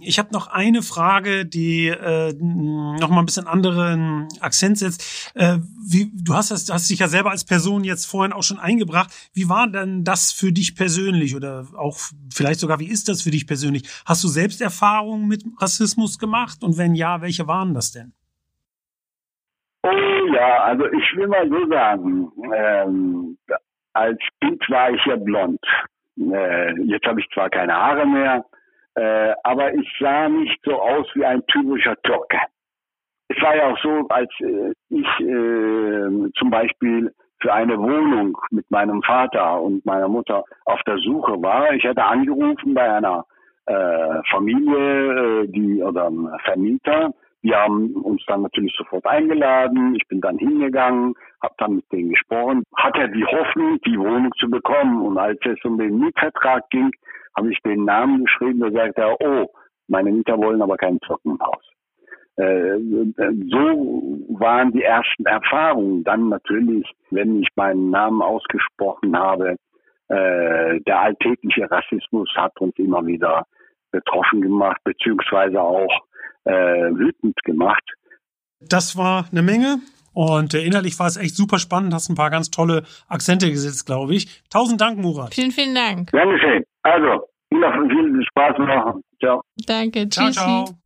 Ich 0.01 0.19
habe 0.19 0.33
noch 0.33 0.49
eine 0.49 0.83
Frage, 0.83 1.45
die 1.45 1.89
äh, 1.89 2.33
noch 2.33 3.09
mal 3.09 3.21
ein 3.21 3.27
bisschen 3.27 3.47
anderen 3.47 4.27
Akzent 4.41 4.79
setzt. 4.79 5.33
Äh, 5.35 5.59
wie, 5.87 6.11
du 6.15 6.35
hast, 6.35 6.51
das, 6.51 6.69
hast 6.73 6.91
dich 6.91 6.99
ja 6.99 7.09
selber 7.09 7.31
als 7.31 7.45
Person 7.45 7.85
jetzt 7.85 8.07
vorhin 8.07 8.33
auch 8.33 8.43
schon 8.43 8.59
eingebracht. 8.59 9.11
Wie 9.35 9.49
war 9.49 9.69
denn 9.69 10.03
das 10.03 10.33
für 10.33 10.51
dich 10.51 10.75
persönlich 10.75 11.37
oder 11.37 11.67
auch 11.77 11.99
vielleicht 12.35 12.61
sogar, 12.61 12.81
wie 12.81 12.91
ist 12.91 13.09
das 13.09 13.23
für 13.23 13.31
dich 13.31 13.47
persönlich? 13.47 13.83
Hast 14.07 14.25
du 14.25 14.29
selbst 14.29 14.61
Erfahrungen 14.61 15.29
mit 15.29 15.45
Rassismus 15.61 16.19
gemacht 16.19 16.65
und 16.65 16.79
wenn 16.79 16.95
ja, 16.95 17.21
welche 17.21 17.47
waren 17.47 17.75
das 17.75 17.93
denn? 17.93 18.13
Oh 19.85 20.35
ja, 20.35 20.65
also 20.65 20.87
ich 20.87 21.17
will 21.17 21.29
mal 21.29 21.49
so 21.49 21.69
sagen, 21.69 22.33
ähm, 22.55 23.39
als 23.95 24.18
Kind 24.40 24.62
war 24.68 24.90
ich 24.90 25.05
ja 25.05 25.16
blond. 25.16 25.61
Äh, 26.18 26.80
jetzt 26.82 27.07
habe 27.07 27.20
ich 27.20 27.28
zwar 27.30 27.51
keine 27.51 27.74
Haare 27.74 28.07
mehr, 28.07 28.45
äh, 28.95 29.32
aber 29.45 29.72
ich 29.74 29.88
sah 29.99 30.28
nicht 30.28 30.61
so 30.64 30.80
aus 30.80 31.07
wie 31.14 31.24
ein 31.24 31.45
typischer 31.47 31.97
Türke. 32.03 32.38
Es 33.28 33.43
war 33.43 33.57
ja 33.57 33.68
auch 33.68 33.78
so, 33.78 34.07
als 34.09 34.30
äh, 34.40 34.72
ich 34.90 35.20
äh, 35.20 36.30
zum 36.38 36.51
Beispiel 36.51 37.12
für 37.40 37.53
eine 37.53 37.78
Wohnung 37.78 38.38
mit 38.51 38.70
meinem 38.70 39.03
Vater 39.03 39.61
und 39.61 39.84
meiner 39.84 40.09
Mutter 40.09 40.45
auf 40.64 40.80
der 40.84 40.99
Suche 40.99 41.43
war. 41.43 41.72
Ich 41.72 41.84
hatte 41.84 42.05
angerufen 42.05 42.74
bei 42.74 42.93
einer 42.93 43.24
äh, 43.66 44.22
Familie, 44.30 45.43
äh, 45.43 45.49
die 45.49 45.82
oder 45.82 46.07
einem 46.07 46.30
Vermieter. 46.45 47.12
Die 47.43 47.55
haben 47.55 47.93
uns 47.95 48.22
dann 48.26 48.43
natürlich 48.43 48.74
sofort 48.76 49.05
eingeladen. 49.07 49.97
Ich 49.97 50.07
bin 50.07 50.20
dann 50.20 50.38
hingegangen, 50.38 51.14
habe 51.43 51.55
dann 51.59 51.76
mit 51.76 51.93
denen 51.93 52.11
gesprochen, 52.11 52.62
hatte 52.76 53.09
die 53.09 53.24
Hoffnung, 53.24 53.80
die 53.84 53.99
Wohnung 53.99 54.30
zu 54.38 54.49
bekommen. 54.49 55.03
Und 55.03 55.18
als 55.18 55.40
es 55.45 55.62
um 55.64 55.78
den 55.78 55.99
Mietvertrag 55.99 56.68
ging, 56.70 56.90
habe 57.36 57.51
ich 57.53 57.59
den 57.62 57.84
Namen 57.84 58.24
geschrieben, 58.24 58.61
da 58.61 58.70
sagte 58.70 59.03
er, 59.03 59.20
oh, 59.20 59.53
meine 59.88 60.12
Mieter 60.12 60.38
wollen 60.38 60.62
aber 60.62 60.76
kein 60.76 61.01
Trockenhaus. 61.01 61.64
Äh, 62.36 62.78
so 63.51 63.59
waren 64.38 64.72
die 64.72 64.82
ersten 64.82 65.26
Erfahrungen. 65.26 66.05
Dann 66.05 66.28
natürlich, 66.28 66.90
wenn 67.11 67.43
ich 67.43 67.49
meinen 67.57 67.90
Namen 67.90 68.22
ausgesprochen 68.22 69.18
habe, 69.18 69.57
äh, 70.09 70.80
der 70.80 71.01
alltägliche 71.01 71.70
Rassismus 71.70 72.30
hat 72.36 72.59
uns 72.61 72.76
immer 72.78 73.05
wieder 73.05 73.47
betroffen 73.90 74.40
gemacht, 74.40 74.80
beziehungsweise 74.84 75.61
auch 75.61 75.90
äh, 75.90 76.12
wütend 76.45 77.36
gemacht. 77.45 77.82
Das 78.61 78.97
war 78.97 79.26
eine 79.30 79.43
Menge. 79.43 79.80
Und 80.14 80.53
äh, 80.53 80.62
innerlich 80.62 80.99
war 80.99 81.07
es 81.07 81.16
echt 81.16 81.36
super 81.36 81.59
spannend, 81.59 81.95
hast 81.95 82.11
ein 82.11 82.14
paar 82.14 82.30
ganz 82.30 82.51
tolle 82.51 82.84
Akzente 83.09 83.51
gesetzt, 83.51 83.86
glaube 83.86 84.14
ich. 84.14 84.43
Tausend 84.51 84.80
Dank, 84.80 84.99
Murat. 84.99 85.34
Vielen, 85.34 85.53
vielen 85.53 85.74
Dank. 85.74 86.11
Dankeschön. 86.11 86.64
Also, 86.82 87.26
noch 87.51 87.72
viel 87.88 88.22
Spaß 88.28 88.59
noch. 88.59 89.01
Ciao. 89.18 89.43
Danke, 89.66 90.09
tschüssi. 90.09 90.32
Ciao, 90.32 90.64
ciao. 90.64 90.76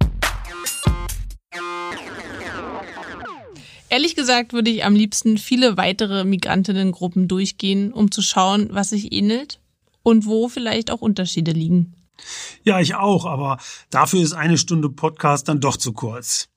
Ehrlich 3.88 4.16
gesagt 4.16 4.52
würde 4.52 4.70
ich 4.70 4.84
am 4.84 4.94
liebsten 4.94 5.38
viele 5.38 5.76
weitere 5.76 6.24
Migrantinnengruppen 6.24 7.28
durchgehen, 7.28 7.92
um 7.92 8.10
zu 8.10 8.20
schauen, 8.20 8.68
was 8.72 8.90
sich 8.90 9.12
ähnelt 9.12 9.60
und 10.02 10.26
wo 10.26 10.48
vielleicht 10.48 10.90
auch 10.90 11.02
Unterschiede 11.02 11.52
liegen. 11.52 11.95
Ja, 12.62 12.80
ich 12.80 12.94
auch, 12.94 13.26
aber 13.26 13.58
dafür 13.90 14.20
ist 14.20 14.32
eine 14.32 14.58
Stunde 14.58 14.90
Podcast 14.90 15.48
dann 15.48 15.60
doch 15.60 15.76
zu 15.76 15.92
kurz. 15.92 16.48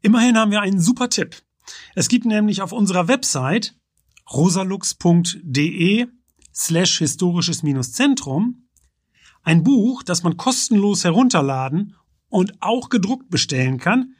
Immerhin 0.00 0.36
haben 0.36 0.50
wir 0.50 0.60
einen 0.60 0.80
super 0.80 1.08
Tipp. 1.08 1.42
Es 1.94 2.08
gibt 2.08 2.24
nämlich 2.24 2.62
auf 2.62 2.72
unserer 2.72 3.08
Website 3.08 3.74
rosalux.de 4.32 6.06
slash 6.54 6.98
historisches 6.98 7.62
Zentrum 7.92 8.68
ein 9.42 9.62
Buch, 9.62 10.02
das 10.02 10.22
man 10.22 10.36
kostenlos 10.36 11.04
herunterladen 11.04 11.96
und 12.28 12.60
auch 12.60 12.88
gedruckt 12.88 13.30
bestellen 13.30 13.78
kann, 13.78 14.14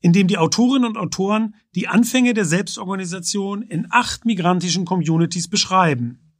in 0.00 0.12
dem 0.12 0.26
die 0.26 0.38
Autorinnen 0.38 0.88
und 0.88 0.96
Autoren 0.96 1.54
die 1.74 1.88
Anfänge 1.88 2.34
der 2.34 2.44
Selbstorganisation 2.44 3.62
in 3.62 3.86
acht 3.90 4.24
migrantischen 4.24 4.84
Communities 4.84 5.48
beschreiben. 5.48 6.34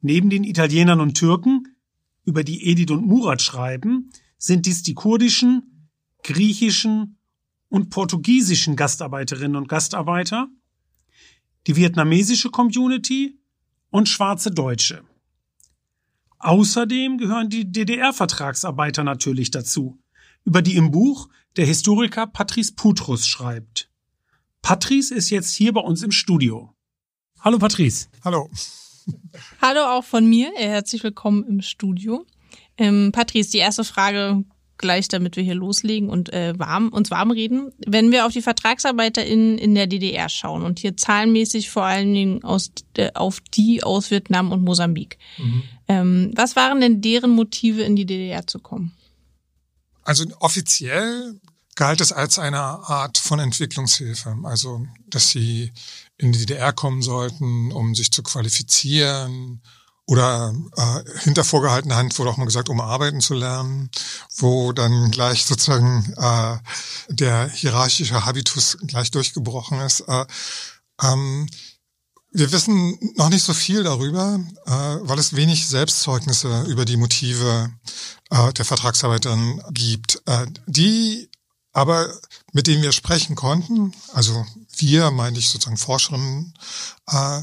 Neben 0.00 0.30
den 0.30 0.44
Italienern 0.44 1.00
und 1.00 1.14
Türken, 1.14 1.76
über 2.24 2.44
die 2.44 2.66
Edith 2.66 2.90
und 2.90 3.06
Murat 3.06 3.42
schreiben, 3.42 4.10
sind 4.38 4.66
dies 4.66 4.82
die 4.82 4.94
kurdischen, 4.94 5.88
griechischen 6.22 7.18
und 7.68 7.90
portugiesischen 7.90 8.76
Gastarbeiterinnen 8.76 9.56
und 9.56 9.68
Gastarbeiter, 9.68 10.48
die 11.66 11.76
vietnamesische 11.76 12.50
Community 12.50 13.38
und 13.90 14.08
schwarze 14.08 14.50
Deutsche. 14.50 15.04
Außerdem 16.38 17.18
gehören 17.18 17.50
die 17.50 17.70
DDR-Vertragsarbeiter 17.70 19.04
natürlich 19.04 19.50
dazu, 19.50 20.00
über 20.44 20.62
die 20.62 20.76
im 20.76 20.90
Buch 20.90 21.28
der 21.56 21.66
Historiker 21.66 22.26
Patrice 22.26 22.72
Putrus 22.74 23.26
schreibt. 23.26 23.90
Patrice 24.62 25.14
ist 25.14 25.30
jetzt 25.30 25.54
hier 25.54 25.72
bei 25.72 25.80
uns 25.80 26.02
im 26.02 26.12
Studio. 26.12 26.74
Hallo 27.40 27.58
Patrice. 27.58 28.08
Hallo. 28.24 28.50
Hallo 29.62 29.80
auch 29.80 30.04
von 30.04 30.26
mir. 30.26 30.50
Herzlich 30.56 31.02
willkommen 31.02 31.44
im 31.44 31.62
Studio. 31.62 32.24
Ähm, 32.76 33.12
Patrice, 33.12 33.50
die 33.50 33.58
erste 33.58 33.84
Frage 33.84 34.44
gleich, 34.80 35.08
damit 35.08 35.36
wir 35.36 35.42
hier 35.42 35.54
loslegen 35.54 36.08
und 36.08 36.32
äh, 36.32 36.58
warm, 36.58 36.88
uns 36.88 37.10
warm 37.10 37.30
reden. 37.30 37.70
Wenn 37.86 38.10
wir 38.10 38.26
auf 38.26 38.32
die 38.32 38.42
VertragsarbeiterInnen 38.42 39.58
in 39.58 39.74
der 39.74 39.86
DDR 39.86 40.28
schauen 40.28 40.64
und 40.64 40.78
hier 40.78 40.96
zahlenmäßig 40.96 41.70
vor 41.70 41.84
allen 41.84 42.12
Dingen 42.12 42.42
aus, 42.42 42.72
äh, 42.96 43.10
auf 43.14 43.40
die 43.40 43.82
aus 43.82 44.10
Vietnam 44.10 44.50
und 44.50 44.64
Mosambik. 44.64 45.18
Mhm. 45.38 45.62
Ähm, 45.86 46.32
was 46.34 46.56
waren 46.56 46.80
denn 46.80 47.02
deren 47.02 47.30
Motive, 47.30 47.82
in 47.82 47.94
die 47.94 48.06
DDR 48.06 48.46
zu 48.46 48.58
kommen? 48.58 48.92
Also 50.02 50.24
offiziell 50.40 51.38
galt 51.80 52.02
es 52.02 52.12
als 52.12 52.38
eine 52.38 52.60
Art 52.60 53.16
von 53.16 53.38
Entwicklungshilfe. 53.38 54.36
Also, 54.44 54.86
dass 55.06 55.30
sie 55.30 55.72
in 56.18 56.30
die 56.30 56.40
DDR 56.40 56.74
kommen 56.74 57.00
sollten, 57.00 57.72
um 57.72 57.94
sich 57.94 58.12
zu 58.12 58.22
qualifizieren, 58.22 59.62
oder 60.06 60.52
äh, 60.76 61.20
hinter 61.20 61.42
vorgehaltener 61.42 61.96
Hand 61.96 62.18
wurde 62.18 62.30
auch 62.30 62.36
mal 62.36 62.44
gesagt, 62.44 62.68
um 62.68 62.80
arbeiten 62.80 63.22
zu 63.22 63.32
lernen, 63.32 63.90
wo 64.36 64.72
dann 64.72 65.10
gleich 65.10 65.46
sozusagen 65.46 66.12
äh, 66.18 66.58
der 67.08 67.48
hierarchische 67.48 68.26
Habitus 68.26 68.76
gleich 68.86 69.10
durchgebrochen 69.10 69.80
ist. 69.80 70.00
Äh, 70.00 70.26
ähm, 71.02 71.48
wir 72.32 72.52
wissen 72.52 72.98
noch 73.16 73.30
nicht 73.30 73.44
so 73.44 73.54
viel 73.54 73.84
darüber, 73.84 74.38
äh, 74.66 74.70
weil 74.70 75.18
es 75.18 75.34
wenig 75.34 75.66
Selbstzeugnisse 75.66 76.64
über 76.64 76.84
die 76.84 76.98
Motive 76.98 77.70
äh, 78.30 78.52
der 78.52 78.64
Vertragsarbeiterin 78.64 79.62
gibt. 79.70 80.20
Äh, 80.26 80.46
die 80.66 81.29
aber, 81.72 82.18
mit 82.52 82.66
denen 82.66 82.82
wir 82.82 82.92
sprechen 82.92 83.36
konnten, 83.36 83.94
also 84.12 84.46
wir, 84.76 85.10
meine 85.10 85.38
ich 85.38 85.48
sozusagen 85.48 85.76
Forscherinnen, 85.76 86.54
äh, 87.06 87.42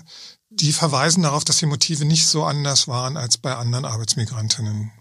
die 0.49 0.73
verweisen 0.73 1.23
darauf, 1.23 1.43
dass 1.43 1.57
die 1.57 1.65
Motive 1.65 2.05
nicht 2.05 2.27
so 2.27 2.43
anders 2.43 2.87
waren 2.87 3.17
als 3.17 3.37
bei 3.37 3.55
anderen 3.55 3.85
Arbeitsmigrantinnen. 3.85 4.91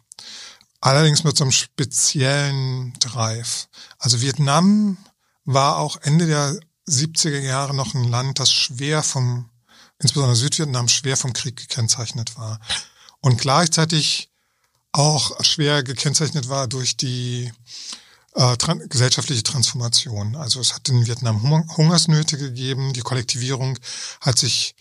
Allerdings 0.80 1.24
mit 1.24 1.36
so 1.36 1.44
einem 1.44 1.52
speziellen 1.52 2.92
Drive. 3.00 3.68
Also 3.98 4.20
Vietnam 4.20 4.98
war 5.44 5.78
auch 5.78 5.96
Ende 6.02 6.26
der 6.26 6.58
70er 6.88 7.40
Jahre 7.40 7.74
noch 7.74 7.94
ein 7.94 8.04
Land, 8.04 8.38
das 8.38 8.52
schwer 8.52 9.02
vom, 9.02 9.48
insbesondere 9.98 10.36
Südvietnam, 10.36 10.88
schwer 10.88 11.16
vom 11.16 11.32
Krieg 11.32 11.56
gekennzeichnet 11.56 12.36
war. 12.36 12.60
Und 13.20 13.40
gleichzeitig 13.40 14.30
auch 14.92 15.42
schwer 15.44 15.82
gekennzeichnet 15.82 16.48
war 16.48 16.68
durch 16.68 16.96
die 16.96 17.52
äh, 18.36 18.56
tran 18.56 18.82
gesellschaftliche 18.88 19.42
Transformation. 19.42 20.36
Also 20.36 20.60
es 20.60 20.74
hat 20.74 20.88
in 20.88 21.06
Vietnam 21.06 21.42
Hungersnöte 21.76 22.38
gegeben, 22.38 22.92
die 22.92 23.00
Kollektivierung 23.00 23.78
hat 24.20 24.38
sich 24.38 24.74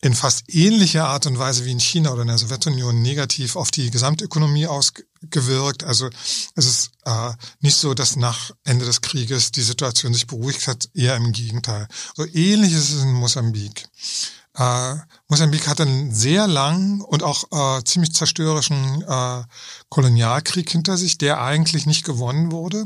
in 0.00 0.14
fast 0.14 0.44
ähnlicher 0.54 1.08
Art 1.08 1.26
und 1.26 1.38
Weise 1.38 1.64
wie 1.64 1.72
in 1.72 1.80
China 1.80 2.12
oder 2.12 2.22
in 2.22 2.28
der 2.28 2.38
Sowjetunion 2.38 3.02
negativ 3.02 3.56
auf 3.56 3.70
die 3.72 3.90
Gesamtökonomie 3.90 4.68
ausgewirkt. 4.68 5.82
Also 5.82 6.08
es 6.54 6.66
ist 6.66 6.90
äh, 7.04 7.32
nicht 7.60 7.76
so, 7.76 7.94
dass 7.94 8.14
nach 8.14 8.52
Ende 8.64 8.84
des 8.84 9.00
Krieges 9.00 9.50
die 9.50 9.62
Situation 9.62 10.14
sich 10.14 10.28
beruhigt 10.28 10.68
hat, 10.68 10.88
eher 10.94 11.16
im 11.16 11.32
Gegenteil. 11.32 11.88
So 12.16 12.24
ähnlich 12.24 12.72
ist 12.72 12.92
es 12.92 13.02
in 13.02 13.12
Mosambik. 13.12 13.88
Äh, 14.58 14.96
Mosambik 15.28 15.68
hat 15.68 15.80
einen 15.80 16.12
sehr 16.12 16.48
langen 16.48 17.00
und 17.00 17.22
auch 17.22 17.44
äh, 17.52 17.84
ziemlich 17.84 18.12
zerstörerischen 18.12 19.02
äh, 19.02 19.42
Kolonialkrieg 19.88 20.68
hinter 20.68 20.96
sich, 20.96 21.16
der 21.16 21.40
eigentlich 21.40 21.86
nicht 21.86 22.04
gewonnen 22.04 22.50
wurde 22.50 22.84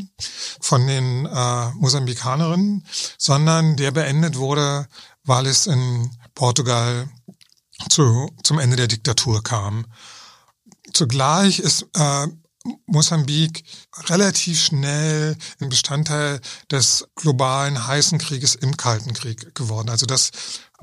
von 0.60 0.86
den 0.86 1.24
äh, 1.24 1.70
Mosambikanerinnen, 1.70 2.86
sondern 3.16 3.76
der 3.76 3.90
beendet 3.90 4.36
wurde, 4.36 4.86
weil 5.24 5.46
es 5.46 5.66
in 5.66 6.10
Portugal 6.34 7.08
zu, 7.88 8.30
zum 8.42 8.58
Ende 8.58 8.76
der 8.76 8.88
Diktatur 8.88 9.42
kam. 9.42 9.86
Zugleich 10.92 11.58
ist 11.58 11.86
äh, 11.94 12.26
Mosambik 12.86 13.64
relativ 14.08 14.62
schnell 14.62 15.36
ein 15.60 15.68
Bestandteil 15.68 16.40
des 16.70 17.06
globalen 17.16 17.86
heißen 17.86 18.18
Krieges 18.18 18.54
im 18.54 18.76
Kalten 18.76 19.14
Krieg 19.14 19.54
geworden. 19.54 19.88
Also 19.88 20.06
dass 20.06 20.30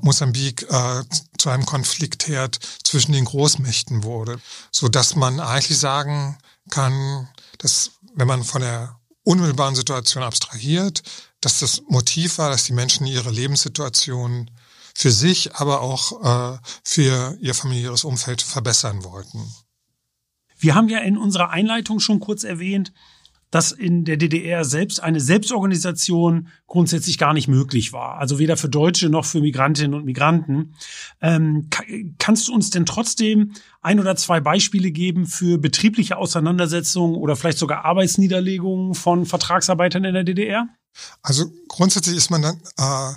Mosambik 0.00 0.66
äh, 0.70 1.02
zu 1.38 1.50
einem 1.50 1.66
Konfliktherd 1.66 2.58
zwischen 2.82 3.12
den 3.12 3.24
Großmächten 3.24 4.02
wurde, 4.02 4.40
so 4.70 4.88
dass 4.88 5.16
man 5.16 5.40
eigentlich 5.40 5.78
sagen 5.78 6.38
kann, 6.70 7.28
dass 7.58 7.92
wenn 8.14 8.28
man 8.28 8.44
von 8.44 8.62
der 8.62 8.98
unmittelbaren 9.24 9.74
Situation 9.74 10.22
abstrahiert, 10.22 11.02
dass 11.40 11.60
das 11.60 11.82
Motiv 11.88 12.38
war, 12.38 12.50
dass 12.50 12.64
die 12.64 12.72
Menschen 12.72 13.06
ihre 13.06 13.30
Lebenssituation 13.30 14.50
für 14.94 15.12
sich, 15.12 15.54
aber 15.54 15.80
auch 15.80 16.54
äh, 16.54 16.58
für 16.84 17.36
ihr 17.40 17.54
familiäres 17.54 18.04
Umfeld 18.04 18.42
verbessern 18.42 19.04
wollten. 19.04 19.54
Wir 20.60 20.74
haben 20.74 20.88
ja 20.88 20.98
in 20.98 21.16
unserer 21.16 21.50
Einleitung 21.50 22.00
schon 22.00 22.20
kurz 22.20 22.44
erwähnt, 22.44 22.92
dass 23.50 23.72
in 23.72 24.04
der 24.04 24.16
DDR 24.16 24.64
selbst 24.64 25.02
eine 25.02 25.20
Selbstorganisation 25.20 26.48
grundsätzlich 26.68 27.18
gar 27.18 27.34
nicht 27.34 27.48
möglich 27.48 27.92
war. 27.92 28.18
Also 28.18 28.38
weder 28.38 28.56
für 28.56 28.68
Deutsche 28.68 29.08
noch 29.08 29.24
für 29.24 29.40
Migrantinnen 29.40 29.94
und 29.94 30.04
Migranten. 30.04 30.76
Ähm, 31.20 31.68
kannst 32.18 32.46
du 32.46 32.54
uns 32.54 32.70
denn 32.70 32.86
trotzdem 32.86 33.52
ein 33.80 33.98
oder 33.98 34.14
zwei 34.14 34.40
Beispiele 34.40 34.92
geben 34.92 35.26
für 35.26 35.58
betriebliche 35.58 36.16
Auseinandersetzungen 36.16 37.16
oder 37.16 37.34
vielleicht 37.34 37.58
sogar 37.58 37.84
Arbeitsniederlegungen 37.84 38.94
von 38.94 39.26
Vertragsarbeitern 39.26 40.04
in 40.04 40.14
der 40.14 40.24
DDR? 40.24 40.68
Also 41.22 41.50
grundsätzlich 41.66 42.16
ist 42.16 42.30
man 42.30 42.42
dann 42.42 42.60
äh, 42.76 43.16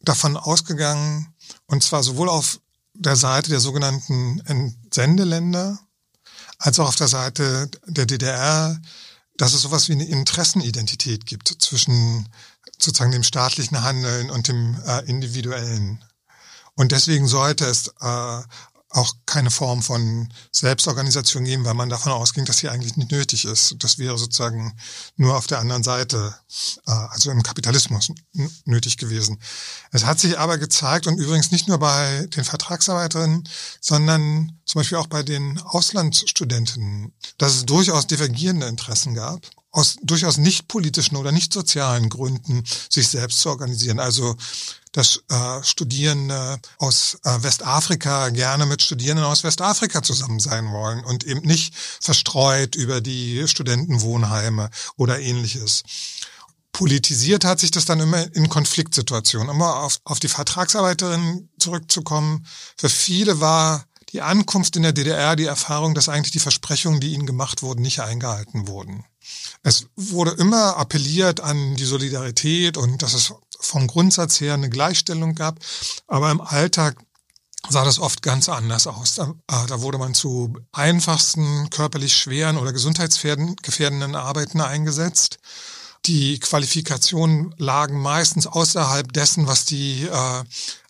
davon 0.00 0.38
ausgegangen, 0.38 1.34
und 1.66 1.82
zwar 1.82 2.02
sowohl 2.02 2.30
auf 2.30 2.60
der 2.94 3.16
Seite 3.16 3.50
der 3.50 3.60
sogenannten 3.60 4.40
Entsendeländer 4.46 5.78
als 6.60 6.78
auch 6.78 6.88
auf 6.88 6.96
der 6.96 7.08
Seite 7.08 7.70
der 7.86 8.06
DDR, 8.06 8.80
dass 9.36 9.54
es 9.54 9.62
sowas 9.62 9.88
wie 9.88 9.92
eine 9.92 10.06
Interessenidentität 10.06 11.24
gibt 11.26 11.48
zwischen 11.48 12.28
sozusagen 12.78 13.12
dem 13.12 13.22
staatlichen 13.22 13.82
Handeln 13.82 14.30
und 14.30 14.48
dem 14.48 14.80
äh, 14.86 15.04
individuellen. 15.06 16.04
Und 16.76 16.92
deswegen 16.92 17.26
sollte 17.26 17.64
es 17.64 17.88
äh, 18.00 18.42
auch 18.90 19.14
keine 19.24 19.50
Form 19.52 19.82
von 19.82 20.32
Selbstorganisation 20.50 21.44
geben, 21.44 21.64
weil 21.64 21.74
man 21.74 21.88
davon 21.88 22.12
ausging, 22.12 22.44
dass 22.44 22.58
sie 22.58 22.68
eigentlich 22.68 22.96
nicht 22.96 23.12
nötig 23.12 23.44
ist. 23.44 23.76
Das 23.78 23.98
wäre 23.98 24.18
sozusagen 24.18 24.76
nur 25.16 25.36
auf 25.36 25.46
der 25.46 25.60
anderen 25.60 25.84
Seite, 25.84 26.34
äh, 26.86 26.90
also 26.90 27.30
im 27.30 27.44
Kapitalismus 27.44 28.12
nötig 28.64 28.96
gewesen. 28.96 29.40
Es 29.92 30.04
hat 30.04 30.18
sich 30.18 30.38
aber 30.38 30.58
gezeigt 30.58 31.06
und 31.06 31.18
übrigens 31.18 31.52
nicht 31.52 31.68
nur 31.68 31.78
bei 31.78 32.26
den 32.34 32.44
Vertragsarbeiterinnen, 32.44 33.48
sondern 33.80 34.58
zum 34.64 34.80
Beispiel 34.80 34.98
auch 34.98 35.06
bei 35.06 35.22
den 35.22 35.60
Auslandsstudentinnen, 35.60 37.12
dass 37.38 37.54
es 37.54 37.66
durchaus 37.66 38.08
divergierende 38.08 38.66
Interessen 38.66 39.14
gab 39.14 39.40
aus 39.72 39.96
durchaus 40.02 40.36
nicht 40.36 40.68
politischen 40.68 41.16
oder 41.16 41.32
nicht 41.32 41.52
sozialen 41.52 42.08
Gründen 42.08 42.64
sich 42.88 43.08
selbst 43.08 43.40
zu 43.40 43.50
organisieren. 43.50 44.00
Also 44.00 44.36
dass 44.92 45.22
äh, 45.28 45.62
Studierende 45.62 46.58
aus 46.78 47.18
äh, 47.24 47.42
Westafrika 47.42 48.30
gerne 48.30 48.66
mit 48.66 48.82
Studierenden 48.82 49.24
aus 49.24 49.44
Westafrika 49.44 50.02
zusammen 50.02 50.40
sein 50.40 50.72
wollen 50.72 51.04
und 51.04 51.24
eben 51.24 51.42
nicht 51.42 51.74
verstreut 51.76 52.74
über 52.74 53.00
die 53.00 53.46
Studentenwohnheime 53.46 54.70
oder 54.96 55.20
ähnliches. 55.20 55.82
Politisiert 56.72 57.44
hat 57.44 57.60
sich 57.60 57.70
das 57.70 57.84
dann 57.84 58.00
immer 58.00 58.34
in 58.34 58.48
Konfliktsituationen. 58.48 59.48
Um 59.48 59.60
auf, 59.62 60.00
auf 60.04 60.20
die 60.20 60.28
Vertragsarbeiterin 60.28 61.48
zurückzukommen. 61.58 62.46
Für 62.76 62.88
viele 62.88 63.40
war 63.40 63.84
die 64.12 64.22
Ankunft 64.22 64.76
in 64.76 64.82
der 64.82 64.92
DDR 64.92 65.36
die 65.36 65.44
Erfahrung, 65.44 65.94
dass 65.94 66.08
eigentlich 66.08 66.32
die 66.32 66.38
Versprechungen, 66.40 67.00
die 67.00 67.12
ihnen 67.12 67.26
gemacht 67.26 67.62
wurden, 67.62 67.82
nicht 67.82 68.00
eingehalten 68.00 68.66
wurden. 68.66 69.04
Es 69.62 69.86
wurde 69.96 70.32
immer 70.32 70.76
appelliert 70.76 71.40
an 71.40 71.76
die 71.76 71.84
Solidarität 71.84 72.76
und 72.76 73.02
dass 73.02 73.14
es 73.14 73.32
vom 73.60 73.86
Grundsatz 73.86 74.40
her 74.40 74.54
eine 74.54 74.70
Gleichstellung 74.70 75.34
gab, 75.34 75.58
aber 76.06 76.30
im 76.30 76.40
Alltag 76.40 76.96
sah 77.68 77.84
das 77.84 77.98
oft 77.98 78.22
ganz 78.22 78.48
anders 78.48 78.86
aus. 78.86 79.16
Da, 79.16 79.34
äh, 79.48 79.66
da 79.66 79.82
wurde 79.82 79.98
man 79.98 80.14
zu 80.14 80.54
einfachsten, 80.72 81.68
körperlich 81.70 82.14
schweren 82.16 82.56
oder 82.56 82.72
gesundheitsgefährdenden 82.72 84.14
Arbeiten 84.14 84.60
eingesetzt. 84.60 85.38
Die 86.06 86.40
Qualifikationen 86.40 87.54
lagen 87.58 88.00
meistens 88.00 88.46
außerhalb 88.46 89.12
dessen, 89.12 89.46
was 89.46 89.66
die 89.66 90.04
äh, 90.04 90.44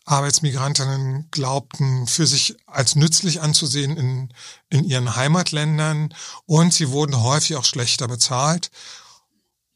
Arbeitsmigrantinnen 0.04 1.28
glaubten, 1.30 2.06
für 2.06 2.26
sich 2.26 2.56
als 2.66 2.96
nützlich 2.96 3.40
anzusehen 3.40 3.96
in, 3.96 4.32
in 4.68 4.84
ihren 4.84 5.16
Heimatländern 5.16 6.14
und 6.46 6.74
sie 6.74 6.90
wurden 6.90 7.22
häufig 7.22 7.56
auch 7.56 7.64
schlechter 7.64 8.08
bezahlt. 8.08 8.70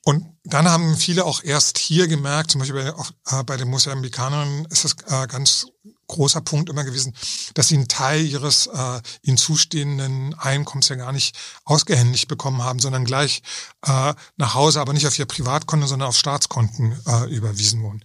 Und 0.04 0.26
dann 0.44 0.68
haben 0.68 0.96
viele 0.96 1.24
auch 1.24 1.42
erst 1.42 1.78
hier 1.78 2.08
gemerkt, 2.08 2.50
zum 2.50 2.58
Beispiel 2.58 2.92
bei, 2.92 3.38
äh, 3.38 3.44
bei 3.44 3.56
den 3.56 3.68
Mosambikanern 3.68 4.66
ist 4.70 4.84
das 4.84 4.96
äh, 5.08 5.26
ganz 5.26 5.66
großer 6.06 6.42
Punkt 6.42 6.68
immer 6.68 6.84
gewesen, 6.84 7.14
dass 7.54 7.68
sie 7.68 7.76
einen 7.76 7.88
Teil 7.88 8.24
ihres 8.24 8.66
äh, 8.66 9.00
ihnen 9.22 9.38
zustehenden 9.38 10.34
Einkommens 10.34 10.88
ja 10.88 10.96
gar 10.96 11.12
nicht 11.12 11.36
ausgehändigt 11.64 12.28
bekommen 12.28 12.62
haben, 12.62 12.78
sondern 12.78 13.06
gleich 13.06 13.42
äh, 13.86 14.14
nach 14.36 14.54
Hause, 14.54 14.80
aber 14.80 14.92
nicht 14.92 15.06
auf 15.06 15.18
ihr 15.18 15.26
Privatkonto, 15.26 15.86
sondern 15.86 16.08
auf 16.08 16.16
Staatskonten 16.16 17.00
äh, 17.06 17.34
überwiesen 17.34 17.82
wurden. 17.82 18.02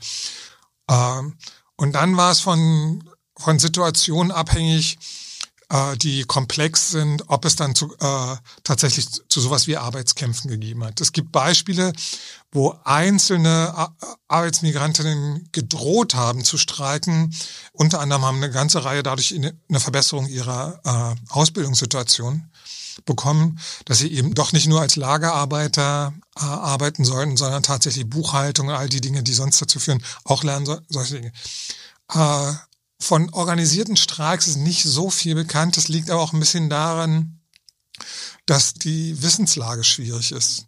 Ähm, 0.89 1.37
und 1.79 1.93
dann 1.93 2.17
war 2.17 2.31
es 2.31 2.41
von, 2.41 3.09
von 3.37 3.57
Situationen 3.57 4.33
abhängig, 4.33 4.97
äh, 5.69 5.95
die 5.95 6.23
komplex 6.23 6.91
sind, 6.91 7.23
ob 7.27 7.45
es 7.45 7.55
dann 7.55 7.73
zu, 7.73 7.95
äh, 8.01 8.35
tatsächlich 8.65 9.07
zu 9.29 9.39
sowas 9.39 9.65
wie 9.65 9.77
Arbeitskämpfen 9.77 10.49
gegeben 10.49 10.83
hat. 10.83 10.99
Es 10.99 11.13
gibt 11.13 11.31
Beispiele, 11.31 11.93
wo 12.51 12.75
einzelne 12.83 13.73
Arbeitsmigrantinnen 14.27 15.47
gedroht 15.53 16.15
haben 16.15 16.43
zu 16.43 16.57
streiken. 16.57 17.33
Unter 17.71 18.01
anderem 18.01 18.25
haben 18.25 18.37
eine 18.37 18.51
ganze 18.51 18.83
Reihe 18.83 19.01
dadurch 19.01 19.33
eine 19.33 19.79
Verbesserung 19.79 20.27
ihrer 20.27 20.81
äh, 20.83 21.31
Ausbildungssituation 21.31 22.51
bekommen, 23.05 23.59
dass 23.85 23.99
sie 23.99 24.11
eben 24.11 24.33
doch 24.33 24.53
nicht 24.53 24.67
nur 24.67 24.81
als 24.81 24.95
Lagerarbeiter 24.95 26.13
äh, 26.35 26.39
arbeiten 26.41 27.05
sollten, 27.05 27.37
sondern 27.37 27.63
tatsächlich 27.63 28.09
Buchhaltung, 28.09 28.69
all 28.71 28.89
die 28.89 29.01
Dinge, 29.01 29.23
die 29.23 29.33
sonst 29.33 29.61
dazu 29.61 29.79
führen, 29.79 30.03
auch 30.23 30.43
lernen 30.43 30.65
so, 30.65 30.79
solche 30.89 31.15
Dinge. 31.15 31.33
Äh, 32.13 32.53
von 33.01 33.29
organisierten 33.33 33.95
Streiks 33.95 34.47
ist 34.47 34.57
nicht 34.57 34.83
so 34.83 35.09
viel 35.09 35.35
bekannt. 35.35 35.77
Das 35.77 35.87
liegt 35.87 36.09
aber 36.09 36.21
auch 36.21 36.33
ein 36.33 36.39
bisschen 36.39 36.69
daran, 36.69 37.39
dass 38.45 38.73
die 38.73 39.21
Wissenslage 39.21 39.83
schwierig 39.83 40.31
ist. 40.31 40.65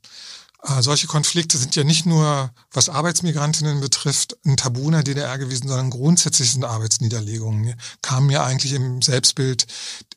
Äh, 0.64 0.82
solche 0.82 1.08
Konflikte 1.08 1.58
sind 1.58 1.76
ja 1.76 1.84
nicht 1.84 2.06
nur, 2.06 2.52
was 2.72 2.90
Arbeitsmigrantinnen 2.90 3.82
betrifft, 3.82 4.38
ein 4.46 4.58
Tabu 4.58 4.86
in 4.86 4.92
der 4.92 5.04
DDR 5.04 5.38
gewesen, 5.38 5.68
sondern 5.68 5.90
grundsätzlich 5.90 6.52
sind 6.52 6.66
Arbeitsniederlegungen, 6.66 7.76
kamen 8.02 8.30
ja 8.30 8.44
eigentlich 8.44 8.74
im 8.74 9.02
Selbstbild 9.02 9.66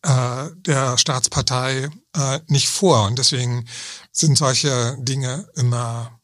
äh, 0.02 0.50
der 0.66 0.98
Staatspartei 0.98 1.88
äh, 2.14 2.40
nicht 2.48 2.68
vor. 2.68 3.06
Und 3.06 3.18
deswegen 3.18 3.66
sind 4.12 4.36
solche 4.36 4.96
Dinge 5.00 5.48
immer 5.54 6.20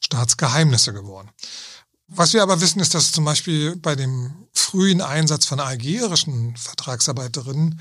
Staatsgeheimnisse 0.00 0.92
geworden. 0.92 1.30
Was 2.08 2.34
wir 2.34 2.42
aber 2.42 2.60
wissen, 2.60 2.80
ist, 2.80 2.92
dass 2.92 3.12
zum 3.12 3.24
Beispiel 3.24 3.76
bei 3.76 3.94
dem 3.94 4.48
frühen 4.52 5.00
Einsatz 5.00 5.46
von 5.46 5.60
algerischen 5.60 6.54
Vertragsarbeiterinnen 6.56 7.80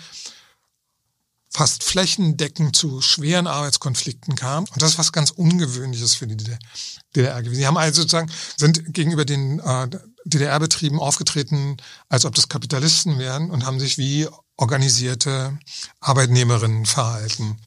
fast 1.53 1.83
flächendeckend 1.83 2.75
zu 2.75 3.01
schweren 3.01 3.45
Arbeitskonflikten 3.45 4.35
kam. 4.35 4.63
Und 4.63 4.81
das 4.81 4.91
ist 4.91 4.99
was 4.99 5.11
ganz 5.11 5.31
Ungewöhnliches 5.31 6.15
für 6.15 6.25
die 6.25 6.37
DDR 6.37 7.43
gewesen. 7.43 7.59
Sie 7.59 7.67
haben 7.67 7.77
also 7.77 8.01
sozusagen, 8.01 8.31
sind 8.57 8.93
gegenüber 8.93 9.25
den 9.25 9.59
äh, 9.59 9.89
DDR-Betrieben 10.23 10.99
aufgetreten, 10.99 11.77
als 12.07 12.25
ob 12.25 12.35
das 12.35 12.47
Kapitalisten 12.47 13.19
wären 13.19 13.51
und 13.51 13.65
haben 13.65 13.79
sich 13.79 13.97
wie 13.97 14.27
organisierte 14.55 15.57
Arbeitnehmerinnen 15.99 16.85
verhalten. 16.85 17.57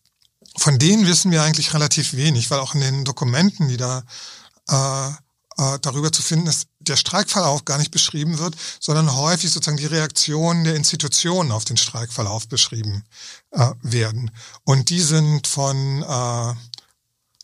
Von 0.57 0.79
denen 0.79 1.07
wissen 1.07 1.31
wir 1.31 1.43
eigentlich 1.43 1.75
relativ 1.75 2.15
wenig, 2.15 2.51
weil 2.51 2.61
auch 2.61 2.75
in 2.75 2.81
den 2.81 3.05
Dokumenten, 3.05 3.69
die 3.69 3.77
da 3.77 4.05
äh, 4.71 5.09
äh, 5.57 5.79
darüber 5.81 6.11
zu 6.11 6.23
finden, 6.23 6.47
dass 6.47 6.67
der 6.89 6.97
Streikverlauf 6.97 7.65
gar 7.65 7.79
nicht 7.79 7.91
beschrieben 7.91 8.39
wird, 8.39 8.57
sondern 8.81 9.17
häufig 9.17 9.51
sozusagen 9.51 9.77
die 9.77 9.87
Reaktionen 9.87 10.65
der 10.65 10.77
Institutionen 10.77 11.53
auf 11.53 11.65
den 11.65 11.77
Streikverlauf 11.77 12.49
beschrieben 12.49 13.05
äh, 13.51 13.71
werden. 13.83 14.31
Und 14.65 14.91
die 14.91 15.01
sind 15.01 15.47
von, 15.47 16.03
äh, 16.03 16.55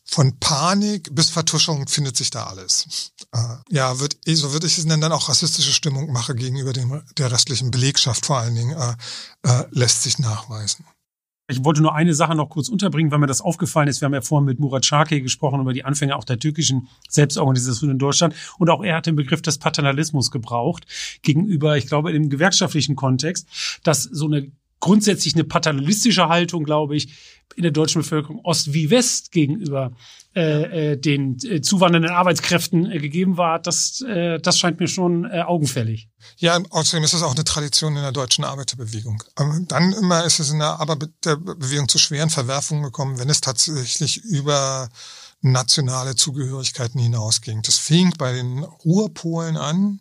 von 0.04 0.38
Panik 0.40 1.14
bis 1.14 1.30
Vertuschung 1.30 1.86
findet 1.86 2.16
sich 2.16 2.30
da 2.30 2.44
alles. 2.44 3.12
Äh, 3.32 3.56
ja, 3.70 3.98
wird, 4.00 4.16
so 4.26 4.52
würde 4.52 4.66
ich 4.66 4.78
es 4.78 4.84
nennen, 4.84 5.02
dann 5.02 5.12
auch 5.12 5.28
rassistische 5.28 5.72
Stimmung 5.72 6.12
mache 6.12 6.34
gegenüber 6.34 6.72
dem, 6.72 7.02
der 7.16 7.30
restlichen 7.30 7.70
Belegschaft 7.70 8.26
vor 8.26 8.38
allen 8.38 8.54
Dingen, 8.54 8.76
äh, 8.76 8.96
äh, 9.42 9.66
lässt 9.70 10.02
sich 10.02 10.18
nachweisen. 10.18 10.84
Ich 11.50 11.64
wollte 11.64 11.82
nur 11.82 11.94
eine 11.94 12.14
Sache 12.14 12.34
noch 12.34 12.48
kurz 12.48 12.68
unterbringen, 12.68 13.10
weil 13.10 13.18
mir 13.18 13.26
das 13.26 13.40
aufgefallen 13.40 13.88
ist. 13.88 14.00
Wir 14.00 14.06
haben 14.06 14.14
ja 14.14 14.20
vorhin 14.20 14.46
mit 14.46 14.60
Murat 14.60 14.86
Şarkı 14.86 15.20
gesprochen 15.20 15.60
über 15.60 15.72
die 15.72 15.84
Anfänge 15.84 16.16
auch 16.16 16.24
der 16.24 16.38
türkischen 16.38 16.88
Selbstorganisation 17.08 17.90
in 17.90 17.98
Deutschland. 17.98 18.34
Und 18.58 18.70
auch 18.70 18.84
er 18.84 18.96
hat 18.96 19.06
den 19.06 19.16
Begriff 19.16 19.42
des 19.42 19.58
Paternalismus 19.58 20.30
gebraucht 20.30 20.86
gegenüber, 21.22 21.76
ich 21.76 21.86
glaube, 21.86 22.12
im 22.12 22.30
gewerkschaftlichen 22.30 22.94
Kontext, 22.96 23.48
dass 23.82 24.04
so 24.04 24.26
eine 24.26 24.52
grundsätzlich 24.80 25.34
eine 25.34 25.44
paternalistische 25.44 26.28
Haltung, 26.28 26.64
glaube 26.64 26.96
ich, 26.96 27.08
in 27.56 27.62
der 27.62 27.72
deutschen 27.72 28.02
Bevölkerung 28.02 28.40
Ost 28.44 28.72
wie 28.72 28.90
West 28.90 29.32
gegenüber 29.32 29.92
äh, 30.34 30.92
äh, 30.92 30.96
den 30.96 31.38
äh, 31.42 31.60
zuwandernden 31.60 32.12
Arbeitskräften 32.12 32.88
äh, 32.88 32.98
gegeben 32.98 33.36
war, 33.36 33.58
das, 33.58 34.00
äh, 34.02 34.38
das 34.38 34.60
scheint 34.60 34.78
mir 34.78 34.86
schon 34.86 35.24
äh, 35.24 35.40
augenfällig. 35.40 36.08
Ja, 36.36 36.56
außerdem 36.70 37.02
ist 37.02 37.14
es 37.14 37.22
auch 37.22 37.34
eine 37.34 37.42
Tradition 37.42 37.96
in 37.96 38.02
der 38.02 38.12
deutschen 38.12 38.44
Arbeiterbewegung. 38.44 39.22
Dann 39.66 39.92
immer 39.92 40.24
ist 40.24 40.38
es 40.38 40.50
in 40.50 40.60
der 40.60 40.78
Arbeiterbewegung 40.78 41.88
zu 41.88 41.98
schweren 41.98 42.30
Verwerfungen 42.30 42.84
gekommen, 42.84 43.18
wenn 43.18 43.28
es 43.28 43.40
tatsächlich 43.40 44.18
über 44.18 44.88
nationale 45.40 46.14
Zugehörigkeiten 46.14 47.00
hinausging. 47.00 47.62
Das 47.62 47.78
fing 47.78 48.14
bei 48.16 48.32
den 48.32 48.62
Ruhrpolen 48.62 49.56
an, 49.56 50.00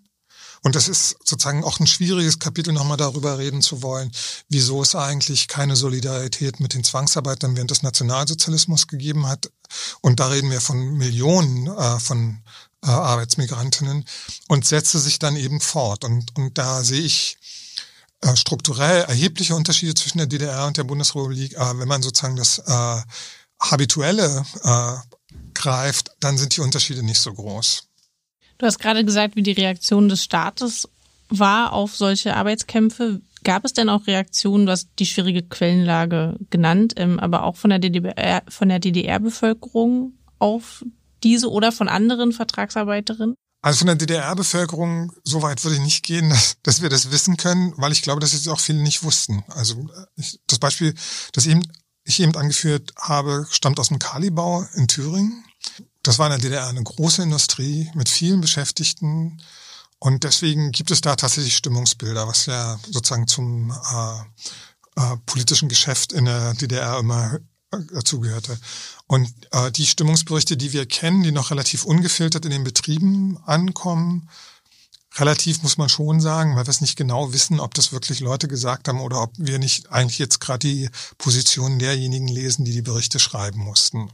und 0.62 0.76
das 0.76 0.88
ist 0.88 1.16
sozusagen 1.24 1.64
auch 1.64 1.80
ein 1.80 1.88
schwieriges 1.88 2.40
Kapitel, 2.40 2.74
nochmal 2.74 2.98
darüber 2.98 3.38
reden 3.38 3.62
zu 3.62 3.82
wollen, 3.82 4.12
wieso 4.50 4.82
es 4.82 4.94
eigentlich 4.94 5.48
keine 5.48 5.76
Solidarität 5.76 6.60
mit 6.60 6.74
den 6.74 6.84
Zwangsarbeitern 6.84 7.56
während 7.56 7.72
des 7.72 7.84
Nationalsozialismus 7.84 8.88
gegeben 8.88 9.28
hat. 9.28 9.52
Und 10.02 10.20
da 10.20 10.28
reden 10.28 10.52
wir 10.52 10.62
von 10.62 10.98
Millionen 10.98 11.68
äh, 11.68 12.00
von 12.00 12.42
äh, 12.84 12.88
Arbeitsmigrantinnen 12.88 14.06
und 14.48 14.66
setze 14.66 15.00
sich 15.00 15.20
dann 15.20 15.36
eben 15.36 15.60
fort. 15.62 16.04
Und, 16.04 16.36
und 16.38 16.58
da 16.58 16.84
sehe 16.84 17.02
ich 17.02 17.38
äh, 18.22 18.36
strukturell 18.36 19.04
erhebliche 19.04 19.56
Unterschiede 19.56 19.94
zwischen 19.94 20.18
der 20.18 20.28
DDR 20.28 20.68
und 20.68 20.78
der 20.78 20.84
Bundesrepublik. 20.84 21.54
Äh, 21.54 21.80
wenn 21.80 21.88
man 21.88 22.02
sozusagen 22.02 22.36
das 22.36 22.60
äh, 22.60 23.02
Habituelle 23.62 24.46
äh, 24.64 24.94
greift, 25.54 26.12
dann 26.20 26.38
sind 26.38 26.56
die 26.56 26.62
Unterschiede 26.62 27.04
nicht 27.04 27.20
so 27.20 27.34
groß. 27.34 27.84
Du 28.58 28.66
hast 28.66 28.80
gerade 28.80 29.06
gesagt, 29.06 29.36
wie 29.36 29.44
die 29.44 29.54
Reaktion 29.54 30.10
des 30.10 30.24
Staates 30.24 30.88
war 31.30 31.74
auf 31.74 31.96
solche 31.96 32.36
Arbeitskämpfe. 32.36 33.22
Gab 33.44 33.66
es 33.66 33.74
denn 33.74 33.90
auch 33.90 34.08
Reaktionen, 34.08 34.66
du 34.66 34.72
hast 34.72 34.90
die 35.00 35.06
schwierige 35.06 35.44
Quellenlage 35.44 36.38
genannt, 36.50 36.94
ähm, 36.98 37.20
aber 37.20 37.44
auch 37.44 37.56
von 37.56 37.70
der 37.70 37.80
DDR, 37.80 38.44
von 38.50 38.70
der 38.70 38.80
DDR-Bevölkerung 38.80 40.14
auf 40.40 40.84
diese 41.24 41.50
oder 41.50 41.72
von 41.72 41.88
anderen 41.88 42.32
Vertragsarbeiterinnen? 42.32 43.36
Also 43.62 43.80
von 43.80 43.88
der 43.88 43.98
DDR-Bevölkerung, 43.98 45.12
so 45.24 45.42
weit 45.42 45.64
würde 45.64 45.76
ich 45.76 45.82
nicht 45.82 46.06
gehen, 46.06 46.30
dass, 46.30 46.58
dass 46.64 46.82
wir 46.82 46.90
das 46.90 47.12
wissen 47.12 47.38
können, 47.38 47.74
weil 47.78 47.92
ich 47.92 48.02
glaube, 48.02 48.22
dass 48.22 48.34
es 48.34 48.48
auch 48.48 48.60
viele 48.60 48.82
nicht 48.82 49.04
wussten. 49.04 49.44
Also 49.50 49.88
ich, 50.16 50.40
das 50.48 50.60
Beispiel, 50.60 50.94
das 51.34 51.46
eben, 51.46 51.62
ich 52.04 52.20
eben 52.22 52.36
angeführt 52.36 52.94
habe, 52.98 53.48
stammt 53.52 53.80
aus 53.80 53.90
dem 53.90 54.00
Kalibau 54.00 54.66
in 54.76 54.88
Thüringen. 54.88 55.44
Das 56.04 56.18
war 56.18 56.28
in 56.28 56.40
der 56.40 56.50
DDR 56.50 56.68
eine 56.68 56.84
große 56.84 57.22
Industrie 57.22 57.92
mit 57.94 58.08
vielen 58.08 58.42
Beschäftigten. 58.42 59.42
Und 60.00 60.24
deswegen 60.24 60.72
gibt 60.72 60.92
es 60.92 61.02
da 61.02 61.16
tatsächlich 61.16 61.56
Stimmungsbilder, 61.56 62.28
was 62.28 62.46
ja 62.46 62.80
sozusagen 62.90 63.28
zum 63.28 63.72
äh, 63.72 64.20
äh, 64.96 65.18
politischen 65.26 65.70
Geschäft 65.70 66.14
in 66.14 66.26
der 66.26 66.54
DDR 66.54 67.00
immer 67.00 67.40
äh, 67.72 67.78
dazugehörte. 67.94 68.58
Und 69.08 69.30
äh, 69.52 69.72
die 69.72 69.86
Stimmungsberichte, 69.86 70.58
die 70.58 70.74
wir 70.74 70.86
kennen, 70.86 71.24
die 71.24 71.32
noch 71.32 71.52
relativ 71.52 71.84
ungefiltert 71.84 72.46
in 72.46 72.52
den 72.52 72.64
Betrieben 72.64 73.38
ankommen, 73.46 74.30
relativ 75.18 75.64
muss 75.64 75.78
man 75.78 75.90
schon 75.90 76.22
sagen, 76.22 76.56
weil 76.56 76.66
wir 76.66 76.70
es 76.72 76.82
nicht 76.82 76.96
genau 76.96 77.34
wissen, 77.34 77.60
ob 77.60 77.74
das 77.74 77.92
wirklich 77.92 78.20
Leute 78.20 78.48
gesagt 78.48 78.88
haben 78.88 79.02
oder 79.02 79.22
ob 79.22 79.34
wir 79.38 79.60
nicht 79.60 79.92
eigentlich 79.92 80.20
jetzt 80.20 80.40
gerade 80.40 80.60
die 80.60 80.90
Position 81.18 81.80
derjenigen 81.80 82.28
lesen, 82.28 82.66
die 82.66 82.74
die 82.74 82.82
Berichte 82.82 83.20
schreiben 83.20 83.60
mussten. 83.60 84.12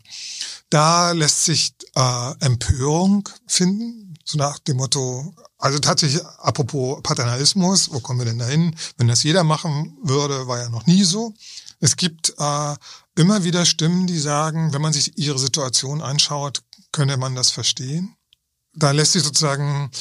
Da 0.69 1.11
lässt 1.11 1.45
sich 1.45 1.73
äh, 1.95 2.31
Empörung 2.39 3.29
finden, 3.45 4.17
so 4.23 4.37
nach 4.37 4.59
dem 4.59 4.77
Motto, 4.77 5.35
also 5.57 5.79
tatsächlich, 5.79 6.23
apropos 6.39 7.01
Paternalismus, 7.01 7.91
wo 7.91 7.99
kommen 7.99 8.19
wir 8.19 8.25
denn 8.25 8.39
dahin? 8.39 8.75
Wenn 8.97 9.07
das 9.07 9.23
jeder 9.23 9.43
machen 9.43 9.97
würde, 10.03 10.47
war 10.47 10.59
ja 10.59 10.69
noch 10.69 10.85
nie 10.85 11.03
so. 11.03 11.33
Es 11.79 11.95
gibt 11.95 12.33
äh, 12.37 12.75
immer 13.15 13.43
wieder 13.43 13.65
Stimmen, 13.65 14.07
die 14.07 14.19
sagen, 14.19 14.73
wenn 14.73 14.81
man 14.81 14.93
sich 14.93 15.17
ihre 15.17 15.39
Situation 15.39 16.01
anschaut, 16.01 16.63
könnte 16.91 17.17
man 17.17 17.35
das 17.35 17.51
verstehen. 17.51 18.15
Da 18.73 18.91
lässt 18.91 19.13
sich 19.13 19.23
sozusagen 19.23 19.91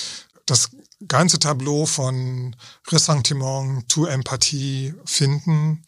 das 0.47 0.71
ganze 1.07 1.39
Tableau 1.39 1.87
von 1.87 2.57
Ressentiment 2.89 3.91
zu 3.91 4.07
Empathie 4.07 4.95
finden. 5.05 5.85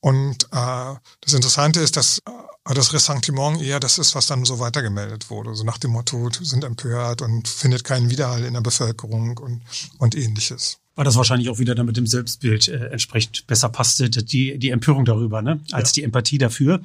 Und 0.00 0.44
äh, 0.52 0.94
das 1.20 1.32
Interessante 1.32 1.80
ist, 1.80 1.96
dass 1.96 2.22
äh, 2.68 2.74
das 2.74 2.92
Ressentiment 2.92 3.62
eher 3.62 3.80
das 3.80 3.98
ist, 3.98 4.14
was 4.14 4.26
dann 4.26 4.44
so 4.44 4.58
weitergemeldet 4.58 5.30
wurde. 5.30 5.54
So 5.54 5.64
nach 5.64 5.78
dem 5.78 5.92
Motto, 5.92 6.30
sind 6.30 6.64
empört 6.64 7.22
und 7.22 7.48
findet 7.48 7.84
keinen 7.84 8.10
Widerhall 8.10 8.44
in 8.44 8.54
der 8.54 8.60
Bevölkerung 8.60 9.36
und, 9.38 9.62
und 9.98 10.14
ähnliches. 10.14 10.78
Weil 10.94 11.04
das 11.04 11.16
wahrscheinlich 11.16 11.50
auch 11.50 11.58
wieder 11.58 11.74
dann 11.74 11.86
mit 11.86 11.96
dem 11.96 12.06
Selbstbild 12.06 12.68
äh, 12.68 12.86
entsprechend 12.88 13.46
besser 13.46 13.68
passte, 13.68 14.08
die, 14.08 14.58
die 14.58 14.70
Empörung 14.70 15.04
darüber, 15.04 15.42
ne? 15.42 15.60
als 15.72 15.90
ja. 15.90 15.94
die 15.94 16.02
Empathie 16.04 16.38
dafür. 16.38 16.80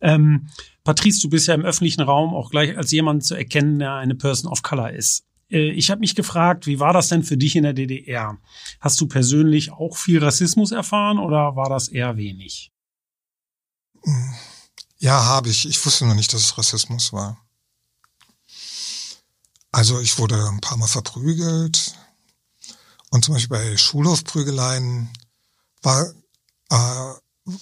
Ähm, 0.00 0.48
Patrice, 0.84 1.20
du 1.20 1.28
bist 1.28 1.48
ja 1.48 1.54
im 1.54 1.64
öffentlichen 1.64 2.02
Raum 2.02 2.32
auch 2.32 2.50
gleich 2.50 2.76
als 2.76 2.90
jemand 2.92 3.24
zu 3.24 3.34
erkennen, 3.34 3.80
der 3.80 3.94
eine 3.94 4.14
Person 4.14 4.50
of 4.50 4.62
Color 4.62 4.92
ist. 4.92 5.24
Äh, 5.50 5.70
ich 5.72 5.90
habe 5.90 6.00
mich 6.00 6.14
gefragt, 6.14 6.66
wie 6.66 6.78
war 6.78 6.92
das 6.92 7.08
denn 7.08 7.24
für 7.24 7.36
dich 7.36 7.56
in 7.56 7.64
der 7.64 7.72
DDR? 7.72 8.38
Hast 8.80 9.00
du 9.00 9.06
persönlich 9.06 9.72
auch 9.72 9.96
viel 9.96 10.22
Rassismus 10.22 10.70
erfahren 10.70 11.18
oder 11.18 11.56
war 11.56 11.68
das 11.68 11.88
eher 11.88 12.16
wenig? 12.16 12.70
Ja, 15.00 15.24
habe 15.24 15.48
ich. 15.48 15.66
Ich 15.66 15.84
wusste 15.84 16.06
noch 16.06 16.14
nicht, 16.14 16.32
dass 16.32 16.42
es 16.42 16.58
Rassismus 16.58 17.12
war. 17.12 17.36
Also 19.72 20.00
ich 20.00 20.18
wurde 20.18 20.48
ein 20.48 20.60
paar 20.60 20.76
Mal 20.76 20.88
verprügelt 20.88 21.94
und 23.10 23.24
zum 23.24 23.34
Beispiel 23.34 23.56
bei 23.56 23.76
Schulhofprügeleien 23.76 25.10
war 25.82 26.12
äh, 26.70 27.14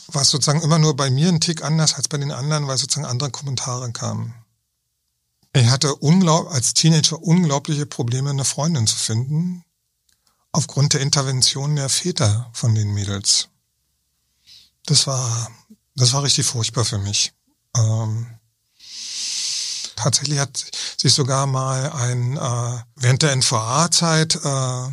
war 0.09 0.23
es 0.23 0.31
sozusagen 0.31 0.63
immer 0.63 0.79
nur 0.79 0.97
bei 0.97 1.11
mir 1.11 1.29
ein 1.29 1.41
Tick 1.41 1.63
anders 1.63 1.95
als 1.95 2.09
bei 2.09 2.19
den 2.19 2.33
anderen, 2.33 2.67
weil 2.67 2.79
sozusagen 2.79 3.07
andere 3.07 3.31
Kommentare 3.31 3.91
kamen. 3.93 4.35
Ich 5.55 5.67
hatte 5.67 5.95
unglaub, 5.95 6.51
als 6.51 6.75
Teenager 6.75 7.21
unglaubliche 7.23 7.87
Probleme, 7.87 8.31
eine 8.31 8.45
Freundin 8.45 8.87
zu 8.87 8.97
finden, 8.97 9.65
aufgrund 10.53 10.93
der 10.93 11.01
Intervention 11.01 11.77
der 11.77 11.89
Väter 11.89 12.51
von 12.53 12.75
den 12.75 12.93
Mädels. 12.93 13.49
Das 14.85 15.07
war, 15.07 15.51
das 15.99 16.13
war 16.13 16.23
richtig 16.23 16.47
furchtbar 16.47 16.85
für 16.85 16.99
mich. 16.99 17.33
Ähm, 17.77 18.27
tatsächlich 19.97 20.39
hat 20.39 20.65
sich 20.97 21.13
sogar 21.13 21.47
mal 21.47 21.91
ein, 21.93 22.37
äh, 22.37 22.83
während 22.97 23.23
der 23.23 23.33
NVA-Zeit, 23.33 24.37
äh, 24.37 24.89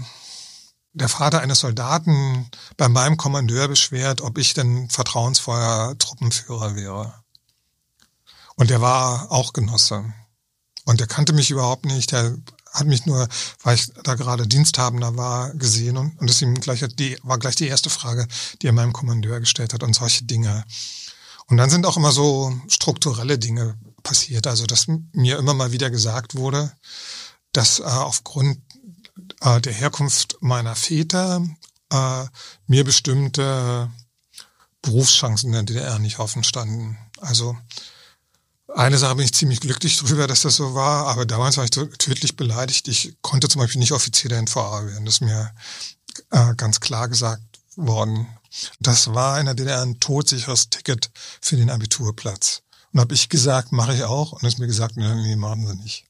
der 0.93 1.09
Vater 1.09 1.41
eines 1.41 1.59
Soldaten 1.59 2.49
bei 2.77 2.87
meinem 2.87 3.17
Kommandeur 3.17 3.67
beschwert, 3.67 4.21
ob 4.21 4.37
ich 4.37 4.53
denn 4.53 4.89
vertrauensvoller 4.89 5.97
Truppenführer 5.97 6.75
wäre. 6.75 7.13
Und 8.55 8.69
der 8.69 8.81
war 8.81 9.31
auch 9.31 9.53
Genosse. 9.53 10.13
Und 10.85 11.01
der 11.01 11.07
kannte 11.07 11.33
mich 11.33 11.51
überhaupt 11.51 11.85
nicht. 11.85 12.13
Der 12.13 12.37
hat 12.75 12.87
mich 12.87 13.05
nur, 13.05 13.27
weil 13.63 13.75
ich 13.75 13.87
da 14.03 14.15
gerade 14.15 14.47
Diensthabender 14.47 15.15
war, 15.17 15.53
gesehen 15.53 15.97
und, 15.97 16.19
und 16.19 16.29
das 16.29 16.41
ihm 16.41 16.53
gleich 16.55 16.85
die, 16.99 17.17
war 17.23 17.39
gleich 17.39 17.55
die 17.55 17.67
erste 17.67 17.89
Frage, 17.89 18.27
die 18.61 18.67
er 18.67 18.73
meinem 18.73 18.93
Kommandeur 18.93 19.39
gestellt 19.39 19.73
hat 19.73 19.83
und 19.83 19.95
solche 19.95 20.25
Dinge. 20.25 20.65
Und 21.47 21.57
dann 21.57 21.69
sind 21.69 21.85
auch 21.85 21.97
immer 21.97 22.11
so 22.11 22.53
strukturelle 22.67 23.37
Dinge 23.37 23.77
passiert. 24.03 24.47
Also, 24.47 24.65
dass 24.65 24.87
mir 25.13 25.37
immer 25.37 25.53
mal 25.53 25.71
wieder 25.71 25.89
gesagt 25.89 26.35
wurde, 26.35 26.71
dass 27.51 27.79
äh, 27.79 27.83
aufgrund 27.83 28.59
äh, 29.41 29.61
der 29.61 29.73
Herkunft 29.73 30.37
meiner 30.41 30.75
Väter 30.75 31.45
äh, 31.91 32.25
mir 32.67 32.83
bestimmte 32.83 33.89
Berufschancen 34.81 35.47
in 35.47 35.53
der 35.53 35.63
DDR 35.63 35.99
nicht 35.99 36.19
offen 36.19 36.43
standen. 36.43 36.97
Also 37.19 37.57
eine 38.75 38.97
Sache 38.97 39.15
bin 39.15 39.25
ich 39.25 39.33
ziemlich 39.33 39.61
glücklich 39.61 39.97
drüber, 39.97 40.27
dass 40.27 40.41
das 40.41 40.57
so 40.57 40.75
war, 40.75 41.07
aber 41.07 41.25
damals 41.25 41.57
war 41.57 41.63
ich 41.63 41.71
tödlich 41.71 42.35
beleidigt. 42.35 42.87
Ich 42.87 43.15
konnte 43.21 43.47
zum 43.47 43.61
Beispiel 43.61 43.79
nicht 43.79 43.93
Offizier 43.93 44.29
der 44.29 44.41
NVA 44.41 44.85
werden. 44.85 45.05
Das 45.05 45.15
ist 45.15 45.21
mir 45.21 45.51
äh, 46.31 46.53
ganz 46.55 46.79
klar 46.81 47.07
gesagt 47.07 47.41
worden. 47.77 48.27
Das 48.79 49.13
war 49.13 49.39
in 49.39 49.45
der 49.45 49.55
DDR 49.55 49.81
ein 49.81 49.99
todsicheres 49.99 50.69
Ticket 50.69 51.09
für 51.41 51.55
den 51.55 51.69
Abiturplatz. 51.69 52.61
Und 52.91 52.99
habe 52.99 53.13
ich 53.13 53.29
gesagt, 53.29 53.71
mache 53.71 53.93
ich 53.93 54.03
auch. 54.03 54.33
Und 54.33 54.43
ist 54.43 54.59
mir 54.59 54.67
gesagt, 54.67 54.97
nee, 54.97 55.13
nee, 55.15 55.35
machen 55.35 55.67
sie 55.67 55.75
nicht. 55.75 56.05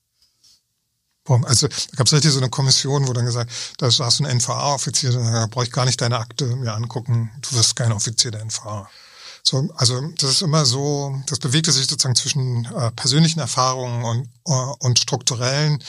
Also 1.27 1.67
da 1.67 1.75
gab 1.95 2.05
es 2.05 2.13
richtig 2.13 2.31
so 2.31 2.37
eine 2.37 2.49
Kommission, 2.49 3.07
wo 3.07 3.13
dann 3.13 3.25
gesagt, 3.25 3.51
da 3.79 3.89
saß 3.89 4.21
ein 4.21 4.37
NVA-Offizier, 4.37 5.11
da 5.11 5.47
brauche 5.47 5.65
ich 5.65 5.71
gar 5.71 5.85
nicht 5.85 5.99
deine 5.99 6.19
Akte 6.19 6.45
mir 6.55 6.75
angucken, 6.75 7.31
du 7.41 7.57
wirst 7.57 7.75
kein 7.75 7.91
Offizier 7.91 8.29
der 8.29 8.45
NVA. 8.45 8.87
So, 9.47 9.69
also 9.75 10.01
das 10.17 10.31
ist 10.31 10.41
immer 10.41 10.65
so, 10.65 11.21
das 11.27 11.37
bewegte 11.37 11.71
sich 11.71 11.85
sozusagen 11.85 12.15
zwischen 12.15 12.65
äh, 12.65 12.91
persönlichen 12.91 13.39
Erfahrungen 13.39 14.03
und, 14.03 14.29
äh, 14.47 14.73
und 14.79 14.97
strukturellen 14.97 15.83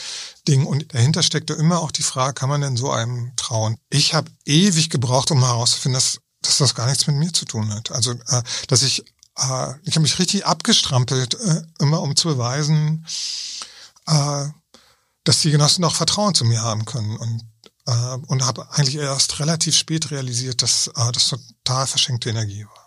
Dingen. 0.47 0.67
Und 0.67 0.93
dahinter 0.93 1.23
steckte 1.23 1.55
immer 1.55 1.81
auch 1.81 1.91
die 1.91 2.03
Frage, 2.03 2.35
kann 2.35 2.51
man 2.51 2.61
denn 2.61 2.77
so 2.77 2.91
einem 2.91 3.33
trauen? 3.37 3.79
Ich 3.89 4.13
habe 4.13 4.31
ewig 4.45 4.91
gebraucht, 4.91 5.31
um 5.31 5.43
herauszufinden, 5.43 5.95
dass, 5.95 6.21
dass 6.43 6.59
das 6.59 6.75
gar 6.75 6.87
nichts 6.87 7.07
mit 7.07 7.17
mir 7.17 7.33
zu 7.33 7.47
tun 7.47 7.73
hat. 7.73 7.93
Also, 7.93 8.13
äh, 8.13 8.43
dass 8.69 8.83
ich, 8.83 9.01
äh, 9.39 9.73
ich 9.85 9.95
habe 9.95 10.01
mich 10.01 10.19
richtig 10.19 10.45
abgestrampelt, 10.45 11.41
äh, 11.41 11.63
immer 11.79 12.03
um 12.03 12.15
zu 12.15 12.29
beweisen, 12.29 13.07
äh, 14.07 14.49
dass 15.25 15.41
die 15.41 15.51
Genossen 15.51 15.83
auch 15.85 15.95
Vertrauen 15.95 16.35
zu 16.35 16.45
mir 16.45 16.61
haben 16.61 16.85
können. 16.85 17.17
Und 17.17 17.43
äh, 17.87 18.19
und 18.27 18.45
habe 18.45 18.69
eigentlich 18.73 18.97
erst 18.97 19.39
relativ 19.39 19.77
spät 19.77 20.11
realisiert, 20.11 20.61
dass 20.61 20.89
äh, 20.89 21.13
das 21.13 21.29
total 21.29 21.87
verschenkte 21.87 22.31
Energie 22.31 22.67
war. 22.67 22.86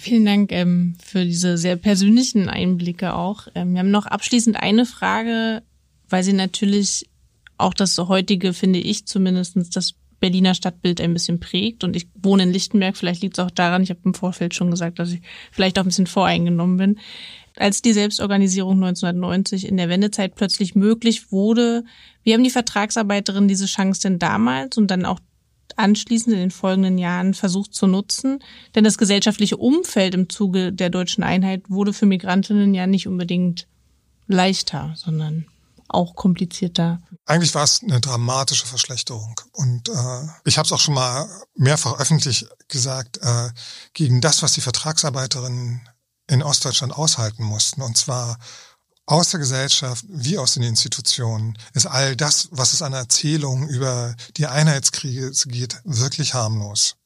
Vielen 0.00 0.24
Dank 0.24 0.52
ähm, 0.52 0.94
für 1.04 1.24
diese 1.24 1.58
sehr 1.58 1.74
persönlichen 1.74 2.48
Einblicke 2.48 3.14
auch. 3.14 3.48
Ähm, 3.56 3.72
wir 3.72 3.80
haben 3.80 3.90
noch 3.90 4.06
abschließend 4.06 4.56
eine 4.56 4.86
Frage, 4.86 5.64
weil 6.08 6.22
sie 6.22 6.34
natürlich 6.34 7.08
auch 7.56 7.74
das 7.74 7.98
heutige, 7.98 8.52
finde 8.52 8.78
ich 8.78 9.06
zumindestens 9.06 9.70
das 9.70 9.94
Berliner 10.20 10.54
Stadtbild 10.54 11.00
ein 11.00 11.14
bisschen 11.14 11.40
prägt. 11.40 11.82
Und 11.82 11.96
ich 11.96 12.06
wohne 12.14 12.44
in 12.44 12.52
Lichtenberg, 12.52 12.96
vielleicht 12.96 13.22
liegt 13.22 13.36
es 13.38 13.44
auch 13.44 13.50
daran, 13.50 13.82
ich 13.82 13.90
habe 13.90 13.98
im 14.04 14.14
Vorfeld 14.14 14.54
schon 14.54 14.70
gesagt, 14.70 15.00
dass 15.00 15.10
ich 15.10 15.20
vielleicht 15.50 15.76
auch 15.80 15.82
ein 15.82 15.88
bisschen 15.88 16.06
voreingenommen 16.06 16.76
bin. 16.76 16.98
Als 17.56 17.82
die 17.82 17.92
Selbstorganisierung 17.92 18.74
1990 18.74 19.66
in 19.66 19.76
der 19.78 19.88
Wendezeit 19.88 20.36
plötzlich 20.36 20.76
möglich 20.76 21.32
wurde, 21.32 21.82
wie 22.22 22.34
haben 22.34 22.44
die 22.44 22.50
Vertragsarbeiterinnen 22.50 23.48
diese 23.48 23.66
Chance 23.66 24.02
denn 24.02 24.20
damals 24.20 24.78
und 24.78 24.92
dann 24.92 25.04
auch 25.04 25.18
anschließend 25.78 26.34
in 26.34 26.40
den 26.40 26.50
folgenden 26.50 26.98
Jahren 26.98 27.34
versucht 27.34 27.74
zu 27.74 27.86
nutzen? 27.86 28.42
Denn 28.74 28.84
das 28.84 28.98
gesellschaftliche 28.98 29.56
Umfeld 29.56 30.14
im 30.14 30.28
Zuge 30.28 30.72
der 30.72 30.90
deutschen 30.90 31.22
Einheit 31.24 31.68
wurde 31.68 31.92
für 31.92 32.06
Migrantinnen 32.06 32.74
ja 32.74 32.86
nicht 32.86 33.06
unbedingt 33.06 33.66
leichter, 34.26 34.94
sondern 34.96 35.46
auch 35.88 36.14
komplizierter. 36.14 37.00
Eigentlich 37.24 37.54
war 37.54 37.64
es 37.64 37.82
eine 37.82 38.00
dramatische 38.00 38.66
Verschlechterung. 38.66 39.40
Und 39.52 39.88
äh, 39.88 40.28
ich 40.44 40.58
habe 40.58 40.66
es 40.66 40.72
auch 40.72 40.80
schon 40.80 40.94
mal 40.94 41.26
mehrfach 41.54 41.98
öffentlich 41.98 42.46
gesagt, 42.68 43.18
äh, 43.22 43.48
gegen 43.94 44.20
das, 44.20 44.42
was 44.42 44.52
die 44.52 44.60
Vertragsarbeiterinnen 44.60 45.88
in 46.30 46.42
Ostdeutschland 46.42 46.92
aushalten 46.92 47.42
mussten, 47.42 47.80
und 47.80 47.96
zwar 47.96 48.38
aus 49.08 49.30
der 49.30 49.40
Gesellschaft 49.40 50.04
wie 50.08 50.36
aus 50.36 50.54
den 50.54 50.62
Institutionen, 50.62 51.56
ist 51.72 51.86
all 51.86 52.14
das, 52.14 52.48
was 52.50 52.74
es 52.74 52.82
an 52.82 52.92
Erzählungen 52.92 53.66
über 53.66 54.14
die 54.36 54.46
Einheitskriege 54.46 55.32
geht, 55.46 55.80
wirklich 55.84 56.34
harmlos. 56.34 56.96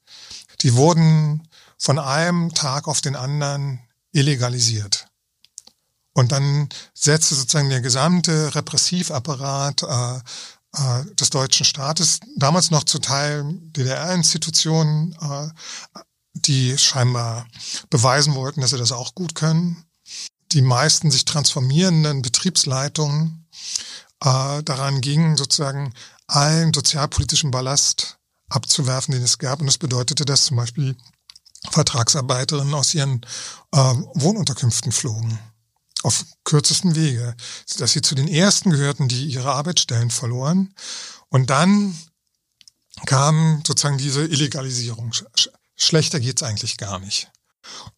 Die 0.62 0.74
wurden 0.74 1.48
von 1.78 2.00
einem 2.00 2.52
Tag 2.54 2.88
auf 2.88 3.00
den 3.00 3.14
anderen 3.14 3.80
illegalisiert. 4.10 5.06
Und 6.12 6.32
dann 6.32 6.68
setzte 6.92 7.36
sozusagen 7.36 7.70
der 7.70 7.80
gesamte 7.80 8.52
Repressivapparat 8.54 9.82
äh, 9.84 10.16
äh, 10.76 11.14
des 11.14 11.30
deutschen 11.30 11.64
Staates, 11.64 12.18
damals 12.36 12.72
noch 12.72 12.82
zu 12.82 12.98
Teil 12.98 13.44
DDR-Institutionen, 13.46 15.16
äh, 15.20 16.00
die 16.34 16.76
scheinbar 16.78 17.46
beweisen 17.90 18.34
wollten, 18.34 18.60
dass 18.60 18.70
sie 18.70 18.78
das 18.78 18.90
auch 18.90 19.14
gut 19.14 19.36
können. 19.36 19.84
Die 20.52 20.62
meisten 20.62 21.10
sich 21.10 21.24
transformierenden 21.24 22.22
Betriebsleitungen 22.22 23.46
äh, 24.20 24.62
daran 24.62 25.00
gingen, 25.00 25.36
sozusagen 25.36 25.92
allen 26.26 26.72
sozialpolitischen 26.72 27.50
Ballast 27.50 28.18
abzuwerfen, 28.48 29.12
den 29.12 29.22
es 29.22 29.38
gab. 29.38 29.60
Und 29.60 29.66
das 29.66 29.78
bedeutete, 29.78 30.24
dass 30.24 30.44
zum 30.46 30.56
Beispiel 30.56 30.96
Vertragsarbeiterinnen 31.70 32.74
aus 32.74 32.94
ihren 32.94 33.24
äh, 33.72 33.78
Wohnunterkünften 33.78 34.92
flogen 34.92 35.38
auf 36.02 36.24
kürzesten 36.44 36.94
Wege, 36.94 37.36
dass 37.78 37.92
sie 37.92 38.02
zu 38.02 38.14
den 38.14 38.28
ersten 38.28 38.70
gehörten, 38.70 39.08
die 39.08 39.26
ihre 39.26 39.52
Arbeitsstellen 39.52 40.10
verloren. 40.10 40.74
Und 41.28 41.50
dann 41.50 41.96
kam 43.06 43.62
sozusagen 43.66 43.98
diese 43.98 44.24
Illegalisierung. 44.24 45.12
Schlechter 45.76 46.20
geht's 46.20 46.42
eigentlich 46.42 46.76
gar 46.76 46.98
nicht. 46.98 47.30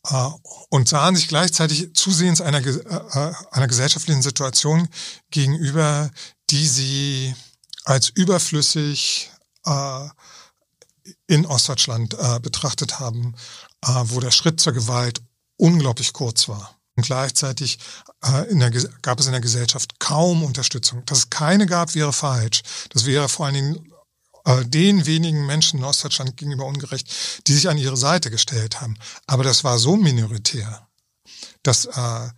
Äh, 0.09 0.29
und 0.71 0.89
sahen 0.89 1.17
sich 1.17 1.29
gleichzeitig 1.29 1.95
zusehends 1.95 2.41
einer, 2.41 2.65
äh, 2.65 2.71
äh, 2.71 3.33
einer 3.51 3.69
gesellschaftlichen 3.69 4.23
Situation 4.23 4.89
gegenüber, 5.31 6.11
die 6.51 6.67
sie 6.67 7.35
als 7.85 8.09
überflüssig 8.09 9.31
in 11.27 11.47
Ostdeutschland 11.47 12.17
betrachtet 12.43 13.01
haben, 13.01 13.35
wo 13.83 14.21
der 14.21 14.31
Schritt 14.31 14.61
zur 14.61 14.75
Gewalt 14.75 15.23
unglaublich 15.57 16.13
kurz 16.13 16.49
war. 16.49 16.79
Und 16.97 17.07
gleichzeitig 17.07 17.79
äh, 18.23 18.55
der, 18.55 18.71
gab 19.03 19.19
es 19.19 19.27
in 19.27 19.33
der 19.33 19.41
Gesellschaft 19.41 19.99
kaum 19.99 20.45
Unterstützung. 20.45 21.05
Dass 21.07 21.19
es 21.19 21.31
keine 21.31 21.67
gab, 21.67 21.95
wäre 21.95 22.13
falsch. 22.13 22.63
Das 22.91 23.05
wäre 23.05 23.29
vor 23.29 23.47
allen 23.47 23.55
Dingen 23.55 23.94
äh, 24.45 24.65
den 24.65 25.07
wenigen 25.07 25.47
Menschen 25.47 25.79
in 25.79 25.85
Ostdeutschland 25.85 26.37
gegenüber 26.37 26.67
ungerecht, 26.67 27.47
die 27.47 27.55
sich 27.55 27.69
an 27.69 27.79
ihre 27.79 27.97
Seite 27.97 28.31
gestellt 28.31 28.81
haben. 28.81 28.97
Aber 29.27 29.45
das 29.45 29.65
war 29.65 29.79
so 29.79 29.97
minoritär, 29.97 30.87
dass 31.63 31.87
äh, 31.87 32.29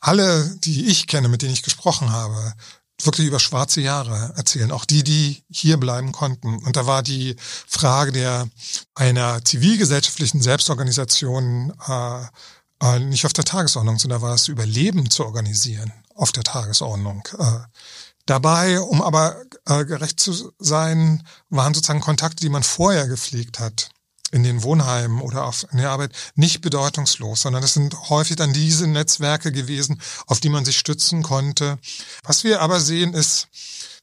alle, 0.00 0.56
die 0.58 0.86
ich 0.86 1.06
kenne, 1.06 1.28
mit 1.28 1.42
denen 1.42 1.54
ich 1.54 1.62
gesprochen 1.62 2.10
habe, 2.10 2.54
wirklich 3.02 3.26
über 3.26 3.40
schwarze 3.40 3.80
Jahre 3.80 4.32
erzählen, 4.36 4.72
auch 4.72 4.84
die, 4.84 5.04
die 5.04 5.42
hier 5.50 5.76
bleiben 5.76 6.12
konnten. 6.12 6.58
Und 6.64 6.76
da 6.76 6.86
war 6.86 7.02
die 7.02 7.36
Frage 7.38 8.12
der 8.12 8.48
einer 8.94 9.44
zivilgesellschaftlichen 9.44 10.40
Selbstorganisation 10.40 11.72
äh, 11.86 12.24
äh, 12.82 12.98
nicht 13.00 13.26
auf 13.26 13.32
der 13.32 13.44
Tagesordnung, 13.44 13.98
sondern 13.98 14.22
war 14.22 14.32
das 14.32 14.48
Überleben 14.48 15.10
zu 15.10 15.24
organisieren 15.24 15.92
auf 16.14 16.32
der 16.32 16.44
Tagesordnung. 16.44 17.26
Äh, 17.38 17.58
dabei, 18.26 18.80
um 18.80 19.02
aber 19.02 19.42
äh, 19.66 19.84
gerecht 19.84 20.20
zu 20.20 20.52
sein, 20.58 21.26
waren 21.48 21.74
sozusagen 21.74 22.00
Kontakte, 22.00 22.40
die 22.40 22.48
man 22.48 22.62
vorher 22.62 23.06
gepflegt 23.06 23.60
hat 23.60 23.90
in 24.32 24.42
den 24.42 24.62
Wohnheimen 24.62 25.20
oder 25.20 25.44
auf 25.44 25.66
in 25.70 25.78
der 25.78 25.90
Arbeit 25.90 26.12
nicht 26.34 26.60
bedeutungslos, 26.60 27.42
sondern 27.42 27.62
es 27.62 27.74
sind 27.74 28.10
häufig 28.10 28.36
dann 28.36 28.52
diese 28.52 28.86
Netzwerke 28.86 29.52
gewesen, 29.52 30.00
auf 30.26 30.40
die 30.40 30.48
man 30.48 30.64
sich 30.64 30.78
stützen 30.78 31.22
konnte. 31.22 31.78
Was 32.24 32.42
wir 32.42 32.60
aber 32.60 32.80
sehen 32.80 33.14
ist, 33.14 33.48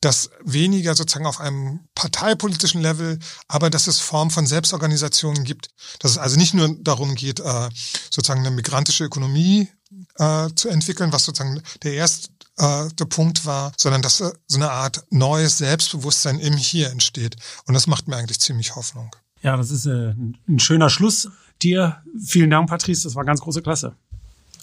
dass 0.03 0.31
weniger 0.43 0.95
sozusagen 0.95 1.25
auf 1.25 1.39
einem 1.39 1.79
parteipolitischen 1.95 2.81
Level, 2.81 3.19
aber 3.47 3.69
dass 3.69 3.87
es 3.87 3.99
Form 3.99 4.31
von 4.31 4.45
Selbstorganisationen 4.45 5.43
gibt, 5.43 5.69
dass 5.99 6.11
es 6.11 6.17
also 6.17 6.37
nicht 6.37 6.53
nur 6.53 6.75
darum 6.81 7.15
geht, 7.15 7.39
äh, 7.39 7.69
sozusagen 8.09 8.41
eine 8.41 8.51
migrantische 8.51 9.05
Ökonomie 9.05 9.69
äh, 10.17 10.49
zu 10.55 10.67
entwickeln, 10.69 11.13
was 11.13 11.23
sozusagen 11.23 11.61
der 11.83 11.93
erste 11.93 12.29
äh, 12.57 13.05
Punkt 13.09 13.45
war, 13.45 13.73
sondern 13.77 14.01
dass 14.01 14.17
so 14.17 14.31
eine 14.55 14.71
Art 14.71 15.05
neues 15.09 15.57
Selbstbewusstsein 15.57 16.39
im 16.39 16.55
Hier 16.55 16.89
entsteht. 16.89 17.35
Und 17.65 17.73
das 17.73 17.87
macht 17.87 18.07
mir 18.07 18.15
eigentlich 18.15 18.39
ziemlich 18.39 18.75
Hoffnung. 18.75 19.15
Ja, 19.41 19.57
das 19.57 19.71
ist 19.71 19.85
ein 19.85 20.37
schöner 20.57 20.89
Schluss. 20.89 21.29
Dir 21.61 22.01
vielen 22.25 22.49
Dank, 22.49 22.69
Patrice. 22.69 23.03
Das 23.03 23.15
war 23.15 23.25
ganz 23.25 23.41
große 23.41 23.61
Klasse. 23.61 23.95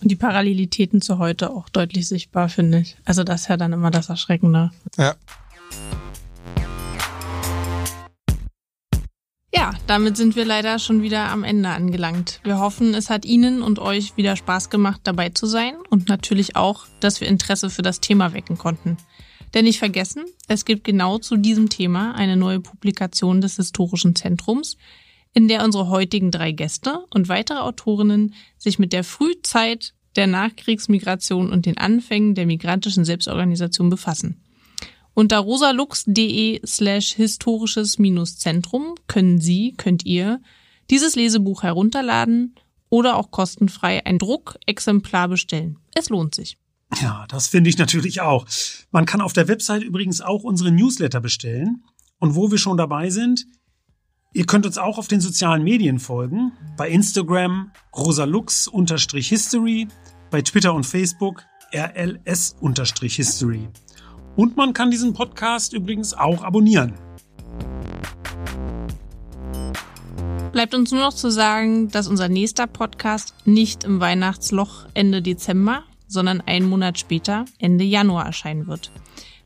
Und 0.01 0.11
die 0.11 0.16
Parallelitäten 0.16 1.03
zu 1.03 1.18
heute 1.18 1.51
auch 1.51 1.68
deutlich 1.68 2.09
sichtbar, 2.09 2.49
finde 2.49 2.80
ich. 2.80 2.97
Also 3.05 3.22
das 3.22 3.43
ist 3.43 3.49
ja 3.49 3.59
dann 3.59 3.72
immer 3.72 3.91
das 3.91 4.09
Erschreckende. 4.09 4.70
Ja. 4.97 5.14
Ja, 9.53 9.72
damit 9.88 10.16
sind 10.16 10.36
wir 10.36 10.44
leider 10.44 10.78
schon 10.78 11.03
wieder 11.03 11.28
am 11.28 11.42
Ende 11.42 11.70
angelangt. 11.70 12.40
Wir 12.44 12.61
hoffen, 12.61 12.94
es 12.94 13.11
hat 13.11 13.24
Ihnen 13.24 13.62
und 13.62 13.80
euch 13.80 14.16
wieder 14.16 14.36
Spaß 14.36 14.70
gemacht, 14.70 15.01
dabei 15.05 15.30
zu 15.30 15.46
sein 15.46 15.74
und 15.90 16.09
natürlich 16.09 16.55
auch, 16.55 16.86
dass 17.01 17.20
wir 17.20 17.26
Interesse 17.26 17.68
für 17.68 17.82
das 17.82 18.01
Thema 18.01 18.32
wecken 18.32 18.59
konnten. 18.59 18.96
Denn 19.53 19.64
nicht 19.64 19.80
vergessen, 19.80 20.24
es 20.46 20.64
gibt 20.64 20.84
genau 20.84 21.18
zu 21.18 21.36
diesem 21.36 21.68
Thema 21.68 22.14
eine 22.14 22.36
neue 22.36 22.61
Publikation 22.61 23.40
des 23.40 23.57
Historischen 23.57 24.14
Zentrums, 24.14 24.76
in 25.32 25.48
der 25.48 25.64
unsere 25.64 25.88
heutigen 25.88 26.30
drei 26.30 26.53
Gäste 26.53 27.05
und 27.11 27.28
weitere 27.28 27.59
Autorinnen 27.59 28.34
sich 28.57 28.78
mit 28.78 28.92
der 28.92 29.03
Frühzeit 29.03 29.94
der 30.14 30.28
Nachkriegsmigration 30.28 31.53
und 31.53 31.66
den 31.66 31.78
Anfängen 31.78 32.34
der 32.34 32.46
migrantischen 32.46 33.05
Selbstorganisation 33.05 33.90
befassen. 33.90 34.40
Unter 35.21 35.41
rosalux.de 35.41 36.62
slash 36.64 37.12
historisches-zentrum 37.12 38.95
können 39.07 39.39
Sie, 39.39 39.75
könnt 39.77 40.07
ihr 40.07 40.41
dieses 40.89 41.14
Lesebuch 41.14 41.62
herunterladen 41.62 42.55
oder 42.89 43.16
auch 43.18 43.31
kostenfrei 43.31 44.07
ein 44.07 44.18
Druckexemplar 44.18 45.29
bestellen. 45.29 45.77
Es 45.95 46.09
lohnt 46.09 46.35
sich. 46.35 46.57
Ja, 47.03 47.27
das 47.29 47.49
finde 47.49 47.68
ich 47.68 47.77
natürlich 47.77 48.23
auch. 48.23 48.47
Man 48.93 49.05
kann 49.05 49.21
auf 49.21 49.35
der 49.35 49.47
Website 49.47 49.83
übrigens 49.83 50.23
auch 50.23 50.43
unsere 50.43 50.73
Newsletter 50.73 51.21
bestellen. 51.21 51.85
Und 52.18 52.35
wo 52.35 52.51
wir 52.51 52.57
schon 52.57 52.79
dabei 52.79 53.11
sind, 53.11 53.45
Ihr 54.33 54.47
könnt 54.47 54.64
uns 54.64 54.79
auch 54.79 54.97
auf 54.97 55.09
den 55.09 55.21
sozialen 55.21 55.62
Medien 55.64 55.99
folgen. 55.99 56.53
Bei 56.79 56.89
Instagram 56.89 57.73
rosalux-history, 57.95 59.87
bei 60.31 60.41
Twitter 60.41 60.73
und 60.73 60.87
Facebook 60.87 61.45
rls-history. 61.75 63.68
Und 64.37 64.57
man 64.57 64.72
kann 64.72 64.91
diesen 64.91 65.12
Podcast 65.12 65.72
übrigens 65.72 66.14
auch 66.14 66.43
abonnieren. 66.43 66.95
Bleibt 70.53 70.74
uns 70.74 70.91
nur 70.91 71.01
noch 71.01 71.12
zu 71.12 71.31
sagen, 71.31 71.89
dass 71.89 72.09
unser 72.09 72.28
nächster 72.28 72.66
Podcast 72.66 73.35
nicht 73.45 73.85
im 73.85 74.01
Weihnachtsloch 74.01 74.87
Ende 74.95 75.22
Dezember, 75.22 75.85
sondern 76.09 76.41
einen 76.41 76.68
Monat 76.68 76.99
später, 76.99 77.45
Ende 77.59 77.85
Januar 77.85 78.26
erscheinen 78.26 78.66
wird. 78.66 78.91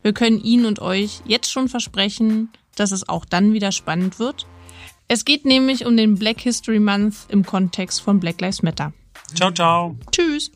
Wir 0.01 0.13
können 0.13 0.43
Ihnen 0.43 0.65
und 0.65 0.79
euch 0.79 1.21
jetzt 1.25 1.51
schon 1.51 1.69
versprechen, 1.69 2.49
dass 2.75 2.91
es 2.91 3.07
auch 3.07 3.25
dann 3.25 3.53
wieder 3.53 3.71
spannend 3.71 4.19
wird 4.19 4.47
es 5.07 5.23
geht 5.23 5.45
nämlich 5.45 5.85
um 5.85 5.97
den 5.97 6.15
Black 6.15 6.41
History 6.41 6.79
Month 6.79 7.27
im 7.29 7.45
Kontext 7.45 8.01
von 8.01 8.19
Black 8.19 8.41
Lives 8.41 8.63
Matter. 8.63 8.91
Ciao, 9.35 9.51
ciao. 9.51 9.95
Tschüss. 10.11 10.51